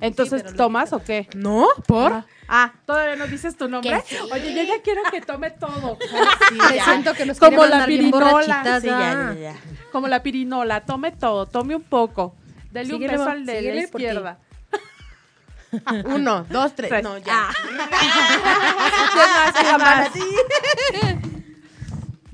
Entonces, 0.00 0.44
lo 0.44 0.54
¿tomas 0.54 0.92
o 0.92 1.02
qué? 1.02 1.28
¿No? 1.34 1.66
¿Por? 1.86 2.24
Ah, 2.48 2.72
¿todavía 2.84 3.16
no 3.16 3.26
dices 3.26 3.56
tu 3.56 3.68
nombre? 3.68 4.02
Sí. 4.06 4.16
Oye, 4.32 4.54
yo 4.54 4.62
ya 4.62 4.82
quiero 4.82 5.02
que 5.10 5.20
tome 5.20 5.50
todo. 5.52 5.98
Sí, 6.50 6.54
Me 6.58 6.80
siento 6.82 7.14
que 7.14 7.26
nos 7.26 7.38
Como 7.38 7.64
la 7.66 7.86
pirinola. 7.86 8.24
borrachitas, 8.32 8.82
Sí, 8.82 8.88
ya, 8.88 9.30
ah. 9.30 9.34
ya, 9.34 9.40
ya. 9.52 9.56
Como 9.92 10.08
la 10.08 10.22
pirinola, 10.22 10.80
tome 10.82 11.12
todo, 11.12 11.46
tome 11.46 11.74
un 11.76 11.82
poco. 11.82 12.34
Dele 12.70 12.94
un 12.94 13.00
beso 13.00 13.22
al 13.28 13.46
de 13.46 13.52
la 13.54 13.58
síguele, 13.60 13.80
izquierda. 13.82 14.38
Uno, 16.06 16.46
dos, 16.50 16.74
tres. 16.74 16.88
Tres. 16.90 17.02
No, 17.02 17.18
ya. 17.18 17.48
¿Quién 19.12 19.78
más? 19.78 20.10
¿Quién 20.10 21.14
más? 21.14 21.24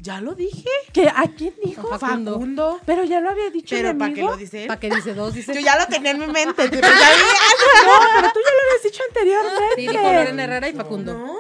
Ya 0.03 0.21
lo 0.23 0.35
dije. 0.35 0.69
¿Qué? 0.95 1.09
¿A 1.15 1.25
quién 1.37 1.53
dijo? 1.63 1.87
Facundo. 1.99 2.33
Facundo. 2.33 2.81
Pero 2.87 3.05
ya 3.05 3.21
lo 3.21 3.29
había 3.31 3.51
dicho 3.51 3.77
Pero 3.77 3.97
¿para 3.99 4.15
qué 4.15 4.23
lo 4.23 4.37
dice 4.37 4.63
él? 4.63 4.69
¿Para 4.69 4.81
qué 4.81 4.89
dice 4.91 5.13
dos? 5.13 5.35
Dice. 5.35 5.53
Yo 5.55 5.61
ya 5.61 5.79
lo 5.79 5.87
tenía 5.87 6.13
en 6.13 6.21
mi 6.21 6.27
mente. 6.27 6.69
Pero 6.71 6.81
ya 6.89 7.11
vi. 7.11 7.23
No, 7.87 7.93
pero 8.15 8.33
tú 8.33 8.41
ya 8.41 8.51
lo 8.51 8.61
habías 8.67 8.83
dicho 8.83 9.03
anteriormente. 9.09 9.65
Sí, 9.77 9.81
dijo 9.83 9.93
Lorena 10.03 10.45
Herrera 10.45 10.69
y 10.69 10.73
Facundo. 10.73 11.13
¿No? 11.15 11.35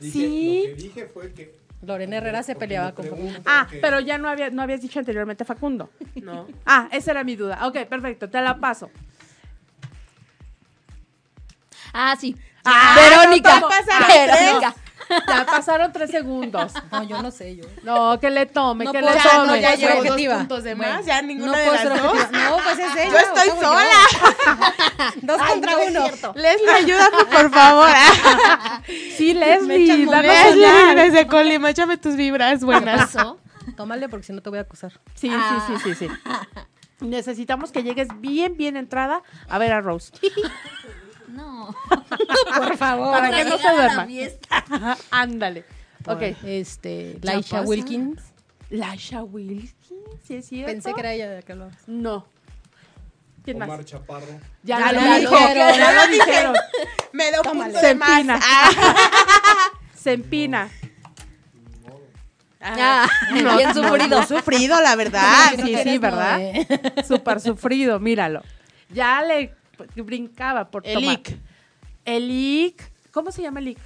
Dije- 0.00 0.12
Sí. 0.12 0.64
Lo 0.68 0.76
que 0.76 0.82
dije 0.82 1.06
fue 1.12 1.32
que. 1.34 1.54
Lorena 1.82 2.16
Herrera 2.16 2.42
se 2.42 2.54
peleaba 2.56 2.92
con 2.94 3.04
Facundo. 3.06 3.40
Ah, 3.44 3.66
que- 3.70 3.76
pero 3.76 4.00
ya 4.00 4.16
no, 4.16 4.28
había, 4.30 4.48
no 4.50 4.62
habías 4.62 4.80
dicho 4.80 4.98
anteriormente 4.98 5.44
Facundo. 5.44 5.90
No. 6.14 6.46
Ah, 6.64 6.88
esa 6.92 7.10
era 7.10 7.24
mi 7.24 7.36
duda. 7.36 7.66
Ok, 7.66 7.84
perfecto, 7.86 8.30
te 8.30 8.40
la 8.40 8.56
paso. 8.58 8.90
Ah, 11.98 12.16
sí. 12.20 12.36
Ah, 12.64 12.94
Verónica. 12.96 13.60
no, 13.60 13.68
Verónica. 14.08 14.74
Ya 15.28 15.46
pasaron 15.46 15.92
tres 15.92 16.10
segundos. 16.10 16.72
No, 16.90 17.02
yo 17.04 17.22
no 17.22 17.30
sé, 17.30 17.54
yo. 17.54 17.64
No, 17.84 18.18
que 18.18 18.28
le 18.28 18.44
tome, 18.46 18.84
No 18.86 18.92
que 18.92 18.98
puedo 18.98 19.14
le 19.14 19.20
ser- 19.20 19.30
Ya, 19.30 19.36
tome. 19.38 19.46
no, 19.46 19.56
ya 19.56 19.74
llevo 19.76 20.02
dos 20.04 20.20
puntos 20.36 20.64
de 20.64 20.74
Bueno, 20.74 20.94
más. 20.94 21.06
Ya 21.06 21.22
No 21.22 21.28
ninguna 21.28 21.58
de 21.58 21.64
puedo 21.68 21.84
las 21.84 22.02
dos. 22.02 22.12
objetiva. 22.12 22.50
No, 22.50 22.56
pues 22.56 22.78
es 22.80 22.96
ella. 22.96 23.10
Yo 23.12 23.18
estoy 23.18 23.48
¿cómo 23.50 23.62
sola. 23.62 24.74
Dos 25.22 25.42
contra 25.42 25.76
uno. 25.76 26.04
Leslie, 26.34 26.70
ayúdame, 26.76 27.24
por 27.30 27.50
favor. 27.52 27.88
Sí, 29.16 29.32
Leslie. 29.34 30.06
Leslie, 30.06 30.94
desde 30.96 31.26
Colima, 31.28 31.70
échame 31.70 31.96
tus 31.98 32.16
vibras 32.16 32.58
¿Qué 32.58 32.64
buenas. 32.64 33.12
pasó? 33.14 33.38
Tómale 33.76 34.08
porque 34.08 34.26
si 34.26 34.32
no 34.32 34.42
te 34.42 34.50
voy 34.50 34.58
a 34.58 34.62
acusar. 34.62 34.92
Sí, 35.14 35.30
Ah. 35.32 35.64
sí, 35.68 35.74
sí, 35.84 35.94
sí, 35.94 36.06
sí. 36.08 36.12
Necesitamos 37.00 37.70
que 37.72 37.82
llegues 37.84 38.08
bien, 38.20 38.56
bien 38.56 38.76
entrada 38.76 39.22
a 39.48 39.58
ver 39.58 39.72
a 39.72 39.80
Rose. 39.80 40.12
No. 41.36 41.74
Por 42.56 42.76
favor. 42.76 43.12
Para 43.12 43.30
que 43.36 43.44
no 43.44 43.58
se 43.58 43.68
duerma. 43.72 44.06
Ándale. 45.10 45.64
Ok. 46.06 46.22
Este, 46.44 47.18
Laisha. 47.22 47.62
Wilkins. 47.62 48.22
Lasha 48.70 49.22
Wilkins, 49.22 49.74
¿sí 50.26 50.34
es 50.34 50.46
cierto? 50.48 50.72
Pensé 50.72 50.92
que 50.92 51.00
era 51.00 51.12
ella 51.12 51.30
de 51.30 51.42
que. 51.44 51.54
No. 51.86 52.26
¿Quién 53.44 53.58
más? 53.58 53.68
Omar 53.68 53.84
Chaparro. 53.84 54.26
Ya, 54.64 54.80
Ya 54.80 54.92
lo 54.92 55.00
lo 55.02 55.14
dijo, 55.18 55.36
dijeron. 55.36 55.74
ya 55.78 55.92
lo 55.92 56.12
dijeron. 56.12 56.54
Me 57.12 57.30
da 57.30 57.40
un 57.42 57.58
punto 57.58 57.78
Se 57.78 57.86
de 57.86 57.94
más. 57.94 58.08
empina. 58.10 58.40
Se 59.94 60.12
empina. 60.14 60.68
Ah, 62.60 63.08
bien 63.32 63.72
sufrido. 63.74 64.08
No, 64.20 64.26
sufrido, 64.26 64.80
la 64.80 64.96
verdad. 64.96 65.50
sí, 65.54 65.72
No 65.72 65.82
sí, 65.84 65.98
¿verdad? 65.98 66.40
no. 66.96 67.04
Súper 67.04 67.40
sufrido, 67.40 68.00
míralo. 68.00 68.42
Ya 68.90 69.22
le 69.22 69.54
brincaba 69.96 70.70
por 70.70 70.82
tomar. 70.82 70.98
Elic. 71.02 71.38
Elic. 72.04 72.90
¿Cómo 73.10 73.32
se 73.32 73.42
llama 73.42 73.60
Elic? 73.60 73.78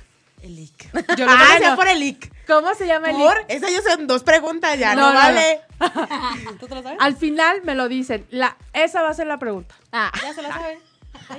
Elic. 0.42 0.90
Yo 1.16 1.26
lo 1.26 1.32
Ah, 1.32 1.58
no. 1.62 1.76
por 1.76 1.86
Elic. 1.88 2.32
¿Cómo 2.46 2.74
se 2.74 2.86
llama 2.86 3.10
Elic? 3.10 3.20
¿Por? 3.22 3.44
Esas 3.48 3.70
ya 3.70 3.82
son 3.82 4.06
dos 4.06 4.22
preguntas, 4.22 4.78
ya 4.78 4.94
No, 4.94 5.02
no, 5.02 5.12
no, 5.12 5.18
vale. 5.18 5.60
¿Tú 6.60 6.66
te 6.66 6.74
lo 6.74 6.82
sabes? 6.82 6.98
Al 7.00 7.16
final 7.16 7.62
me 7.64 7.74
lo 7.74 7.88
dicen. 7.88 8.26
La, 8.30 8.56
esa 8.72 9.02
va 9.02 9.10
a 9.10 9.14
ser 9.14 9.26
la 9.26 9.38
pregunta. 9.38 9.74
Ah, 9.92 10.10
Ya 10.22 10.32
se 10.34 10.42
la 10.42 10.48
sabe. 10.52 10.78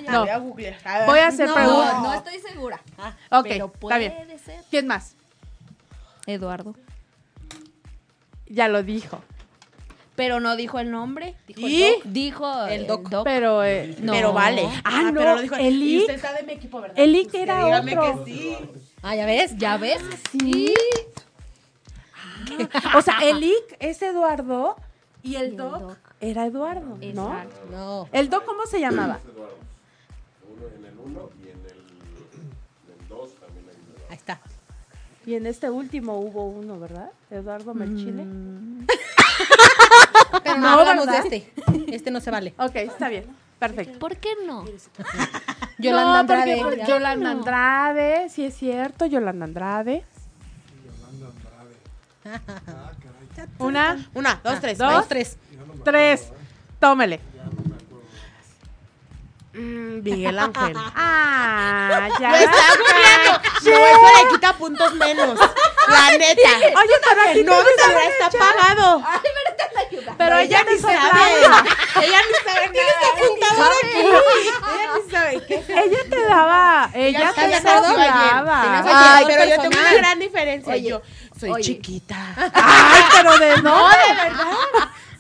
No. 0.10 0.22
Voy 0.22 0.30
a 0.30 0.38
googlear. 0.38 0.78
Voy 1.06 1.20
a 1.20 1.28
hacer 1.28 1.48
no, 1.50 1.54
preguntas. 1.56 2.00
no 2.02 2.14
estoy 2.14 2.40
segura. 2.40 2.82
Ok, 3.30 3.44
pero 3.48 3.66
está 3.66 3.80
puede 3.80 4.00
bien. 4.00 4.40
ser. 4.40 4.64
¿Quién 4.70 4.88
más? 4.88 5.16
Eduardo. 6.28 6.76
Ya 8.48 8.68
lo 8.68 8.84
dijo. 8.84 9.22
Pero 10.22 10.40
no 10.40 10.56
dijo 10.56 10.78
el 10.78 10.92
nombre. 10.92 11.34
Dijo 11.48 11.62
¿Y? 11.62 11.82
el 11.82 11.94
doc. 11.96 12.04
Dijo 12.06 12.66
El 12.68 12.82
el 12.82 12.88
doc. 12.88 13.10
doc. 13.10 13.24
Pero 13.24 13.64
eh, 13.64 13.96
No. 14.02 14.14
Pero 14.14 14.34
vale. 14.34 14.70
Ah, 14.84 15.02
no, 15.12 15.18
pero 15.20 15.34
lo 15.36 15.42
dijo. 15.42 15.56
Elic. 15.56 15.82
Y 15.90 15.98
usted 16.02 16.14
está 16.14 16.32
de 16.34 16.44
mi 16.44 16.54
equipo, 16.54 16.80
¿verdad? 16.80 17.00
Elic 17.00 17.34
era 17.34 17.66
Dígame 17.66 17.98
otro. 17.98 18.24
que 18.26 18.32
sí. 18.32 18.58
Ah, 19.02 19.16
¿ya 19.16 19.26
ves? 19.26 19.58
¿Ya 19.58 19.78
ves? 19.78 20.00
Sí. 20.32 20.76
O 22.96 23.02
sea, 23.02 23.18
el 23.24 23.44
Ick 23.44 23.78
es 23.80 24.00
Eduardo 24.04 24.76
y 25.24 25.32
Y 25.32 25.36
el 25.38 25.46
el 25.46 25.58
Doc 25.58 25.80
Doc. 25.80 25.98
era 26.20 26.46
Eduardo, 26.46 26.98
¿no? 27.16 27.32
Exacto. 27.40 27.60
No. 27.72 28.08
¿El 28.12 28.30
Doc 28.30 28.46
cómo 28.46 28.68
se 28.68 28.80
llamaba? 28.80 29.20
Ahí 34.10 34.16
está. 34.18 34.40
Y 35.26 35.36
en 35.36 35.46
este 35.46 35.70
último 35.70 36.20
hubo 36.20 36.46
uno, 36.46 36.80
¿verdad? 36.80 37.12
Eduardo 37.30 37.74
Melchile. 37.74 38.24
Pero 38.24 38.30
no, 40.58 40.62
No, 40.62 40.80
hablamos 40.80 41.06
¿verdad? 41.06 41.24
de 41.24 41.38
este. 41.38 41.96
Este 41.96 42.12
no 42.12 42.20
se 42.22 42.32
vale. 42.32 42.54
Ok, 42.58 42.76
está 42.76 43.10
bien. 43.10 43.26
Perfecto. 43.60 44.00
¿Por 44.00 44.18
qué 44.18 44.30
no? 44.48 44.66
Yolanda 45.78 46.24
No, 46.24 46.28
porque- 46.28 46.34
Andrade. 46.52 46.62
porque 46.64 46.78
ya. 46.78 46.88
Yolanda 46.88 47.32
Andrade, 47.32 48.30
sí 48.30 48.46
es 48.46 48.56
cierto, 48.58 49.06
Yolanda 49.06 49.46
Andrade. 49.46 50.04
Una, 53.60 53.98
Una, 54.14 54.40
dos, 54.44 54.60
tres. 54.62 54.78
Dos. 54.78 54.94
Dos, 54.94 55.08
tres. 55.08 55.38
tres, 55.84 56.28
tómele. 56.80 57.20
Mm, 59.54 60.02
Miguel 60.04 60.40
Ángel. 60.40 60.76
Ah, 60.96 62.08
ya. 62.20 62.30
Lo 62.30 62.36
está 62.38 62.52
googleando. 62.78 63.42
No, 63.64 63.70
eso 63.88 64.24
le 64.24 64.30
quita 64.32 64.54
puntos 64.54 64.94
menos. 64.96 65.38
La 65.38 66.12
neta. 66.18 66.50
Oye, 66.58 66.94
pero 67.10 67.22
aquí 67.30 67.44
No, 67.44 67.54
se 67.62 68.26
está 68.26 68.30
pagado. 68.38 69.04
Pero 70.24 70.38
ella 70.40 70.64
ni 70.64 70.74
ni 70.74 70.80
sabe. 70.80 70.98
sabe. 71.02 72.06
Ella 72.06 72.20
ni 72.28 72.52
sabe 72.52 72.72
nada. 72.74 73.68
Ella 73.88 74.88
ni 74.96 75.12
sabe 75.12 75.46
qué. 75.48 75.56
Ella 75.68 76.00
te 76.10 76.22
daba, 76.26 76.90
ella 76.94 77.34
te 77.34 77.62
daba. 77.62 79.18
Ay, 79.18 79.26
pero 79.28 79.46
yo 79.46 79.62
tengo 79.62 79.80
una 79.80 79.94
gran 79.94 80.20
diferencia. 80.20 80.74
Oye, 80.74 80.90
yo 80.90 81.02
soy 81.40 81.50
oye. 81.52 81.64
chiquita. 81.64 82.18
Ay, 82.54 83.04
pero 83.16 83.38
de 83.38 83.58
no. 83.64 83.90
de 83.90 84.14
verdad. 84.16 84.52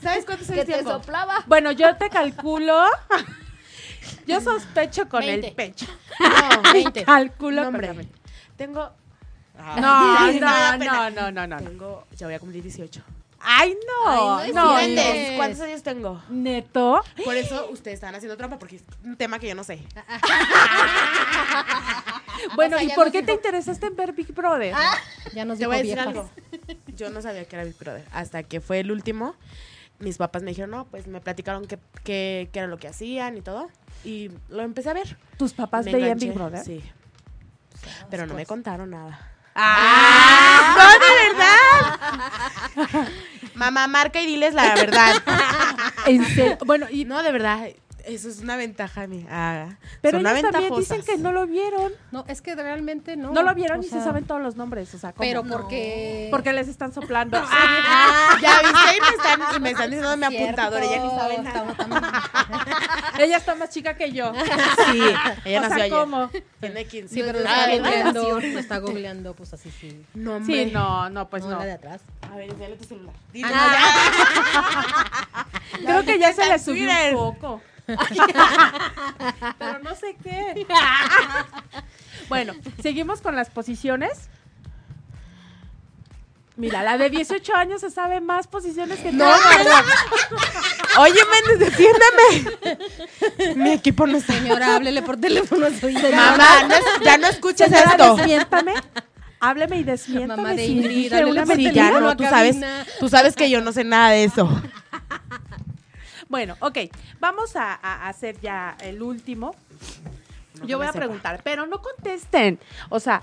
¿Sabes 0.01 0.25
cuántos 0.25 0.47
Que 0.47 0.53
años 0.61 0.65
te 0.65 0.83
soplaba. 0.83 1.43
Bueno, 1.45 1.71
yo 1.71 1.95
te 1.95 2.09
calculo. 2.09 2.85
Yo 4.25 4.39
sospecho 4.41 5.07
con 5.09 5.23
el 5.23 5.51
pecho. 5.53 5.85
No, 6.19 6.91
Te 6.91 7.03
calculo 7.03 7.61
No, 7.61 7.67
hombre. 7.67 7.87
con 7.87 7.99
el 7.99 8.07
pecho. 8.07 8.19
Tengo. 8.57 8.91
No, 9.57 10.15
da 10.15 10.31
no, 10.31 10.31
pena. 10.31 10.77
no, 10.77 11.09
no, 11.09 11.31
no, 11.31 11.47
no. 11.47 11.57
Tengo. 11.57 12.07
Ya 12.17 12.25
voy 12.27 12.35
a 12.35 12.39
cumplir 12.39 12.63
18. 12.63 13.01
Ay, 13.43 13.75
no. 14.05 14.37
Ay, 14.37 14.51
no, 14.53 14.61
no 14.63 14.65
no. 14.65 14.71
¿Cuántos, 14.73 15.05
¿Cuántos 15.37 15.61
años 15.61 15.83
tengo? 15.83 16.21
Neto. 16.29 17.03
Por 17.25 17.35
eso 17.35 17.69
ustedes 17.71 17.95
están 17.95 18.13
haciendo 18.15 18.37
trampa, 18.37 18.59
porque 18.59 18.77
es 18.77 18.83
un 19.03 19.15
tema 19.17 19.39
que 19.39 19.47
yo 19.47 19.55
no 19.55 19.63
sé. 19.63 19.83
Bueno, 22.55 22.77
O 22.77 22.79
sea, 22.79 22.87
¿y 22.87 22.95
por 22.95 23.11
qué 23.11 23.21
te 23.21 23.33
interesaste 23.33 23.85
en 23.87 23.95
ver 23.95 24.13
Big 24.13 24.33
Brother? 24.33 24.73
Ya 25.33 25.45
nos 25.45 25.57
Te 25.59 25.65
dijo 25.65 25.69
voy 25.69 25.75
a 25.79 25.81
decir 25.83 25.95
viejas. 25.95 26.07
algo. 26.07 26.29
Yo 26.95 27.09
no 27.11 27.21
sabía 27.21 27.45
que 27.45 27.55
era 27.55 27.65
Big 27.65 27.77
Brother. 27.77 28.03
Hasta 28.11 28.41
que 28.43 28.61
fue 28.61 28.79
el 28.79 28.91
último, 28.91 29.35
mis 29.99 30.17
papás 30.17 30.41
me 30.41 30.49
dijeron, 30.49 30.71
no, 30.71 30.85
pues 30.85 31.05
me 31.07 31.21
platicaron 31.21 31.65
qué 31.67 31.77
qué- 32.03 32.49
qué 32.51 32.59
era 32.59 32.67
lo 32.67 32.77
que 32.79 32.87
hacían 32.87 33.37
y 33.37 33.41
todo. 33.41 33.69
Y 34.03 34.31
lo 34.49 34.63
empecé 34.63 34.89
a 34.89 34.93
ver. 34.93 35.17
¿Tus 35.37 35.53
papás 35.53 35.85
Me 35.85 35.91
veían 35.93 36.07
enganché, 36.09 36.25
Big 36.27 36.35
Brother? 36.35 36.63
Sí. 36.65 36.83
Pero 38.09 38.25
no 38.25 38.33
me 38.33 38.45
contaron 38.47 38.89
nada. 38.89 39.27
¡Ah! 39.53 40.75
¡No, 40.77 41.05
de 41.05 41.13
verdad! 41.29 42.10
Mamá, 43.61 43.85
marca 43.85 44.19
y 44.19 44.25
diles 44.25 44.55
la 44.55 44.73
verdad. 44.73 45.13
¿En 46.07 46.25
serio? 46.33 46.57
Bueno, 46.65 46.87
y, 46.89 47.05
No, 47.05 47.21
de 47.21 47.31
verdad. 47.31 47.67
Eso 48.15 48.29
es 48.29 48.39
una 48.39 48.55
ventaja 48.57 49.07
mía. 49.07 49.25
Ah, 49.29 49.69
pero 50.01 50.19
son 50.19 50.27
ellos 50.27 50.51
también 50.51 50.75
dicen 50.75 51.01
que 51.03 51.17
no 51.17 51.31
lo 51.31 51.47
vieron. 51.47 51.91
No, 52.11 52.25
es 52.27 52.41
que 52.41 52.55
realmente 52.55 53.15
no. 53.15 53.31
No, 53.31 53.41
lo 53.43 53.53
vieron 53.55 53.79
O 53.79 53.83
y 53.83 53.87
se 53.87 54.01
saben 54.01 54.25
todos 54.25 54.41
los 54.41 54.55
nombres. 54.55 54.93
O 54.93 54.97
sea, 54.97 55.13
¿cómo? 55.13 55.27
Pero 55.27 55.43
porque. 55.43 56.27
Porque 56.31 56.53
les 56.53 56.67
están 56.67 56.93
soplando. 56.93 57.41
Ya 58.41 58.59
viste, 58.61 58.97
y 58.97 59.01
me 59.01 59.07
están, 59.09 59.55
y 59.55 59.59
me 59.59 59.69
están 59.71 59.91
diciendo 59.91 60.17
mi 60.17 60.25
apuntadora. 60.25 60.83
Ella 60.83 61.03
ni 61.03 61.09
sabe 61.09 61.37
nada. 61.39 63.11
Ella 63.19 63.37
está 63.37 63.55
más 63.55 63.69
chica 63.69 63.95
que 63.95 64.11
yo. 64.11 64.33
Sí, 64.33 65.01
ella 65.45 65.59
o 65.59 65.61
nació 65.61 65.75
sea, 65.75 65.85
ayer. 65.85 65.89
¿cómo? 65.91 66.29
Tiene 66.59 66.85
15. 66.85 67.13
Sí, 67.13 67.21
pero 67.23 67.39
Ah, 67.47 67.65
está 67.71 67.77
googleando. 67.83 68.39
Lo 68.39 68.59
está 68.59 68.77
googleando, 68.79 69.33
pues 69.35 69.53
así 69.53 69.69
sí. 69.69 70.03
No, 70.15 70.37
hombre. 70.37 70.65
Sí, 70.65 70.71
no, 70.71 71.09
no, 71.09 71.29
pues 71.29 71.43
no, 71.43 71.51
no. 71.51 71.59
la 71.59 71.65
de 71.65 71.71
atrás. 71.73 72.01
A 72.31 72.35
ver, 72.35 72.49
enséñale 72.49 72.75
tu 72.77 72.85
celular. 72.85 73.13
Dile, 73.31 73.47
Ah, 73.53 75.45
Creo 75.83 76.03
que 76.03 76.19
ya 76.19 76.33
se 76.33 76.47
le 76.47 76.57
subió 76.59 76.89
un 77.11 77.13
poco. 77.15 77.61
Pero 79.59 79.79
no 79.79 79.95
sé 79.95 80.15
qué. 80.23 80.65
bueno, 82.29 82.53
seguimos 82.81 83.21
con 83.21 83.35
las 83.35 83.49
posiciones. 83.49 84.29
Mira, 86.57 86.83
la 86.83 86.97
de 86.97 87.09
18 87.09 87.55
años 87.55 87.81
se 87.81 87.89
sabe 87.89 88.21
más 88.21 88.45
posiciones 88.47 88.99
que 88.99 89.11
No. 89.11 89.25
¿verdad? 89.25 89.83
Oye, 90.99 91.19
Méndez, 91.31 91.69
defiéndeme. 91.71 93.55
Mi 93.55 93.71
equipo 93.71 94.05
no 94.05 94.17
está. 94.17 94.33
Señora, 94.33 94.75
háblele 94.75 95.01
por 95.01 95.17
teléfono 95.17 95.65
a 95.65 95.71
su 95.71 95.89
hija. 95.89 96.09
Mamá, 96.13 96.63
no 96.67 96.75
es- 96.75 96.83
ya 97.03 97.17
no 97.17 97.27
escuches 97.27 97.69
Señora, 97.69 97.91
esto. 97.91 98.15
desmiéntame. 98.15 98.73
Hábleme 99.39 99.77
y 99.77 99.83
desmiéntame 99.83 100.43
Mamá 100.43 100.53
de 100.53 100.65
si 100.65 100.71
Ingrid, 100.73 101.11
una 101.25 101.45
por 101.45 101.55
teléfono 101.55 101.99
no, 102.01 102.09
a 102.09 102.15
tú 102.15 102.23
sabes, 102.25 102.57
tú 102.99 103.09
sabes 103.09 103.35
que 103.35 103.49
yo 103.49 103.61
no 103.61 103.71
sé 103.71 103.83
nada 103.83 104.09
de 104.11 104.25
eso. 104.25 104.47
Bueno, 106.31 106.55
ok, 106.61 106.77
vamos 107.19 107.57
a, 107.57 107.73
a 107.73 108.07
hacer 108.07 108.39
ya 108.39 108.77
el 108.81 109.01
último. 109.03 109.53
No 110.61 110.65
Yo 110.65 110.77
voy 110.77 110.87
a 110.87 110.93
sepa. 110.93 110.99
preguntar, 111.05 111.41
pero 111.43 111.67
no 111.67 111.81
contesten. 111.81 112.57
O 112.87 113.01
sea, 113.01 113.21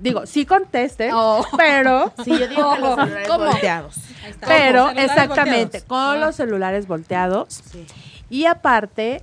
digo, 0.00 0.24
sí 0.24 0.46
contesten, 0.46 1.10
Oh. 1.14 1.44
pero, 1.58 2.12
Sí, 2.24 2.30
yo 2.30 2.48
digo 2.48 2.74
que 2.74 2.80
los 2.80 2.94
celulares 2.96 3.28
¿Cómo? 3.28 3.44
volteados. 3.44 3.96
Ahí 4.24 4.30
está. 4.30 4.46
pero 4.46 4.84
Con 4.86 4.98
exactamente, 4.98 5.80
volteados. 5.80 5.84
con 5.84 5.98
Ah. 5.98 6.16
los 6.16 6.34
celulares 6.36 6.86
volteados. 6.86 7.62
Sí. 7.72 7.86
Y 8.30 8.46
aparte, 8.46 9.20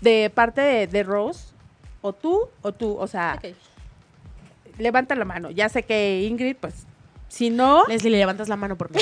de 0.00 0.30
parte 0.32 0.60
de, 0.60 0.86
de 0.86 1.02
Rose, 1.02 1.48
o 2.02 2.12
tú, 2.12 2.48
o 2.62 2.70
tú, 2.72 2.96
o 2.96 3.06
sea, 3.08 3.40
Ok. 3.42 3.52
levanta 4.78 5.16
la 5.16 5.24
mano. 5.24 5.50
Ya 5.50 5.68
sé 5.68 5.82
que 5.82 6.22
Ingrid, 6.22 6.54
pues, 6.54 6.86
si 7.28 7.50
no, 7.50 7.84
Leslie, 7.88 8.10
le 8.10 8.18
levantas 8.18 8.48
la 8.48 8.56
mano 8.56 8.76
por 8.76 8.90
mí. 8.90 8.98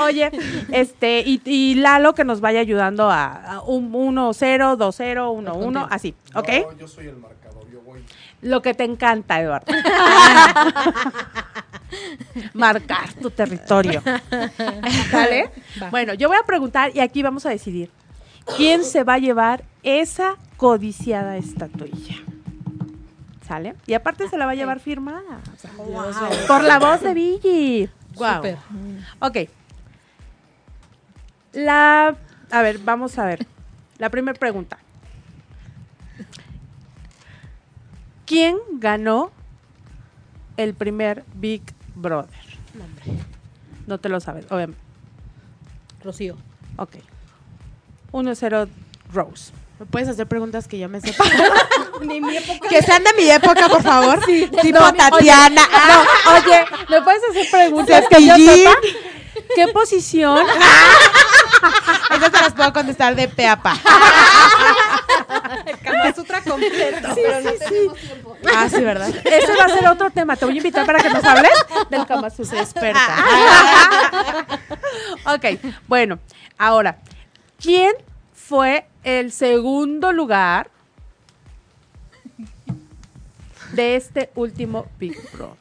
Oye, 0.00 0.30
este, 0.70 1.20
y, 1.26 1.40
y 1.44 1.74
Lalo 1.74 2.14
que 2.14 2.24
nos 2.24 2.40
vaya 2.40 2.60
ayudando 2.60 3.10
a, 3.10 3.54
a 3.54 3.60
un 3.62 3.92
1-0, 3.92 4.76
2-0, 4.76 4.78
1-1, 4.78 5.50
contigo. 5.50 5.86
así, 5.90 6.14
¿ok? 6.34 6.48
No, 6.48 6.78
yo 6.78 6.88
soy 6.88 7.08
el 7.08 7.16
marcador, 7.16 7.68
yo 7.70 7.80
voy. 7.82 8.04
Lo 8.42 8.62
que 8.62 8.74
te 8.74 8.84
encanta, 8.84 9.40
Eduardo. 9.40 9.66
Marcar 12.54 13.12
tu 13.14 13.30
territorio. 13.30 14.02
¿Sale? 15.10 15.50
Va. 15.82 15.90
Bueno, 15.90 16.14
yo 16.14 16.28
voy 16.28 16.36
a 16.40 16.46
preguntar 16.46 16.92
y 16.94 17.00
aquí 17.00 17.22
vamos 17.22 17.46
a 17.46 17.50
decidir. 17.50 17.90
¿Quién 18.56 18.84
se 18.84 19.04
va 19.04 19.14
a 19.14 19.18
llevar 19.18 19.64
esa 19.82 20.36
codiciada 20.56 21.36
estatuilla? 21.36 22.16
¿Sale? 23.48 23.74
Y 23.86 23.94
aparte 23.94 24.28
se 24.28 24.36
la 24.36 24.44
va 24.44 24.52
a 24.52 24.54
llevar 24.54 24.78
firmada. 24.78 25.40
o 25.54 25.56
sea, 26.12 26.46
Por 26.46 26.62
la 26.62 26.78
voz 26.78 27.00
de 27.00 27.14
Billy. 27.14 27.90
Súper. 28.12 28.58
Ok. 29.20 29.36
La. 31.52 32.14
A 32.50 32.62
ver, 32.62 32.78
vamos 32.78 33.18
a 33.18 33.24
ver. 33.24 33.46
La 33.96 34.10
primera 34.10 34.38
pregunta. 34.38 34.78
¿Quién 38.26 38.58
ganó 38.72 39.30
el 40.58 40.74
primer 40.74 41.24
Big 41.34 41.62
Brother? 41.94 42.28
No 43.86 43.96
te 43.98 44.10
lo 44.10 44.20
sabes, 44.20 44.44
obviamente. 44.52 44.82
Rocío. 46.04 46.36
Ok. 46.76 46.96
1-0 48.12 48.68
Rose. 49.12 49.52
¿Me 49.78 49.86
puedes 49.86 50.08
hacer 50.08 50.26
preguntas 50.26 50.66
que 50.66 50.78
yo 50.78 50.88
me 50.88 51.00
sepa? 51.00 51.24
Ni 52.00 52.20
mi 52.20 52.36
época. 52.36 52.68
que 52.68 52.82
sean 52.82 53.02
de 53.04 53.12
mi 53.14 53.30
época, 53.30 53.68
por 53.68 53.82
favor. 53.82 54.20
tipo 54.26 54.78
No, 54.80 54.92
Tatiana. 54.92 55.62
Ah, 55.72 56.04
No, 56.26 56.32
oye, 56.34 56.64
¿me 56.88 57.02
puedes 57.02 57.22
hacer 57.30 57.46
preguntas 57.50 58.04
que 58.10 58.26
yo 58.26 58.34
sepa? 58.36 58.72
¿Qué 59.54 59.68
posición? 59.68 60.44
Esas 62.16 62.32
te 62.32 62.40
las 62.40 62.52
puedo 62.54 62.72
contestar 62.72 63.14
de 63.14 63.28
pe 63.28 63.46
a 63.46 63.56
pa. 63.60 63.74
El 65.66 65.78
Kama 65.78 66.12
Sutra 66.14 66.40
completo. 66.42 67.08
pero 67.14 67.40
no 67.40 67.50
tenemos 67.52 67.96
tiempo. 68.00 68.36
Ah, 68.56 68.68
sí, 68.68 68.80
¿verdad? 68.82 69.08
Ese 69.24 69.54
va 69.56 69.64
a 69.64 69.68
ser 69.68 69.86
otro 69.88 70.10
tema. 70.10 70.36
Te 70.36 70.44
voy 70.44 70.54
a 70.54 70.56
invitar 70.58 70.84
para 70.86 71.00
que 71.00 71.10
nos 71.10 71.24
hables 71.24 71.52
del 71.90 72.06
Kama 72.06 72.30
Sutra. 72.30 72.60
Experta. 72.60 73.16
ok, 75.26 75.44
bueno, 75.86 76.18
ahora, 76.58 76.98
¿quién 77.60 77.92
fue 78.34 78.86
el 79.08 79.32
segundo 79.32 80.12
lugar 80.12 80.70
de 83.72 83.96
este 83.96 84.30
último 84.34 84.86
Big 84.98 85.16
Brother? 85.32 85.56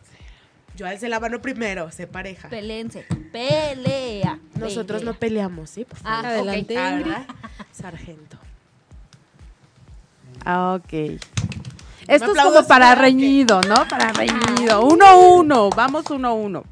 Yo 0.75 0.85
alcé 0.85 1.09
la 1.09 1.19
mano 1.19 1.41
primero, 1.41 1.89
sé 1.91 2.05
pareja. 2.05 2.49
Pelense. 2.49 3.05
Pelea. 3.31 4.39
Nosotros 4.55 5.01
no 5.03 5.13
pelea. 5.13 5.47
peleamos, 5.47 5.69
¿sí? 5.71 5.85
Por 5.85 5.97
favor. 5.97 6.25
Ah, 6.25 6.29
Adelante. 6.29 6.77
Ah. 6.77 7.25
Sargento. 7.71 8.37
Ah, 10.45 10.75
ok. 10.79 10.93
Esto 12.07 12.31
es 12.31 12.41
como 12.41 12.65
para 12.67 12.91
ah, 12.91 12.95
reñido, 12.95 13.59
¿no? 13.61 13.87
Para 13.89 14.13
reñido. 14.13 14.85
Uno, 14.85 15.35
uno. 15.35 15.69
Vamos 15.71 16.09
uno, 16.11 16.35
uno. 16.35 16.63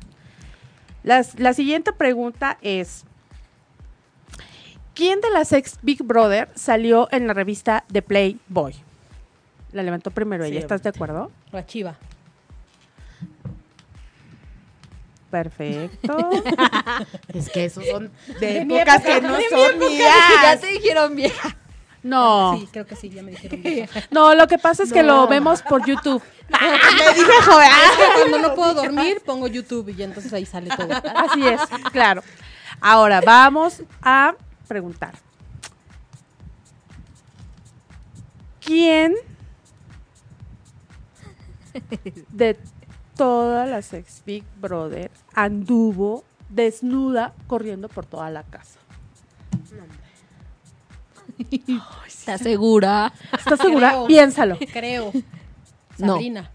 Las- 1.04 1.38
la 1.40 1.54
siguiente 1.54 1.92
pregunta 1.92 2.58
es: 2.62 3.06
¿Quién 4.96 5.22
de 5.22 5.30
las 5.30 5.52
ex 5.54 5.78
Big 5.84 6.02
Brother 6.04 6.50
salió 6.56 7.08
en 7.12 7.28
la 7.28 7.34
revista 7.34 7.84
de 7.90 8.02
Playboy? 8.02 8.74
La 9.74 9.84
levantó 9.84 10.10
primero 10.10 10.46
Sí, 10.46 10.52
ella. 10.52 10.60
¿Estás 10.62 10.82
de 10.84 10.90
acuerdo? 10.90 11.32
La 11.52 11.66
chiva. 11.66 11.96
Perfecto. 15.30 16.30
Es 17.34 17.50
que 17.50 17.66
esos 17.66 17.86
son 17.88 18.12
de, 18.40 18.46
De 18.48 18.58
épocas 18.62 18.96
época, 18.96 19.16
que 19.16 19.22
no 19.22 19.34
de 19.34 19.38
mi 19.40 19.44
son 19.50 19.72
época. 19.72 19.90
mías. 19.90 20.14
Ya 20.42 20.60
te 20.60 20.68
dijeron 20.68 21.16
vieja. 21.16 21.58
No, 22.04 22.58
Sí, 22.60 22.70
creo 22.72 22.86
que 22.86 22.96
sí, 22.96 23.10
ya 23.10 23.22
me 23.24 23.32
dijeron. 23.32 23.62
vieja. 23.64 24.02
no, 24.12 24.34
lo 24.36 24.48
que 24.48 24.58
pasa 24.60 24.84
es 24.84 24.94
que 24.94 25.04
lo 25.04 25.28
vemos 25.28 25.62
por 25.64 25.86
YouTube. 25.86 26.22
Me 26.50 27.14
dije 27.16 27.42
joven. 27.44 27.68
Es 27.68 27.98
que 27.98 28.20
cuando 28.30 28.48
no 28.48 28.56
puedo 28.56 28.74
dormir, 28.76 29.22
pongo 29.26 29.48
YouTube 29.48 29.90
y 29.98 30.04
entonces 30.04 30.32
ahí 30.32 30.46
sale 30.46 30.70
todo. 30.78 30.94
Así 30.94 31.46
es, 31.46 31.60
claro. 31.92 32.22
Ahora 32.80 33.20
vamos 33.22 33.82
a 34.04 34.36
preguntar. 34.66 35.16
¿Quién 38.60 39.14
de 42.30 42.58
todas 43.16 43.70
las 43.70 43.94
ex 43.94 44.24
Big 44.26 44.44
Brother 44.60 45.12
anduvo 45.34 46.24
desnuda 46.50 47.34
corriendo 47.48 47.90
por 47.90 48.06
toda 48.06 48.30
la 48.30 48.44
casa? 48.44 48.80
¿Estás 52.08 52.42
segura? 52.42 53.14
¿Estás 53.38 53.60
segura? 53.60 53.90
Creo. 53.90 54.08
Piénsalo. 54.08 54.58
Creo. 54.72 55.12
No. 55.98 56.14
Sabrina. 56.14 56.52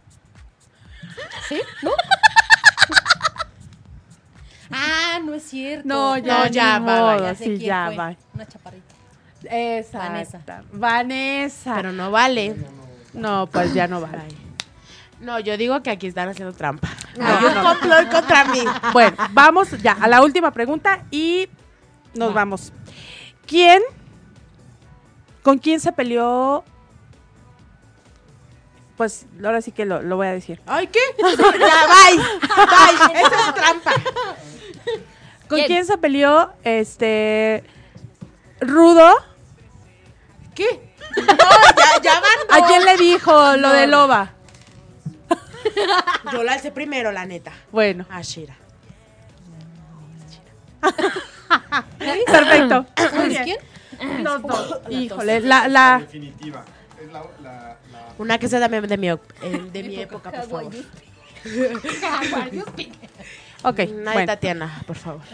¿Sí? 1.48 1.60
¿No? 1.82 1.90
Ah, 4.70 5.18
no 5.24 5.34
es 5.34 5.42
cierto. 5.44 5.86
No, 5.88 6.16
ya, 6.18 6.38
No, 6.44 6.46
ya, 6.48 6.78
va, 6.78 7.18
Ya 7.18 7.34
sé 7.34 7.44
sí, 7.44 7.50
quién 7.50 7.60
ya 7.60 7.86
fue. 7.86 7.96
va. 7.96 8.16
Una 8.34 8.46
chaparrita. 8.46 8.94
Exacta. 9.44 10.62
Vanessa. 10.72 11.74
Pero 11.76 11.92
no 11.92 12.10
vale. 12.10 12.56
no, 13.14 13.46
pues 13.46 13.72
ya 13.74 13.86
no 13.88 14.00
vale. 14.00 14.22
No, 15.20 15.38
yo 15.38 15.56
digo 15.56 15.82
que 15.82 15.90
aquí 15.90 16.06
están 16.06 16.28
haciendo 16.30 16.54
trampa. 16.54 16.88
No, 17.18 17.26
Hay 17.26 17.44
un 17.44 17.54
no. 17.54 17.62
complot 17.64 18.10
contra 18.10 18.44
mí. 18.44 18.60
Bueno, 18.92 19.16
vamos 19.32 19.70
ya 19.82 19.92
a 19.92 20.08
la 20.08 20.22
última 20.22 20.50
pregunta 20.50 21.04
y 21.10 21.48
nos 22.14 22.32
vamos. 22.32 22.72
¿Quién? 23.46 23.82
¿Con 25.42 25.58
quién 25.58 25.80
se 25.80 25.92
peleó? 25.92 26.64
Pues 28.96 29.26
ahora 29.42 29.60
sí 29.62 29.72
que 29.72 29.84
lo, 29.86 30.02
lo 30.02 30.16
voy 30.16 30.26
a 30.26 30.32
decir. 30.32 30.60
Ay, 30.66 30.86
¿qué? 30.86 31.00
ya, 31.18 31.36
bye. 31.36 32.16
Bye. 32.18 33.20
Esa 33.20 33.48
es 33.48 33.54
trampa. 33.54 33.92
¿Con 35.50 35.58
¿Quién? 35.58 35.66
quién 35.66 35.84
se 35.84 35.98
peleó? 35.98 36.52
Este. 36.64 37.64
Rudo. 38.60 39.12
¿Qué? 40.54 40.94
No, 41.16 41.26
ya, 41.26 42.00
ya 42.02 42.20
van. 42.20 42.62
¿A 42.62 42.66
quién 42.68 42.84
le 42.84 42.96
dijo 42.96 43.56
lo 43.56 43.70
de 43.72 43.86
Loba? 43.88 44.32
Yo 46.32 46.42
la 46.44 46.52
alcé 46.52 46.70
primero, 46.70 47.10
la 47.12 47.26
neta. 47.26 47.52
Bueno, 47.72 48.06
A 48.10 48.22
Shira. 48.22 48.56
perfecto. 52.28 52.86
Muy 52.96 53.08
¿Sabes 53.10 53.28
bien. 53.28 53.44
quién? 53.44 54.24
Los 54.24 54.42
dos. 54.42 54.78
Híjole, 54.88 55.40
la, 55.40 55.66
la. 55.68 55.98
Definitiva. 56.00 56.64
Es 57.02 57.12
la, 57.12 57.24
la, 57.42 57.76
la- 57.92 58.14
Una 58.18 58.38
que 58.38 58.48
sea 58.48 58.60
también 58.60 58.86
de 58.86 58.96
mi, 58.96 59.10
op- 59.10 59.32
eh, 59.42 59.68
de 59.72 59.82
mi 59.82 59.96
época, 60.00 60.30
por 60.30 60.48
favor. 60.48 60.72
Ok, 63.62 63.80
Una 63.90 64.10
de 64.10 64.14
bueno. 64.14 64.26
Tatiana, 64.26 64.82
por 64.86 64.96
favor. 64.96 65.22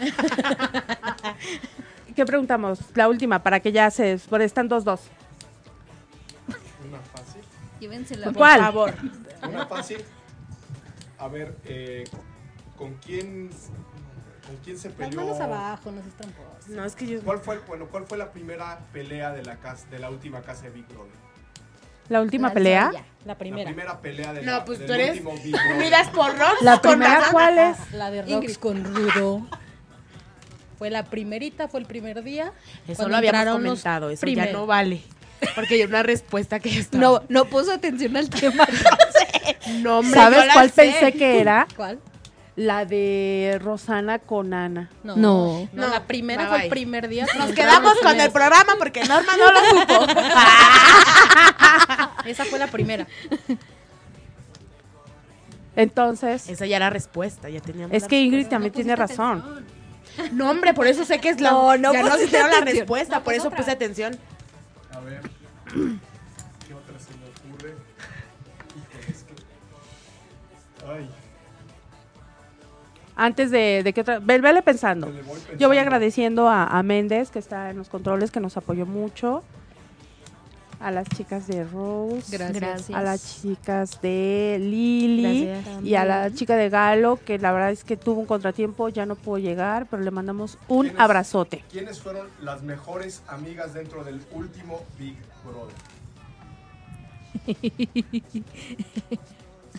¿Qué 2.15 2.25
preguntamos? 2.25 2.79
La 2.95 3.07
última, 3.07 3.43
para 3.43 3.59
que 3.59 3.71
ya 3.71 3.89
se. 3.91 4.17
Por 4.29 4.41
están 4.41 4.67
dos, 4.67 4.83
dos. 4.83 5.01
una 6.87 6.99
fácil. 6.99 7.41
Llévensela. 7.79 8.33
¿Cuál? 8.33 8.59
Por 8.59 8.65
favor. 8.65 8.93
Una 9.47 9.65
fácil. 9.67 10.03
A 11.19 11.27
ver, 11.27 11.55
eh, 11.65 12.03
¿con 12.77 12.95
quién, 12.95 13.49
con 14.45 14.55
quién 14.63 14.77
se 14.77 14.89
Las 14.89 14.97
peleó? 14.97 15.21
manos 15.21 15.39
abajo, 15.39 15.91
no 15.91 16.01
seas 16.01 16.13
tramposo. 16.15 16.47
No, 16.69 16.85
es 16.85 16.95
que 16.95 17.07
yo... 17.07 17.21
¿Cuál 17.21 17.39
fue, 17.39 17.59
bueno, 17.59 17.87
¿Cuál 17.87 18.05
fue 18.05 18.17
la 18.17 18.31
primera 18.31 18.79
pelea 18.93 19.31
de 19.31 19.43
la, 19.43 19.57
casa, 19.57 19.87
de 19.89 19.99
la 19.99 20.09
última 20.09 20.41
casa 20.41 20.63
de 20.63 20.69
Big 20.71 20.87
Brother? 20.87 21.26
La 22.09 22.21
última 22.21 22.49
La 22.49 22.53
pelea. 22.53 22.91
La 23.25 23.37
primera. 23.37 23.69
La 23.69 23.75
primera 23.75 24.01
pelea 24.01 24.33
de 24.33 24.41
No, 24.43 24.51
la, 24.53 24.65
pues 24.65 24.79
del 24.79 24.87
tú 24.87 24.93
eres... 24.93 25.09
último 25.11 25.33
Big 25.43 25.51
Brother. 25.51 25.75
Miras 25.77 26.07
por 26.09 26.37
Rox. 26.37 26.61
La 26.61 26.79
con 26.79 26.91
primera. 26.99 27.27
¿cuál 27.31 27.57
es? 27.59 27.77
La 27.93 28.09
de 28.11 28.21
Rox 28.21 28.31
Ingrid. 28.31 28.55
con 28.55 28.83
Rudo. 28.83 29.47
Fue 30.77 30.89
la 30.91 31.03
primerita, 31.05 31.67
fue 31.67 31.79
el 31.79 31.85
primer 31.87 32.23
día. 32.23 32.53
Eso 32.87 32.97
cuando 32.97 33.09
lo 33.09 33.17
habíamos 33.17 33.39
entraron 33.39 33.63
los 33.63 33.69
comentado, 33.81 34.09
eso 34.11 34.25
ya 34.27 34.51
no 34.51 34.65
vale. 34.67 35.01
Porque 35.55 35.75
hay 35.75 35.83
una 35.83 36.03
respuesta 36.03 36.59
que 36.59 36.69
está... 36.79 36.97
No, 36.97 37.23
no 37.29 37.45
puso 37.45 37.71
atención 37.73 38.15
al 38.15 38.29
tema. 38.29 38.67
no 39.79 39.99
hombre, 39.99 40.13
¿Sabes 40.19 40.39
yo 40.39 40.45
la 40.45 40.53
cuál 40.53 40.69
sé. 40.71 40.81
pensé 40.83 41.13
que 41.13 41.39
era? 41.41 41.67
¿Cuál? 41.75 41.99
La 42.57 42.85
de 42.85 43.59
Rosana 43.61 44.17
con 44.19 44.51
Ana. 44.53 44.89
No. 45.03 45.15
No. 45.15 45.69
No, 45.73 45.87
la 45.87 46.03
primera 46.07 46.41
bye, 46.41 46.49
fue 46.49 46.57
bye. 46.57 46.65
el 46.65 46.69
primer 46.71 47.07
día. 47.07 47.27
Nos 47.37 47.51
quedamos 47.51 47.93
con 48.01 48.19
el 48.19 48.31
programa 48.31 48.73
porque 48.79 49.05
Norma 49.05 49.31
no 49.37 49.51
lo 49.51 49.59
supo. 49.69 50.07
Esa 52.25 52.45
fue 52.45 52.57
la 52.59 52.65
primera. 52.67 53.05
Entonces, 55.75 56.49
Esa 56.49 56.65
ya 56.65 56.77
era 56.77 56.89
respuesta, 56.89 57.47
ya 57.49 57.61
teníamos 57.61 57.95
es 57.95 58.05
que 58.07 58.19
Ingrid 58.19 58.47
también 58.47 58.73
tiene 58.73 58.95
razón. 58.95 59.63
No, 60.31 60.49
hombre, 60.49 60.73
por 60.73 60.87
eso 60.87 61.05
sé 61.05 61.19
que 61.21 61.29
es 61.29 61.39
la... 61.39 61.51
No, 61.51 61.77
no 61.77 61.93
ya 61.93 62.01
pusiste 62.01 62.25
hicieron 62.25 62.49
la 62.49 62.57
atención. 62.57 62.77
respuesta, 62.79 63.15
No, 63.17 63.23
por 63.23 63.25
pues 63.25 63.37
eso 63.37 63.47
otra. 63.49 63.57
puse 63.59 63.69
atención. 63.71 64.17
A 64.91 64.99
ver, 65.01 65.21
¿qué 66.67 66.73
otra 66.73 66.97
se 66.97 67.11
me 67.13 67.27
ocurre? 67.51 67.75
Híjole, 68.75 69.11
es 69.11 69.23
que... 69.23 69.33
Ay, 70.91 71.07
Antes 73.19 73.49
de, 73.49 73.81
de 73.83 73.93
que 73.93 74.01
otra... 74.01 74.19
Ve, 74.19 74.39
vele 74.39 74.61
pensando. 74.61 75.11
Yo 75.57 75.67
voy 75.67 75.79
agradeciendo 75.79 76.47
a, 76.47 76.65
a 76.65 76.83
Méndez, 76.83 77.31
que 77.31 77.39
está 77.39 77.71
en 77.71 77.77
los 77.77 77.89
controles, 77.89 78.29
que 78.29 78.39
nos 78.39 78.57
apoyó 78.57 78.85
mucho. 78.85 79.43
A 80.79 80.91
las 80.91 81.09
chicas 81.09 81.47
de 81.47 81.63
Rose. 81.63 82.37
Gracias. 82.37 82.91
A 82.91 83.01
las 83.01 83.41
chicas 83.41 83.99
de 84.03 84.57
Lili. 84.61 85.47
Gracias. 85.47 85.83
Y 85.83 85.95
a 85.95 86.05
la 86.05 86.31
chica 86.31 86.55
de 86.55 86.69
Galo, 86.69 87.19
que 87.25 87.39
la 87.39 87.51
verdad 87.51 87.71
es 87.71 87.83
que 87.83 87.97
tuvo 87.97 88.19
un 88.19 88.27
contratiempo, 88.27 88.87
ya 88.89 89.07
no 89.07 89.15
pudo 89.15 89.39
llegar, 89.39 89.87
pero 89.89 90.03
le 90.03 90.11
mandamos 90.11 90.59
un 90.67 90.83
¿Quiénes? 90.83 91.01
abrazote. 91.01 91.63
¿Quiénes 91.71 91.99
fueron 91.99 92.27
las 92.39 92.61
mejores 92.61 93.23
amigas 93.27 93.73
dentro 93.73 94.03
del 94.03 94.21
último 94.31 94.83
Big 94.99 95.17
Brother? 95.43 95.73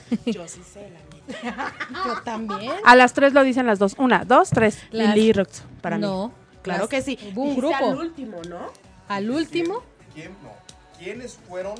Yo 0.26 0.48
sí 0.48 0.62
sé, 0.64 0.90
la 0.90 0.98
neta. 0.98 1.07
Yo 2.06 2.22
también. 2.24 2.72
A 2.84 2.96
las 2.96 3.12
tres 3.12 3.32
lo 3.32 3.42
dicen 3.44 3.66
las 3.66 3.78
dos. 3.78 3.94
Una, 3.98 4.24
dos, 4.24 4.50
tres. 4.50 4.78
Las- 4.90 5.14
Lili 5.14 5.32
Rox, 5.32 5.62
para 5.80 5.96
mí. 5.96 6.02
no. 6.02 6.32
Claro 6.62 6.82
Las- 6.82 6.88
que 6.90 7.02
sí. 7.02 7.18
Hubo 7.34 7.42
un 7.42 7.48
Dijiste 7.56 7.68
grupo. 7.76 7.90
al 7.92 7.98
último, 7.98 8.36
¿no? 8.48 8.58
Al 9.08 9.30
último, 9.30 9.82
¿Quién, 10.14 10.32
no? 10.42 10.50
¿Quiénes 10.98 11.38
fueron 11.48 11.74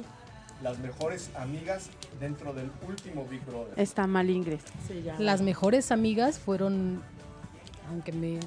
las 0.62 0.78
mejores 0.78 1.30
amigas 1.38 1.90
dentro 2.20 2.52
del 2.54 2.70
último 2.88 3.26
Big 3.26 3.44
Brother? 3.44 3.74
Está 3.76 4.06
mal 4.06 4.30
Ingrid. 4.30 4.60
Sí, 4.86 5.02
ya. 5.04 5.16
las 5.18 5.40
mejores 5.42 5.90
amigas 5.92 6.38
fueron. 6.38 7.02
Aunque 7.90 8.12
me. 8.12 8.38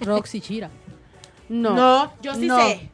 Rox 0.00 0.34
y 0.34 0.40
Chira. 0.40 0.70
No. 1.48 1.74
No, 1.74 2.12
yo 2.22 2.34
sí 2.34 2.46
No. 2.46 2.58
sé. 2.58 2.90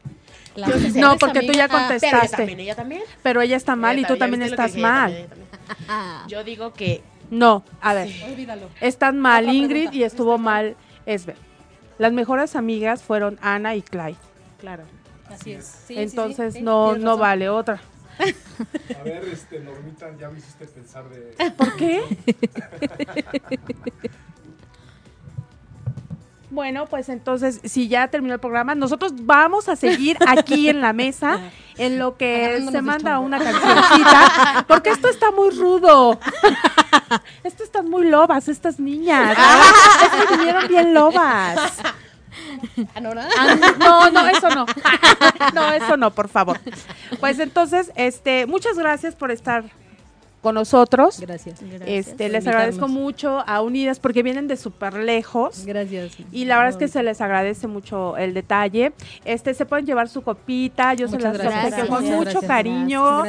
Yo 0.57 0.79
sí 0.79 0.91
sé. 0.91 1.01
No, 1.01 1.17
porque 1.17 1.41
tú 1.43 1.53
ya 1.53 1.65
ah, 1.65 1.69
contestaste. 1.69 2.09
Pero 2.11 2.21
ella 2.23 2.37
también, 2.37 2.61
ella 2.61 2.75
también. 2.77 3.03
Pero 3.23 3.41
ella 3.41 3.57
está 3.57 3.77
mal 3.77 3.99
y 3.99 4.05
tú 4.05 4.17
también 4.17 4.43
estás 4.43 4.77
mal. 4.77 5.29
Yo 6.29 6.45
digo 6.45 6.73
que 6.73 7.03
No, 7.31 7.65
a 7.81 7.95
ver. 7.95 8.11
Olvídalo. 8.25 8.69
Están 8.81 9.19
mal 9.19 9.45
Otra 9.45 9.55
Ingrid 9.55 9.75
pregunta. 9.75 9.97
y 9.97 10.03
estuvo 10.05 10.39
mal 10.39 10.77
Esber. 11.07 11.37
Las 11.99 12.13
mejores 12.13 12.57
amigas 12.57 13.03
fueron 13.03 13.39
Ana 13.43 13.75
y 13.75 13.83
Clyde. 13.83 14.17
Claro. 14.59 14.85
Así 15.29 15.53
es. 15.53 15.65
Sí, 15.65 15.73
sí, 15.89 15.95
sí, 15.95 16.01
Entonces 16.01 16.55
sí, 16.55 16.63
no, 16.63 16.97
no 16.97 17.17
vale 17.17 17.49
otra. 17.49 17.81
A 18.19 19.03
ver, 19.03 19.25
este, 19.25 19.61
Normita, 19.61 20.15
ya 20.19 20.29
me 20.29 20.39
hiciste 20.39 20.67
pensar 20.67 21.09
de... 21.09 21.35
¿Por 21.53 21.77
qué? 21.77 22.03
Bueno, 26.53 26.85
pues 26.85 27.09
entonces, 27.09 27.63
si 27.65 27.89
ya 27.89 28.09
terminó 28.09 28.35
el 28.35 28.41
programa, 28.41 28.75
nosotros 28.75 29.15
vamos 29.25 29.71
a 29.71 29.77
seguir 29.77 30.19
aquí 30.27 30.69
en 30.69 30.83
la 30.83 30.93
mesa 30.93 31.41
en 31.79 31.99
lo 31.99 32.19
que 32.19 32.63
se 32.71 32.83
manda 32.83 33.21
una 33.21 33.39
cancioncita, 33.39 34.65
porque 34.69 34.91
esto 34.91 35.09
está 35.09 35.31
muy 35.31 35.49
rudo. 35.51 36.21
Esto 37.43 37.65
están 37.65 37.91
muy 37.91 38.09
lobas, 38.09 38.49
estas 38.49 38.79
niñas. 38.79 39.37
Es 40.03 40.27
que 40.27 40.37
vinieron 40.37 40.69
bien 40.69 40.95
lobas. 40.95 41.79
Ah, 42.95 43.01
no, 43.01 43.15
no, 44.11 44.29
eso 44.29 44.49
no. 44.49 44.67
no, 45.53 45.73
eso 45.73 45.97
no, 45.97 46.11
por 46.11 46.29
favor. 46.29 46.59
Pues 47.21 47.39
entonces, 47.39 47.93
este, 47.97 48.47
muchas 48.47 48.79
gracias 48.79 49.15
por 49.15 49.31
estar 49.31 49.65
con 50.43 50.57
nosotros. 50.57 51.21
Gracias. 51.21 51.61
Este, 51.87 52.29
les 52.29 52.47
agradezco 52.47 52.89
mucho 52.89 53.43
a 53.47 53.63
Unidas 53.63 54.01
porque 54.01 54.23
vienen 54.23 54.49
de 54.49 54.57
súper 54.57 54.95
lejos. 54.95 55.65
Gracias. 55.65 56.13
Y 56.33 56.45
la 56.47 56.57
verdad 56.57 56.71
es 56.73 56.77
que 56.77 56.89
se 56.89 57.03
les 57.03 57.21
agradece 57.21 57.69
mucho 57.69 58.17
el 58.17 58.35
detalle. 58.35 58.93
Este, 59.25 59.55
se 59.55 59.65
pueden 59.65 59.87
llevar 59.87 60.09
su 60.09 60.23
copita, 60.23 60.95
yo 60.95 61.07
se 61.09 61.19
las 61.19 61.39
gracias. 61.39 61.87
con 61.89 62.05
Gracias. 62.05 62.17
mucho 62.35 62.41
cariño. 62.47 63.23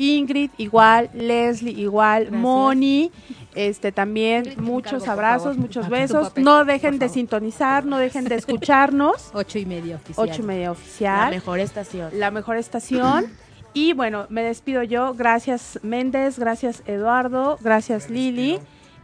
Ingrid 0.00 0.50
igual, 0.58 1.10
Leslie 1.12 1.72
igual, 1.72 2.30
Moni, 2.30 3.10
este 3.56 3.90
también 3.90 4.44
Ingrid, 4.46 4.58
muchos 4.60 5.08
abrazos, 5.08 5.42
favor. 5.56 5.58
muchos 5.58 5.88
besos. 5.88 6.28
papel, 6.28 6.44
No 6.44 6.64
dejen 6.64 7.00
de 7.00 7.08
sintonizar, 7.08 7.84
no 7.84 7.98
dejen 7.98 8.24
de 8.26 8.34
escucharnos. 8.36 9.30
Ocho 9.34 9.58
y 9.58 9.66
media 9.66 9.96
oficial. 9.96 10.28
Ocho 10.30 10.42
y 10.42 10.44
media 10.44 10.66
La 10.66 10.70
oficial, 10.72 11.30
mejor 11.30 11.58
estación. 11.58 12.10
la 12.14 12.30
mejor 12.30 12.56
estación. 12.58 13.26
Y 13.74 13.92
bueno, 13.92 14.26
me 14.28 14.42
despido 14.42 14.82
yo. 14.82 15.14
Gracias 15.14 15.78
Méndez, 15.82 16.38
gracias 16.38 16.82
Eduardo, 16.86 17.58
gracias 17.60 18.10
Lili. 18.10 18.58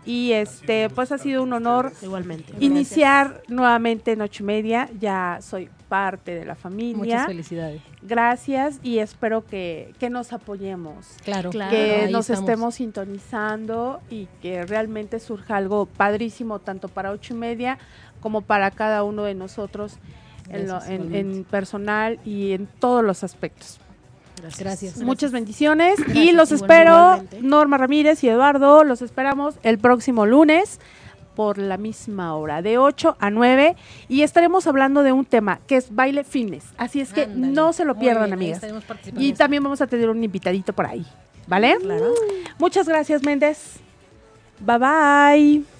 Y 0.06 0.32
este, 0.32 0.90
pues 0.90 1.12
ha 1.12 1.16
sido 1.18 1.42
un 1.42 1.54
honor 1.54 1.90
Igualmente. 2.02 2.52
iniciar 2.60 3.40
nuevamente 3.48 4.12
en 4.12 4.20
ocho 4.20 4.42
y 4.42 4.46
media. 4.46 4.90
Ya 5.00 5.38
soy 5.40 5.70
parte 5.88 6.34
de 6.34 6.44
la 6.44 6.54
familia. 6.56 6.96
Muchas 6.98 7.26
felicidades. 7.26 7.80
Gracias 8.02 8.80
y 8.82 8.98
espero 8.98 9.46
que, 9.46 9.94
que 9.98 10.10
nos 10.10 10.34
apoyemos. 10.34 11.06
Claro. 11.24 11.48
Claro. 11.48 11.70
que 11.70 12.02
Ahí 12.04 12.12
nos 12.12 12.28
estamos. 12.28 12.50
estemos 12.50 12.74
sintonizando 12.74 14.02
y 14.10 14.26
que 14.42 14.66
realmente 14.66 15.20
surja 15.20 15.56
algo 15.56 15.86
padrísimo 15.86 16.58
tanto 16.58 16.88
para 16.88 17.10
ocho 17.10 17.32
y 17.32 17.38
media 17.38 17.78
como 18.20 18.42
para 18.42 18.70
cada 18.72 19.04
uno 19.04 19.22
de 19.22 19.34
nosotros 19.34 19.96
en, 20.50 20.66
lo- 20.66 20.74
Gracias, 20.74 20.90
en- 20.90 20.94
igualmente. 20.96 21.38
en 21.38 21.44
personal 21.44 22.20
y 22.26 22.52
en 22.52 22.66
todos 22.66 23.02
los 23.02 23.24
aspectos. 23.24 23.80
Gracias. 24.58 24.98
Muchas 24.98 25.32
bendiciones 25.32 25.98
y 25.98 26.02
Gracias, 26.02 26.34
los 26.34 26.52
espero, 26.52 26.92
igualmente. 26.92 27.40
Norma 27.42 27.78
Ramírez 27.78 28.22
y 28.24 28.28
Eduardo, 28.28 28.84
los 28.84 29.02
esperamos 29.02 29.56
el 29.62 29.78
próximo 29.78 30.26
lunes 30.26 30.80
por 31.34 31.58
la 31.58 31.76
misma 31.76 32.34
hora, 32.36 32.62
de 32.62 32.78
8 32.78 33.16
a 33.18 33.30
9, 33.30 33.74
y 34.08 34.22
estaremos 34.22 34.66
hablando 34.66 35.02
de 35.02 35.12
un 35.12 35.24
tema 35.24 35.60
que 35.66 35.76
es 35.76 35.94
baile 35.94 36.22
fitness. 36.24 36.64
Así 36.76 37.00
es 37.00 37.12
que 37.12 37.24
Ándale. 37.24 37.52
no 37.52 37.72
se 37.72 37.84
lo 37.84 37.98
pierdan, 37.98 38.38
bien, 38.38 38.54
amigas. 38.54 38.62
Y 39.16 39.32
también 39.32 39.62
vamos 39.62 39.80
a 39.80 39.86
tener 39.86 40.08
un 40.10 40.22
invitadito 40.22 40.72
por 40.72 40.86
ahí, 40.86 41.04
¿vale? 41.46 41.76
Claro. 41.80 42.14
Muchas 42.58 42.88
gracias, 42.88 43.22
Méndez. 43.22 43.78
Bye 44.60 44.78
bye. 44.78 45.73